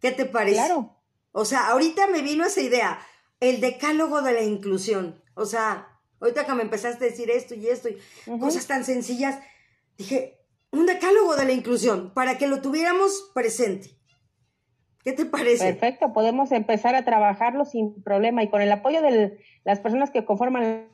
¿Qué 0.00 0.12
te 0.12 0.24
parece? 0.24 0.56
Claro. 0.56 0.96
O 1.32 1.44
sea, 1.44 1.68
ahorita 1.68 2.06
me 2.08 2.22
vino 2.22 2.44
esa 2.44 2.60
idea, 2.60 2.98
el 3.40 3.60
decálogo 3.60 4.22
de 4.22 4.32
la 4.32 4.42
inclusión. 4.42 5.22
O 5.34 5.46
sea, 5.46 5.88
ahorita 6.20 6.44
que 6.44 6.54
me 6.54 6.62
empezaste 6.62 7.04
a 7.04 7.08
decir 7.08 7.30
esto 7.30 7.54
y 7.54 7.68
esto 7.68 7.88
y 7.88 7.98
cosas 8.38 8.66
tan 8.66 8.84
sencillas, 8.84 9.38
dije, 9.96 10.38
un 10.70 10.86
decálogo 10.86 11.36
de 11.36 11.44
la 11.46 11.52
inclusión 11.52 12.12
para 12.14 12.38
que 12.38 12.46
lo 12.46 12.60
tuviéramos 12.60 13.30
presente. 13.34 13.90
¿Qué 15.04 15.12
te 15.12 15.24
parece? 15.24 15.72
Perfecto, 15.72 16.12
podemos 16.12 16.52
empezar 16.52 16.94
a 16.94 17.04
trabajarlo 17.04 17.64
sin 17.64 18.02
problema 18.02 18.42
y 18.42 18.50
con 18.50 18.60
el 18.62 18.70
apoyo 18.70 19.02
de 19.02 19.38
las 19.64 19.80
personas 19.80 20.10
que 20.10 20.24
conforman 20.24 20.88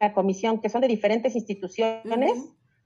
la 0.00 0.12
comisión, 0.12 0.60
que 0.60 0.68
son 0.68 0.80
de 0.80 0.88
diferentes 0.88 1.34
instituciones, 1.34 2.38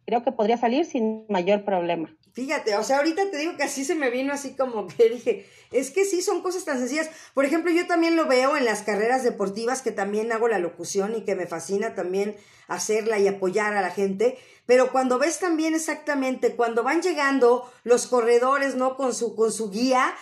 creo 0.06 0.22
que 0.22 0.32
podría 0.32 0.56
salir 0.56 0.84
sin 0.86 1.26
mayor 1.28 1.64
problema. 1.64 2.14
Fíjate, 2.36 2.76
o 2.76 2.84
sea, 2.84 2.98
ahorita 2.98 3.30
te 3.30 3.38
digo 3.38 3.56
que 3.56 3.62
así 3.62 3.82
se 3.82 3.94
me 3.94 4.10
vino 4.10 4.30
así 4.30 4.54
como 4.54 4.86
que 4.86 5.08
dije, 5.14 5.48
es 5.72 5.90
que 5.90 6.04
sí, 6.04 6.20
son 6.20 6.42
cosas 6.42 6.66
tan 6.66 6.78
sencillas. 6.78 7.08
Por 7.32 7.46
ejemplo, 7.46 7.72
yo 7.72 7.86
también 7.86 8.14
lo 8.14 8.26
veo 8.26 8.58
en 8.58 8.66
las 8.66 8.82
carreras 8.82 9.24
deportivas, 9.24 9.80
que 9.80 9.90
también 9.90 10.30
hago 10.30 10.46
la 10.46 10.58
locución 10.58 11.14
y 11.16 11.24
que 11.24 11.34
me 11.34 11.46
fascina 11.46 11.94
también 11.94 12.36
hacerla 12.68 13.18
y 13.18 13.26
apoyar 13.26 13.74
a 13.74 13.80
la 13.80 13.88
gente. 13.88 14.36
Pero 14.66 14.92
cuando 14.92 15.18
ves 15.18 15.38
también 15.38 15.74
exactamente, 15.74 16.54
cuando 16.56 16.82
van 16.82 17.00
llegando 17.00 17.72
los 17.84 18.06
corredores, 18.06 18.74
¿no? 18.74 18.98
Con 18.98 19.14
su, 19.14 19.34
con 19.34 19.50
su 19.50 19.70
guía, 19.70 20.14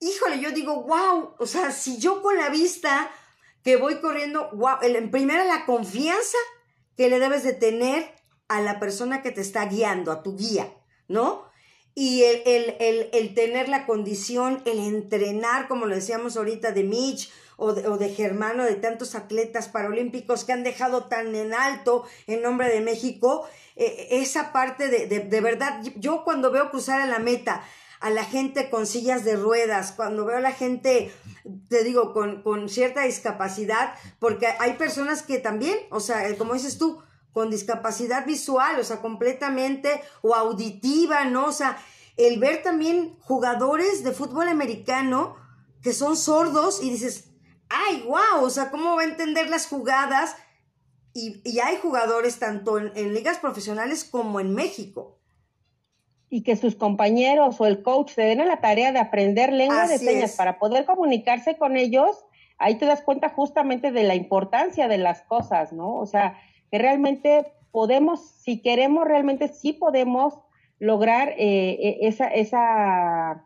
híjole, 0.00 0.40
yo 0.40 0.52
digo, 0.52 0.84
wow, 0.84 1.34
o 1.38 1.46
sea, 1.46 1.72
si 1.72 1.98
yo 1.98 2.22
con 2.22 2.38
la 2.38 2.48
vista 2.48 3.10
que 3.62 3.76
voy 3.76 4.00
corriendo, 4.00 4.48
wow, 4.54 4.78
en 4.80 5.10
primera 5.10 5.44
la 5.44 5.66
confianza 5.66 6.38
que 6.96 7.10
le 7.10 7.18
debes 7.18 7.42
de 7.42 7.52
tener 7.52 8.14
a 8.48 8.62
la 8.62 8.80
persona 8.80 9.20
que 9.20 9.30
te 9.30 9.42
está 9.42 9.66
guiando, 9.66 10.10
a 10.10 10.22
tu 10.22 10.38
guía, 10.38 10.72
¿no? 11.06 11.49
Y 11.94 12.22
el, 12.22 12.42
el, 12.78 13.10
el, 13.12 13.34
tener 13.34 13.68
la 13.68 13.84
condición, 13.84 14.62
el 14.64 14.78
entrenar, 14.78 15.68
como 15.68 15.86
lo 15.86 15.94
decíamos 15.94 16.36
ahorita, 16.36 16.72
de 16.72 16.84
Mitch 16.84 17.30
o 17.56 17.72
de, 17.72 17.88
o 17.88 17.98
de 17.98 18.10
Germano, 18.10 18.64
de 18.64 18.76
tantos 18.76 19.14
atletas 19.14 19.68
paralímpicos 19.68 20.44
que 20.44 20.52
han 20.52 20.62
dejado 20.62 21.04
tan 21.04 21.34
en 21.34 21.52
alto 21.52 22.04
en 22.26 22.42
nombre 22.42 22.68
de 22.68 22.80
México, 22.80 23.46
eh, 23.76 24.08
esa 24.12 24.52
parte 24.52 24.88
de, 24.88 25.06
de, 25.06 25.20
de 25.20 25.40
verdad, 25.40 25.82
yo 25.96 26.24
cuando 26.24 26.50
veo 26.50 26.70
cruzar 26.70 27.00
a 27.00 27.06
la 27.06 27.18
meta 27.18 27.64
a 28.00 28.08
la 28.08 28.24
gente 28.24 28.70
con 28.70 28.86
sillas 28.86 29.24
de 29.24 29.36
ruedas, 29.36 29.92
cuando 29.92 30.24
veo 30.24 30.38
a 30.38 30.40
la 30.40 30.52
gente, 30.52 31.12
te 31.68 31.84
digo, 31.84 32.14
con, 32.14 32.42
con 32.42 32.68
cierta 32.70 33.02
discapacidad, 33.02 33.94
porque 34.18 34.46
hay 34.58 34.72
personas 34.74 35.22
que 35.22 35.38
también, 35.38 35.78
o 35.90 36.00
sea, 36.00 36.36
como 36.38 36.54
dices 36.54 36.78
tú, 36.78 37.02
con 37.32 37.50
discapacidad 37.50 38.26
visual, 38.26 38.78
o 38.78 38.84
sea, 38.84 39.00
completamente, 39.00 40.00
o 40.22 40.34
auditiva, 40.34 41.24
¿no? 41.24 41.46
O 41.46 41.52
sea, 41.52 41.78
el 42.16 42.38
ver 42.38 42.62
también 42.62 43.16
jugadores 43.20 44.02
de 44.04 44.12
fútbol 44.12 44.48
americano 44.48 45.36
que 45.82 45.92
son 45.92 46.16
sordos 46.16 46.82
y 46.82 46.90
dices, 46.90 47.30
ay, 47.68 48.04
wow, 48.06 48.44
o 48.44 48.50
sea, 48.50 48.70
¿cómo 48.70 48.96
va 48.96 49.02
a 49.02 49.06
entender 49.06 49.48
las 49.48 49.66
jugadas? 49.66 50.36
Y, 51.14 51.40
y 51.44 51.60
hay 51.60 51.76
jugadores 51.76 52.38
tanto 52.38 52.78
en 52.78 53.14
ligas 53.14 53.38
profesionales 53.38 54.04
como 54.04 54.40
en 54.40 54.54
México 54.54 55.20
y 56.30 56.42
que 56.42 56.56
sus 56.56 56.76
compañeros 56.76 57.60
o 57.60 57.66
el 57.66 57.82
coach 57.82 58.12
se 58.12 58.22
den 58.22 58.40
a 58.40 58.44
la 58.44 58.60
tarea 58.60 58.92
de 58.92 59.00
aprender 59.00 59.52
lengua 59.52 59.88
de 59.88 59.98
señas 59.98 60.36
para 60.36 60.60
poder 60.60 60.84
comunicarse 60.84 61.58
con 61.58 61.76
ellos, 61.76 62.24
ahí 62.56 62.76
te 62.78 62.86
das 62.86 63.02
cuenta 63.02 63.30
justamente 63.30 63.90
de 63.90 64.04
la 64.04 64.14
importancia 64.14 64.86
de 64.86 64.98
las 64.98 65.22
cosas, 65.22 65.72
¿no? 65.72 65.96
O 65.96 66.06
sea, 66.06 66.38
que 66.70 66.78
realmente 66.78 67.52
podemos, 67.70 68.20
si 68.20 68.62
queremos, 68.62 69.06
realmente 69.06 69.48
sí 69.48 69.72
podemos 69.72 70.34
lograr 70.78 71.34
eh, 71.38 71.76
e, 71.80 72.08
esa, 72.08 72.28
esa 72.28 73.44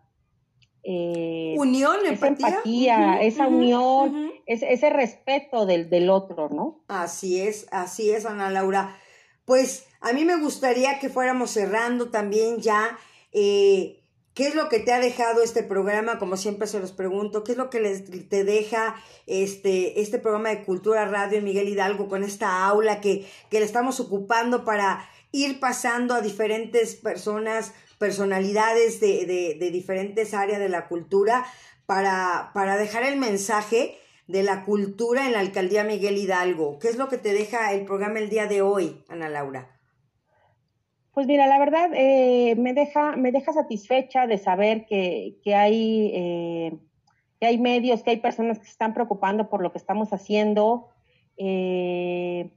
eh, 0.82 1.54
unión, 1.58 1.96
esa 2.06 2.28
empatía, 2.28 3.20
esa 3.20 3.48
unión, 3.48 4.32
ese, 4.46 4.72
ese, 4.72 4.90
respeto 4.90 5.66
del, 5.66 5.90
del 5.90 6.10
otro, 6.10 6.48
¿no? 6.48 6.84
Así 6.88 7.40
es, 7.40 7.66
así 7.70 8.10
es, 8.10 8.26
Ana 8.26 8.50
Laura. 8.50 8.96
Pues 9.44 9.86
a 10.00 10.12
mí 10.12 10.24
me 10.24 10.36
gustaría 10.36 10.98
que 10.98 11.08
fuéramos 11.08 11.50
cerrando 11.50 12.10
también 12.10 12.60
ya. 12.60 12.98
Eh, 13.32 14.03
¿Qué 14.34 14.48
es 14.48 14.56
lo 14.56 14.68
que 14.68 14.80
te 14.80 14.92
ha 14.92 14.98
dejado 14.98 15.42
este 15.42 15.62
programa? 15.62 16.18
Como 16.18 16.36
siempre 16.36 16.66
se 16.66 16.80
los 16.80 16.90
pregunto, 16.90 17.44
¿qué 17.44 17.52
es 17.52 17.58
lo 17.58 17.70
que 17.70 17.80
les, 17.80 18.28
te 18.28 18.42
deja 18.42 18.96
este, 19.28 20.00
este 20.00 20.18
programa 20.18 20.48
de 20.48 20.64
Cultura 20.64 21.04
Radio 21.04 21.40
Miguel 21.40 21.68
Hidalgo 21.68 22.08
con 22.08 22.24
esta 22.24 22.66
aula 22.66 23.00
que, 23.00 23.26
que 23.48 23.60
le 23.60 23.64
estamos 23.64 24.00
ocupando 24.00 24.64
para 24.64 25.08
ir 25.30 25.60
pasando 25.60 26.14
a 26.14 26.20
diferentes 26.20 26.96
personas, 26.96 27.74
personalidades 27.98 28.98
de, 28.98 29.24
de, 29.24 29.56
de 29.58 29.70
diferentes 29.70 30.34
áreas 30.34 30.58
de 30.58 30.68
la 30.68 30.88
cultura 30.88 31.46
para, 31.86 32.50
para 32.54 32.76
dejar 32.76 33.04
el 33.04 33.16
mensaje 33.16 33.96
de 34.26 34.42
la 34.42 34.64
cultura 34.64 35.26
en 35.26 35.32
la 35.32 35.40
alcaldía 35.40 35.84
Miguel 35.84 36.16
Hidalgo. 36.16 36.80
¿Qué 36.80 36.88
es 36.88 36.96
lo 36.96 37.08
que 37.08 37.18
te 37.18 37.32
deja 37.32 37.72
el 37.72 37.84
programa 37.84 38.18
el 38.18 38.30
día 38.30 38.46
de 38.46 38.62
hoy, 38.62 39.04
Ana 39.08 39.28
Laura? 39.28 39.73
Pues 41.14 41.28
mira, 41.28 41.46
la 41.46 41.58
verdad 41.58 41.90
eh, 41.94 42.56
me 42.56 42.74
deja 42.74 43.16
me 43.16 43.30
deja 43.30 43.52
satisfecha 43.52 44.26
de 44.26 44.36
saber 44.36 44.84
que, 44.86 45.36
que 45.44 45.54
hay 45.54 46.10
eh, 46.12 46.76
que 47.38 47.46
hay 47.46 47.58
medios, 47.58 48.02
que 48.02 48.10
hay 48.10 48.16
personas 48.16 48.58
que 48.58 48.64
se 48.64 48.72
están 48.72 48.94
preocupando 48.94 49.48
por 49.48 49.62
lo 49.62 49.70
que 49.70 49.78
estamos 49.78 50.12
haciendo, 50.12 50.88
eh, 51.36 52.50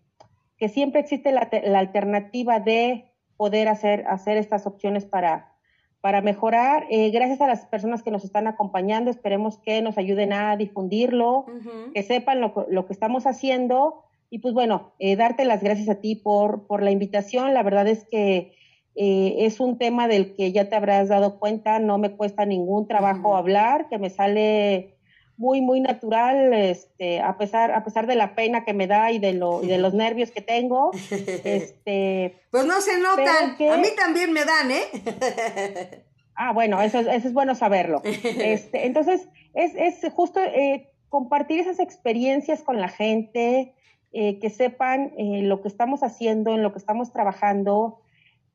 que 0.58 0.70
siempre 0.70 1.02
existe 1.02 1.32
la, 1.32 1.50
la, 1.64 1.80
alternativa 1.80 2.60
de 2.60 3.12
poder 3.38 3.68
hacer 3.68 4.06
hacer 4.08 4.38
estas 4.38 4.66
opciones 4.66 5.06
para 5.06 5.54
para 6.02 6.22
mejorar. 6.22 6.88
Eh, 6.90 7.12
gracias 7.12 7.42
a 7.42 7.48
las 7.48 7.66
personas 7.66 8.02
que 8.02 8.12
nos 8.12 8.24
están 8.24 8.48
acompañando, 8.48 9.12
esperemos 9.12 9.60
que 9.60 9.82
nos 9.82 9.98
ayuden 9.98 10.34
a 10.34 10.56
difundirlo, 10.56 11.46
que 11.94 12.02
sepan 12.02 12.40
lo, 12.40 12.66
lo, 12.70 12.86
que 12.86 12.94
estamos 12.94 13.28
haciendo. 13.28 14.07
Y 14.30 14.40
pues 14.40 14.54
bueno, 14.54 14.94
eh, 15.00 15.16
darte 15.16 15.46
las 15.46 15.64
gracias 15.64 15.90
a 15.90 16.02
ti 16.02 16.16
por, 16.16 16.68
por 16.68 16.84
la 16.84 16.92
invitación. 16.92 17.54
La 17.54 17.64
verdad 17.64 17.88
es 17.88 18.06
que 18.06 18.56
eh, 18.96 19.46
es 19.46 19.60
un 19.60 19.78
tema 19.78 20.08
del 20.08 20.36
que 20.36 20.52
ya 20.52 20.70
te 20.70 20.76
habrás 20.76 21.08
dado 21.08 21.40
cuenta, 21.40 21.80
no 21.80 21.98
me 21.98 22.16
cuesta 22.16 22.46
ningún 22.46 22.88
trabajo 22.88 23.38
hablar, 23.38 23.88
que 23.90 24.00
me 24.00 24.10
sale 24.10 24.98
muy, 25.38 25.62
muy 25.62 25.80
natural, 25.80 26.52
este, 26.54 27.22
a 27.22 27.38
pesar, 27.38 27.72
a 27.72 27.84
pesar 27.84 28.08
de 28.08 28.16
la 28.16 28.34
pena 28.34 28.66
que 28.66 28.74
me 28.74 28.88
da 28.88 29.12
y 29.12 29.20
de 29.20 29.34
lo, 29.34 29.64
y 29.64 29.68
de 29.68 29.78
los 29.78 29.94
nervios 29.94 30.32
que 30.32 30.42
tengo. 30.42 30.92
Este, 31.44 32.42
pues 32.52 32.66
no 32.66 32.82
se 32.82 33.00
notan, 33.00 33.56
a 33.72 33.78
mí 33.78 33.88
también 33.96 34.34
me 34.34 34.44
dan, 34.44 34.72
¿eh? 34.72 36.04
ah, 36.36 36.52
bueno, 36.52 36.82
eso, 36.82 37.00
eso 37.00 37.28
es 37.28 37.34
bueno 37.34 37.56
saberlo. 37.56 38.02
Este, 38.04 38.88
entonces, 38.88 39.30
es, 39.54 39.76
es 39.76 40.12
justo 40.12 40.40
eh, 40.42 40.90
compartir 41.10 41.60
esas 41.60 41.80
experiencias 41.80 42.64
con 42.64 42.82
la 42.82 42.90
gente, 42.90 43.76
eh, 44.14 44.40
que 44.40 44.50
sepan 44.50 45.14
eh, 45.18 45.42
lo 45.44 45.62
que 45.62 45.68
estamos 45.68 46.04
haciendo, 46.04 46.56
en 46.56 46.64
lo 46.64 46.72
que 46.72 46.80
estamos 46.80 47.12
trabajando, 47.12 48.02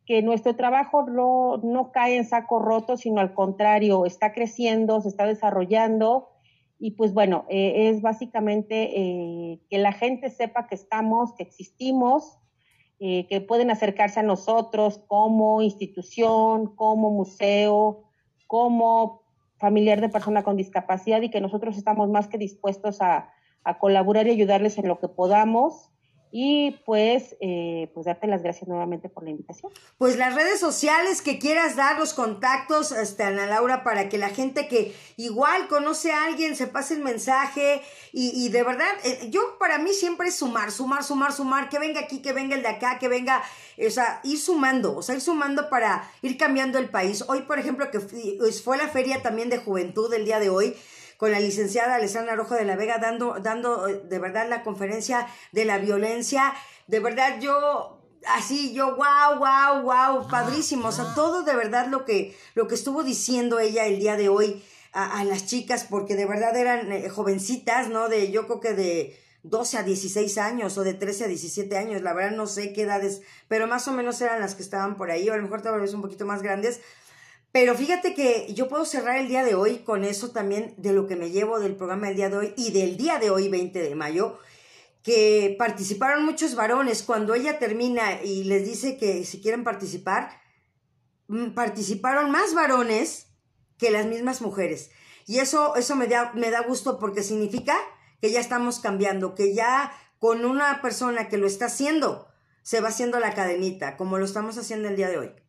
que 0.07 0.23
nuestro 0.23 0.57
trabajo 0.57 1.05
no, 1.07 1.59
no 1.59 1.93
cae 1.93 2.17
en 2.17 2.25
saco 2.25 2.59
roto, 2.59 2.97
sino 2.97 3.21
al 3.21 3.35
contrario, 3.35 4.05
está 4.05 4.33
creciendo, 4.33 5.01
se 5.01 5.09
está 5.09 5.27
desarrollando. 5.27 6.31
Y 6.79 6.93
pues 6.93 7.15
bueno, 7.15 7.45
eh, 7.49 7.91
es 7.91 8.03
básicamente 8.03 8.99
eh, 8.99 9.61
que 9.71 9.79
la 9.79 9.93
gente 9.93 10.31
sepa 10.31 10.67
que 10.67 10.75
estamos, 10.75 11.33
que 11.35 11.45
existimos, 11.45 12.39
eh, 12.99 13.27
que 13.29 13.41
pueden 13.41 13.71
acercarse 13.71 14.21
a 14.21 14.25
nosotros 14.25 15.01
como 15.07 15.63
institución, 15.63 16.75
como 16.75 17.11
museo, 17.11 18.05
como 18.49 19.23
familiar 19.59 20.01
de 20.01 20.09
persona 20.09 20.43
con 20.43 20.57
discapacidad 20.57 21.23
y 21.23 21.31
que 21.31 21.41
nosotros 21.41 21.77
estamos 21.77 22.09
más 22.11 22.27
que 22.27 22.39
dispuestos 22.39 23.01
a, 23.01 23.32
a 23.65 23.79
colaborar 23.79 24.27
y 24.27 24.31
ayudarles 24.31 24.79
en 24.79 24.89
lo 24.89 24.99
que 24.99 25.09
podamos 25.09 25.93
y 26.35 26.81
pues, 26.87 27.37
eh, 27.43 27.91
pues 27.93 28.07
darte 28.07 28.27
las 28.27 28.43
gracias 28.43 28.67
nuevamente 28.67 29.11
por 29.11 29.23
la 29.23 29.31
invitación. 29.31 29.71
Pues 29.99 30.17
las 30.17 30.35
redes 30.35 30.59
sociales 30.59 31.21
que 31.21 31.39
quieras 31.39 31.77
dar, 31.77 31.99
los 31.99 32.15
contactos, 32.15 32.91
este, 32.91 33.23
Ana 33.23 33.47
Laura, 33.47 33.85
para 33.85 34.09
que 34.09 34.17
la 34.17 34.31
gente 34.31 34.67
que 34.67 34.97
igual 35.19 35.69
conoce 35.69 36.11
a 36.11 36.25
alguien 36.25 36.57
se 36.57 36.67
pase 36.67 36.95
el 36.95 37.01
mensaje 37.01 37.83
y, 38.13 38.33
y 38.35 38.49
de 38.49 38.63
verdad, 38.63 38.89
eh, 39.05 39.29
yo 39.29 39.59
para 39.59 39.77
mí 39.77 39.93
siempre 39.93 40.29
es 40.29 40.37
sumar, 40.37 40.73
sumar, 40.73 41.05
sumar, 41.05 41.35
sumar, 41.35 41.69
que 41.69 41.79
venga 41.79 42.01
aquí, 42.01 42.23
que 42.23 42.33
venga 42.33 42.57
el 42.57 42.63
de 42.63 42.69
acá, 42.69 42.99
que 42.99 43.09
venga, 43.09 43.43
o 43.87 43.91
sea, 43.91 44.21
ir 44.25 44.39
sumando, 44.39 44.97
o 44.97 45.03
sea, 45.03 45.15
ir 45.15 45.21
sumando 45.21 45.69
para 45.69 46.11
ir 46.23 46.39
cambiando 46.39 46.79
el 46.79 46.89
país. 46.89 47.23
Hoy, 47.29 47.43
por 47.43 47.59
ejemplo, 47.59 47.91
que 47.91 48.01
fue 48.01 48.79
la 48.79 48.89
feria 48.89 49.21
también 49.21 49.51
de 49.51 49.59
juventud 49.59 50.13
el 50.15 50.25
día 50.25 50.39
de 50.39 50.49
hoy, 50.49 50.75
con 51.23 51.31
la 51.31 51.39
licenciada 51.39 51.95
Alessandra 51.95 52.35
Rojo 52.35 52.57
de 52.57 52.65
la 52.65 52.75
Vega 52.75 52.99
dando, 52.99 53.37
dando 53.39 53.87
eh, 53.87 54.03
de 54.09 54.19
verdad 54.19 54.49
la 54.49 54.65
conferencia 54.65 55.29
de 55.53 55.65
la 55.65 55.79
violencia. 55.79 56.53
De 56.89 56.99
verdad 56.99 57.39
yo 57.41 58.01
así 58.27 58.75
yo 58.75 58.97
wow, 58.97 59.39
wow, 59.39 59.83
wow, 59.83 60.29
padrísimo, 60.29 60.89
o 60.89 60.91
sea, 60.91 61.15
todo 61.15 61.45
de 61.45 61.55
verdad 61.55 61.87
lo 61.87 62.05
que 62.05 62.37
lo 62.57 62.67
que 62.67 62.75
estuvo 62.75 63.05
diciendo 63.05 63.61
ella 63.61 63.87
el 63.87 64.01
día 64.01 64.17
de 64.17 64.29
hoy 64.31 64.65
a, 64.93 65.23
las 65.23 65.47
chicas 65.47 65.87
porque 65.89 66.17
de 66.17 66.27
verdad 66.27 66.57
eran 66.57 66.91
eh, 66.91 67.09
jovencitas, 67.09 67.89
¿no? 67.89 68.09
De 68.09 68.33
yo 68.33 68.49
creo 68.49 68.59
que 68.59 68.73
de 68.75 69.17
12 69.45 69.79
a 69.79 69.83
16 69.85 70.39
años 70.39 70.77
o 70.77 70.83
de 70.83 70.95
13 70.95 71.27
a 71.27 71.29
17 71.29 71.79
años, 71.79 72.03
la 72.03 72.15
verdad 72.15 72.37
no 72.37 72.49
sé 72.49 72.73
qué 72.73 72.83
edades, 72.83 73.23
pero 73.47 73.69
más 73.69 73.87
o 73.87 73.93
menos 73.93 74.21
eran 74.21 74.41
las 74.41 74.57
que 74.57 74.63
estaban 74.65 74.97
por 74.97 75.13
ahí, 75.13 75.29
o 75.29 75.35
a 75.35 75.37
lo 75.37 75.45
mejor 75.45 75.63
tal 75.63 75.81
vez 75.81 75.95
un 75.95 76.03
poquito 76.03 76.27
más 76.27 76.43
grandes, 76.43 76.81
pero 77.53 77.75
fíjate 77.75 78.15
que 78.15 78.53
yo 78.55 78.69
puedo 78.69 78.87
cerrar 78.87 79.19
el 79.19 79.29
día 79.29 79.45
de 79.45 79.55
hoy 79.55 79.81
con 79.81 80.05
eso 80.05 80.31
también 80.31 80.75
de 80.79 80.95
lo 80.95 81.07
que 81.07 81.17
me 81.17 81.31
llevo 81.31 81.61
del 81.61 81.77
programa 81.77 82.07
del 82.07 82.17
día 82.17 82.31
de 82.31 82.37
hoy 82.39 82.55
y 82.57 82.73
del 82.73 82.97
día 82.97 83.19
de 83.19 83.29
hoy, 83.29 83.49
20 83.49 83.79
de 83.79 83.95
mayo, 83.95 84.39
que 85.03 85.55
participaron 85.59 86.25
muchos 86.25 86.55
varones. 86.55 87.03
Cuando 87.03 87.35
ella 87.35 87.59
termina 87.59 88.23
y 88.23 88.45
les 88.45 88.65
dice 88.65 88.97
que 88.97 89.25
si 89.27 89.43
quieren 89.43 89.65
participar, 89.65 90.41
mm, 91.29 91.51
participaron 91.51 92.31
más 92.31 92.55
varones 92.55 93.27
que 93.77 93.91
las 93.91 94.07
mismas 94.07 94.41
mujeres. 94.41 94.91
Y 95.27 95.39
eso, 95.41 95.77
eso 95.77 95.95
me, 95.95 96.07
da, 96.07 96.33
me 96.35 96.51
da 96.51 96.63
gusto 96.63 96.99
porque 96.99 97.23
significa 97.23 97.77
que 98.23 98.31
ya 98.31 98.41
estamos 98.41 98.81
cambiando, 98.81 99.35
que 99.35 99.55
ya 99.55 99.93
con 100.19 100.47
una 100.47 100.81
persona 100.81 101.29
que 101.29 101.37
lo 101.37 101.47
está 101.47 101.67
haciendo, 101.67 102.29
se 102.63 102.81
va 102.81 102.89
haciendo 102.89 103.21
la 103.21 103.35
cadenita, 103.35 103.99
como 103.99 104.17
lo 104.17 104.25
estamos 104.25 104.57
haciendo 104.57 104.89
el 104.89 104.97
día 104.97 105.11
de 105.11 105.19
hoy. 105.19 105.42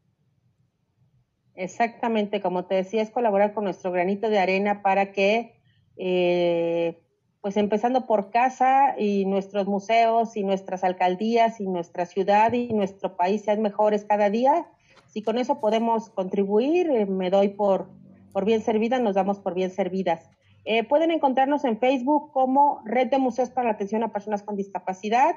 Exactamente, 1.55 2.41
como 2.41 2.65
te 2.65 2.75
decía, 2.75 3.01
es 3.01 3.11
colaborar 3.11 3.53
con 3.53 3.65
nuestro 3.65 3.91
granito 3.91 4.29
de 4.29 4.39
arena 4.39 4.81
para 4.81 5.11
que, 5.11 5.53
eh, 5.97 6.99
pues 7.41 7.57
empezando 7.57 8.07
por 8.07 8.31
casa 8.31 8.95
y 8.97 9.25
nuestros 9.25 9.67
museos 9.67 10.35
y 10.35 10.43
nuestras 10.43 10.83
alcaldías 10.83 11.59
y 11.59 11.67
nuestra 11.67 12.05
ciudad 12.05 12.53
y 12.53 12.73
nuestro 12.73 13.15
país 13.17 13.43
sean 13.43 13.61
mejores 13.61 14.05
cada 14.05 14.29
día. 14.29 14.65
Si 15.07 15.21
con 15.21 15.37
eso 15.37 15.59
podemos 15.59 16.09
contribuir, 16.09 16.89
eh, 16.89 17.05
me 17.05 17.29
doy 17.29 17.49
por, 17.49 17.89
por 18.31 18.45
bien 18.45 18.61
servida, 18.61 18.97
nos 18.99 19.13
damos 19.13 19.39
por 19.39 19.53
bien 19.53 19.69
servidas. 19.69 20.29
Eh, 20.65 20.83
pueden 20.83 21.11
encontrarnos 21.11 21.65
en 21.65 21.77
Facebook 21.77 22.31
como 22.31 22.81
Red 22.85 23.09
de 23.09 23.19
Museos 23.19 23.49
para 23.49 23.67
la 23.67 23.73
Atención 23.73 24.01
a 24.03 24.11
Personas 24.11 24.41
con 24.41 24.55
Discapacidad, 24.55 25.35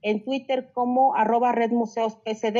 en 0.00 0.24
Twitter 0.24 0.70
como 0.72 1.14
arroba 1.16 1.52
Red 1.52 1.72
Museos 1.72 2.16
PSD 2.24 2.58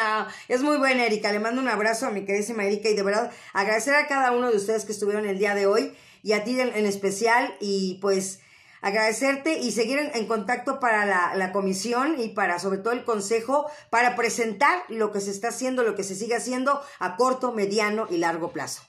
Es 0.47 0.63
muy 0.63 0.77
buena, 0.77 1.07
Erika. 1.07 1.33
Le 1.33 1.41
mando 1.41 1.61
un 1.61 1.69
abrazo 1.69 2.07
a 2.07 2.11
mi 2.11 2.25
queridísima 2.25 2.65
Erika 2.65 2.91
y 2.91 2.95
de 2.95 3.03
verdad 3.03 3.33
agradecer 3.55 3.97
a 3.97 4.07
cada 4.07 4.31
uno 4.31 4.51
de 4.51 4.57
ustedes 4.57 4.85
que 4.85 4.93
estuvieron 4.93 5.27
el 5.27 5.39
día 5.39 5.55
de 5.55 5.67
hoy 5.67 5.93
y 6.23 6.33
a 6.33 6.45
ti 6.45 6.61
en 6.61 6.87
especial 6.87 7.55
y 7.59 7.99
pues 8.03 8.41
agradecerte 8.83 9.59
y 9.59 9.73
seguir 9.73 9.99
en, 10.13 10.27
contacto 10.27 10.79
para 10.79 11.35
la, 11.35 11.53
comisión 11.53 12.21
y 12.21 12.29
para 12.29 12.59
sobre 12.59 12.79
todo 12.79 12.93
el 12.93 13.05
consejo 13.05 13.67
para 13.91 14.17
presentar 14.17 14.83
lo 14.89 15.11
que 15.11 15.21
se 15.21 15.31
está 15.31 15.49
haciendo, 15.49 15.83
lo 15.83 15.95
que 15.95 16.05
se 16.05 16.15
sigue 16.15 16.37
haciendo 16.37 16.81
a 17.01 17.17
corto, 17.17 17.53
mediano 17.53 18.07
y 18.11 18.19
largo 18.19 18.53
plazo. 18.53 18.83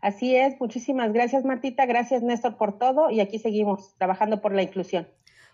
Así 0.00 0.34
es, 0.34 0.60
muchísimas 0.60 1.12
gracias 1.12 1.44
Martita, 1.44 1.86
gracias 1.86 2.22
Néstor 2.22 2.56
por 2.56 2.76
todo 2.76 3.08
y 3.10 3.20
aquí 3.20 3.38
seguimos 3.38 3.94
trabajando 3.98 4.40
por 4.40 4.52
la 4.52 4.62
inclusión. 4.62 5.06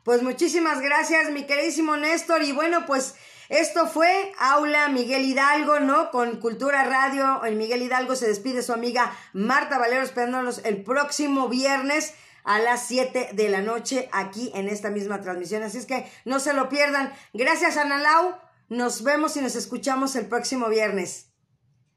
Pues 0.04 0.22
muchísimas 0.22 0.80
gracias 0.80 1.30
mi 1.30 1.44
queridísimo 1.44 1.96
Néstor 1.96 2.42
y 2.42 2.52
bueno 2.52 2.86
pues 2.86 3.14
Esto 3.48 3.86
fue 3.86 4.32
Aula 4.38 4.88
Miguel 4.88 5.24
Hidalgo, 5.24 5.80
¿no? 5.80 6.10
Con 6.10 6.38
Cultura 6.38 6.84
Radio. 6.84 7.42
En 7.46 7.56
Miguel 7.56 7.80
Hidalgo 7.80 8.14
se 8.14 8.28
despide 8.28 8.62
su 8.62 8.74
amiga 8.74 9.10
Marta 9.32 9.78
Valero 9.78 10.02
esperándonos 10.02 10.62
el 10.64 10.82
próximo 10.82 11.48
viernes 11.48 12.14
a 12.44 12.58
las 12.58 12.86
7 12.86 13.30
de 13.32 13.48
la 13.48 13.62
noche 13.62 14.10
aquí 14.12 14.50
en 14.54 14.68
esta 14.68 14.90
misma 14.90 15.22
transmisión. 15.22 15.62
Así 15.62 15.78
es 15.78 15.86
que 15.86 16.06
no 16.26 16.40
se 16.40 16.52
lo 16.52 16.68
pierdan. 16.68 17.10
Gracias, 17.32 17.78
Analau. 17.78 18.36
Nos 18.68 19.02
vemos 19.02 19.34
y 19.38 19.40
nos 19.40 19.56
escuchamos 19.56 20.14
el 20.16 20.26
próximo 20.26 20.68
viernes. 20.68 21.32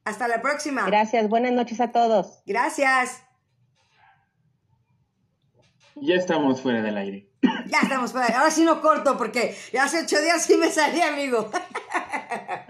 Hasta 0.05 0.29
la 0.29 0.41
próxima. 0.41 0.85
Gracias. 0.85 1.27
Buenas 1.27 1.51
noches 1.51 1.81
a 1.81 1.91
todos. 1.91 2.41
Gracias. 2.45 3.23
Ya 5.95 6.15
estamos 6.15 6.61
fuera 6.61 6.81
del 6.81 6.97
aire. 6.97 7.30
Ya 7.41 7.79
estamos. 7.81 8.13
Ahora 8.15 8.51
sí 8.51 8.63
no 8.63 8.81
corto 8.81 9.17
porque 9.17 9.57
hace 9.79 10.01
ocho 10.01 10.21
días 10.21 10.45
sí 10.45 10.57
me 10.57 10.71
salí, 10.71 11.01
amigo. 11.01 11.49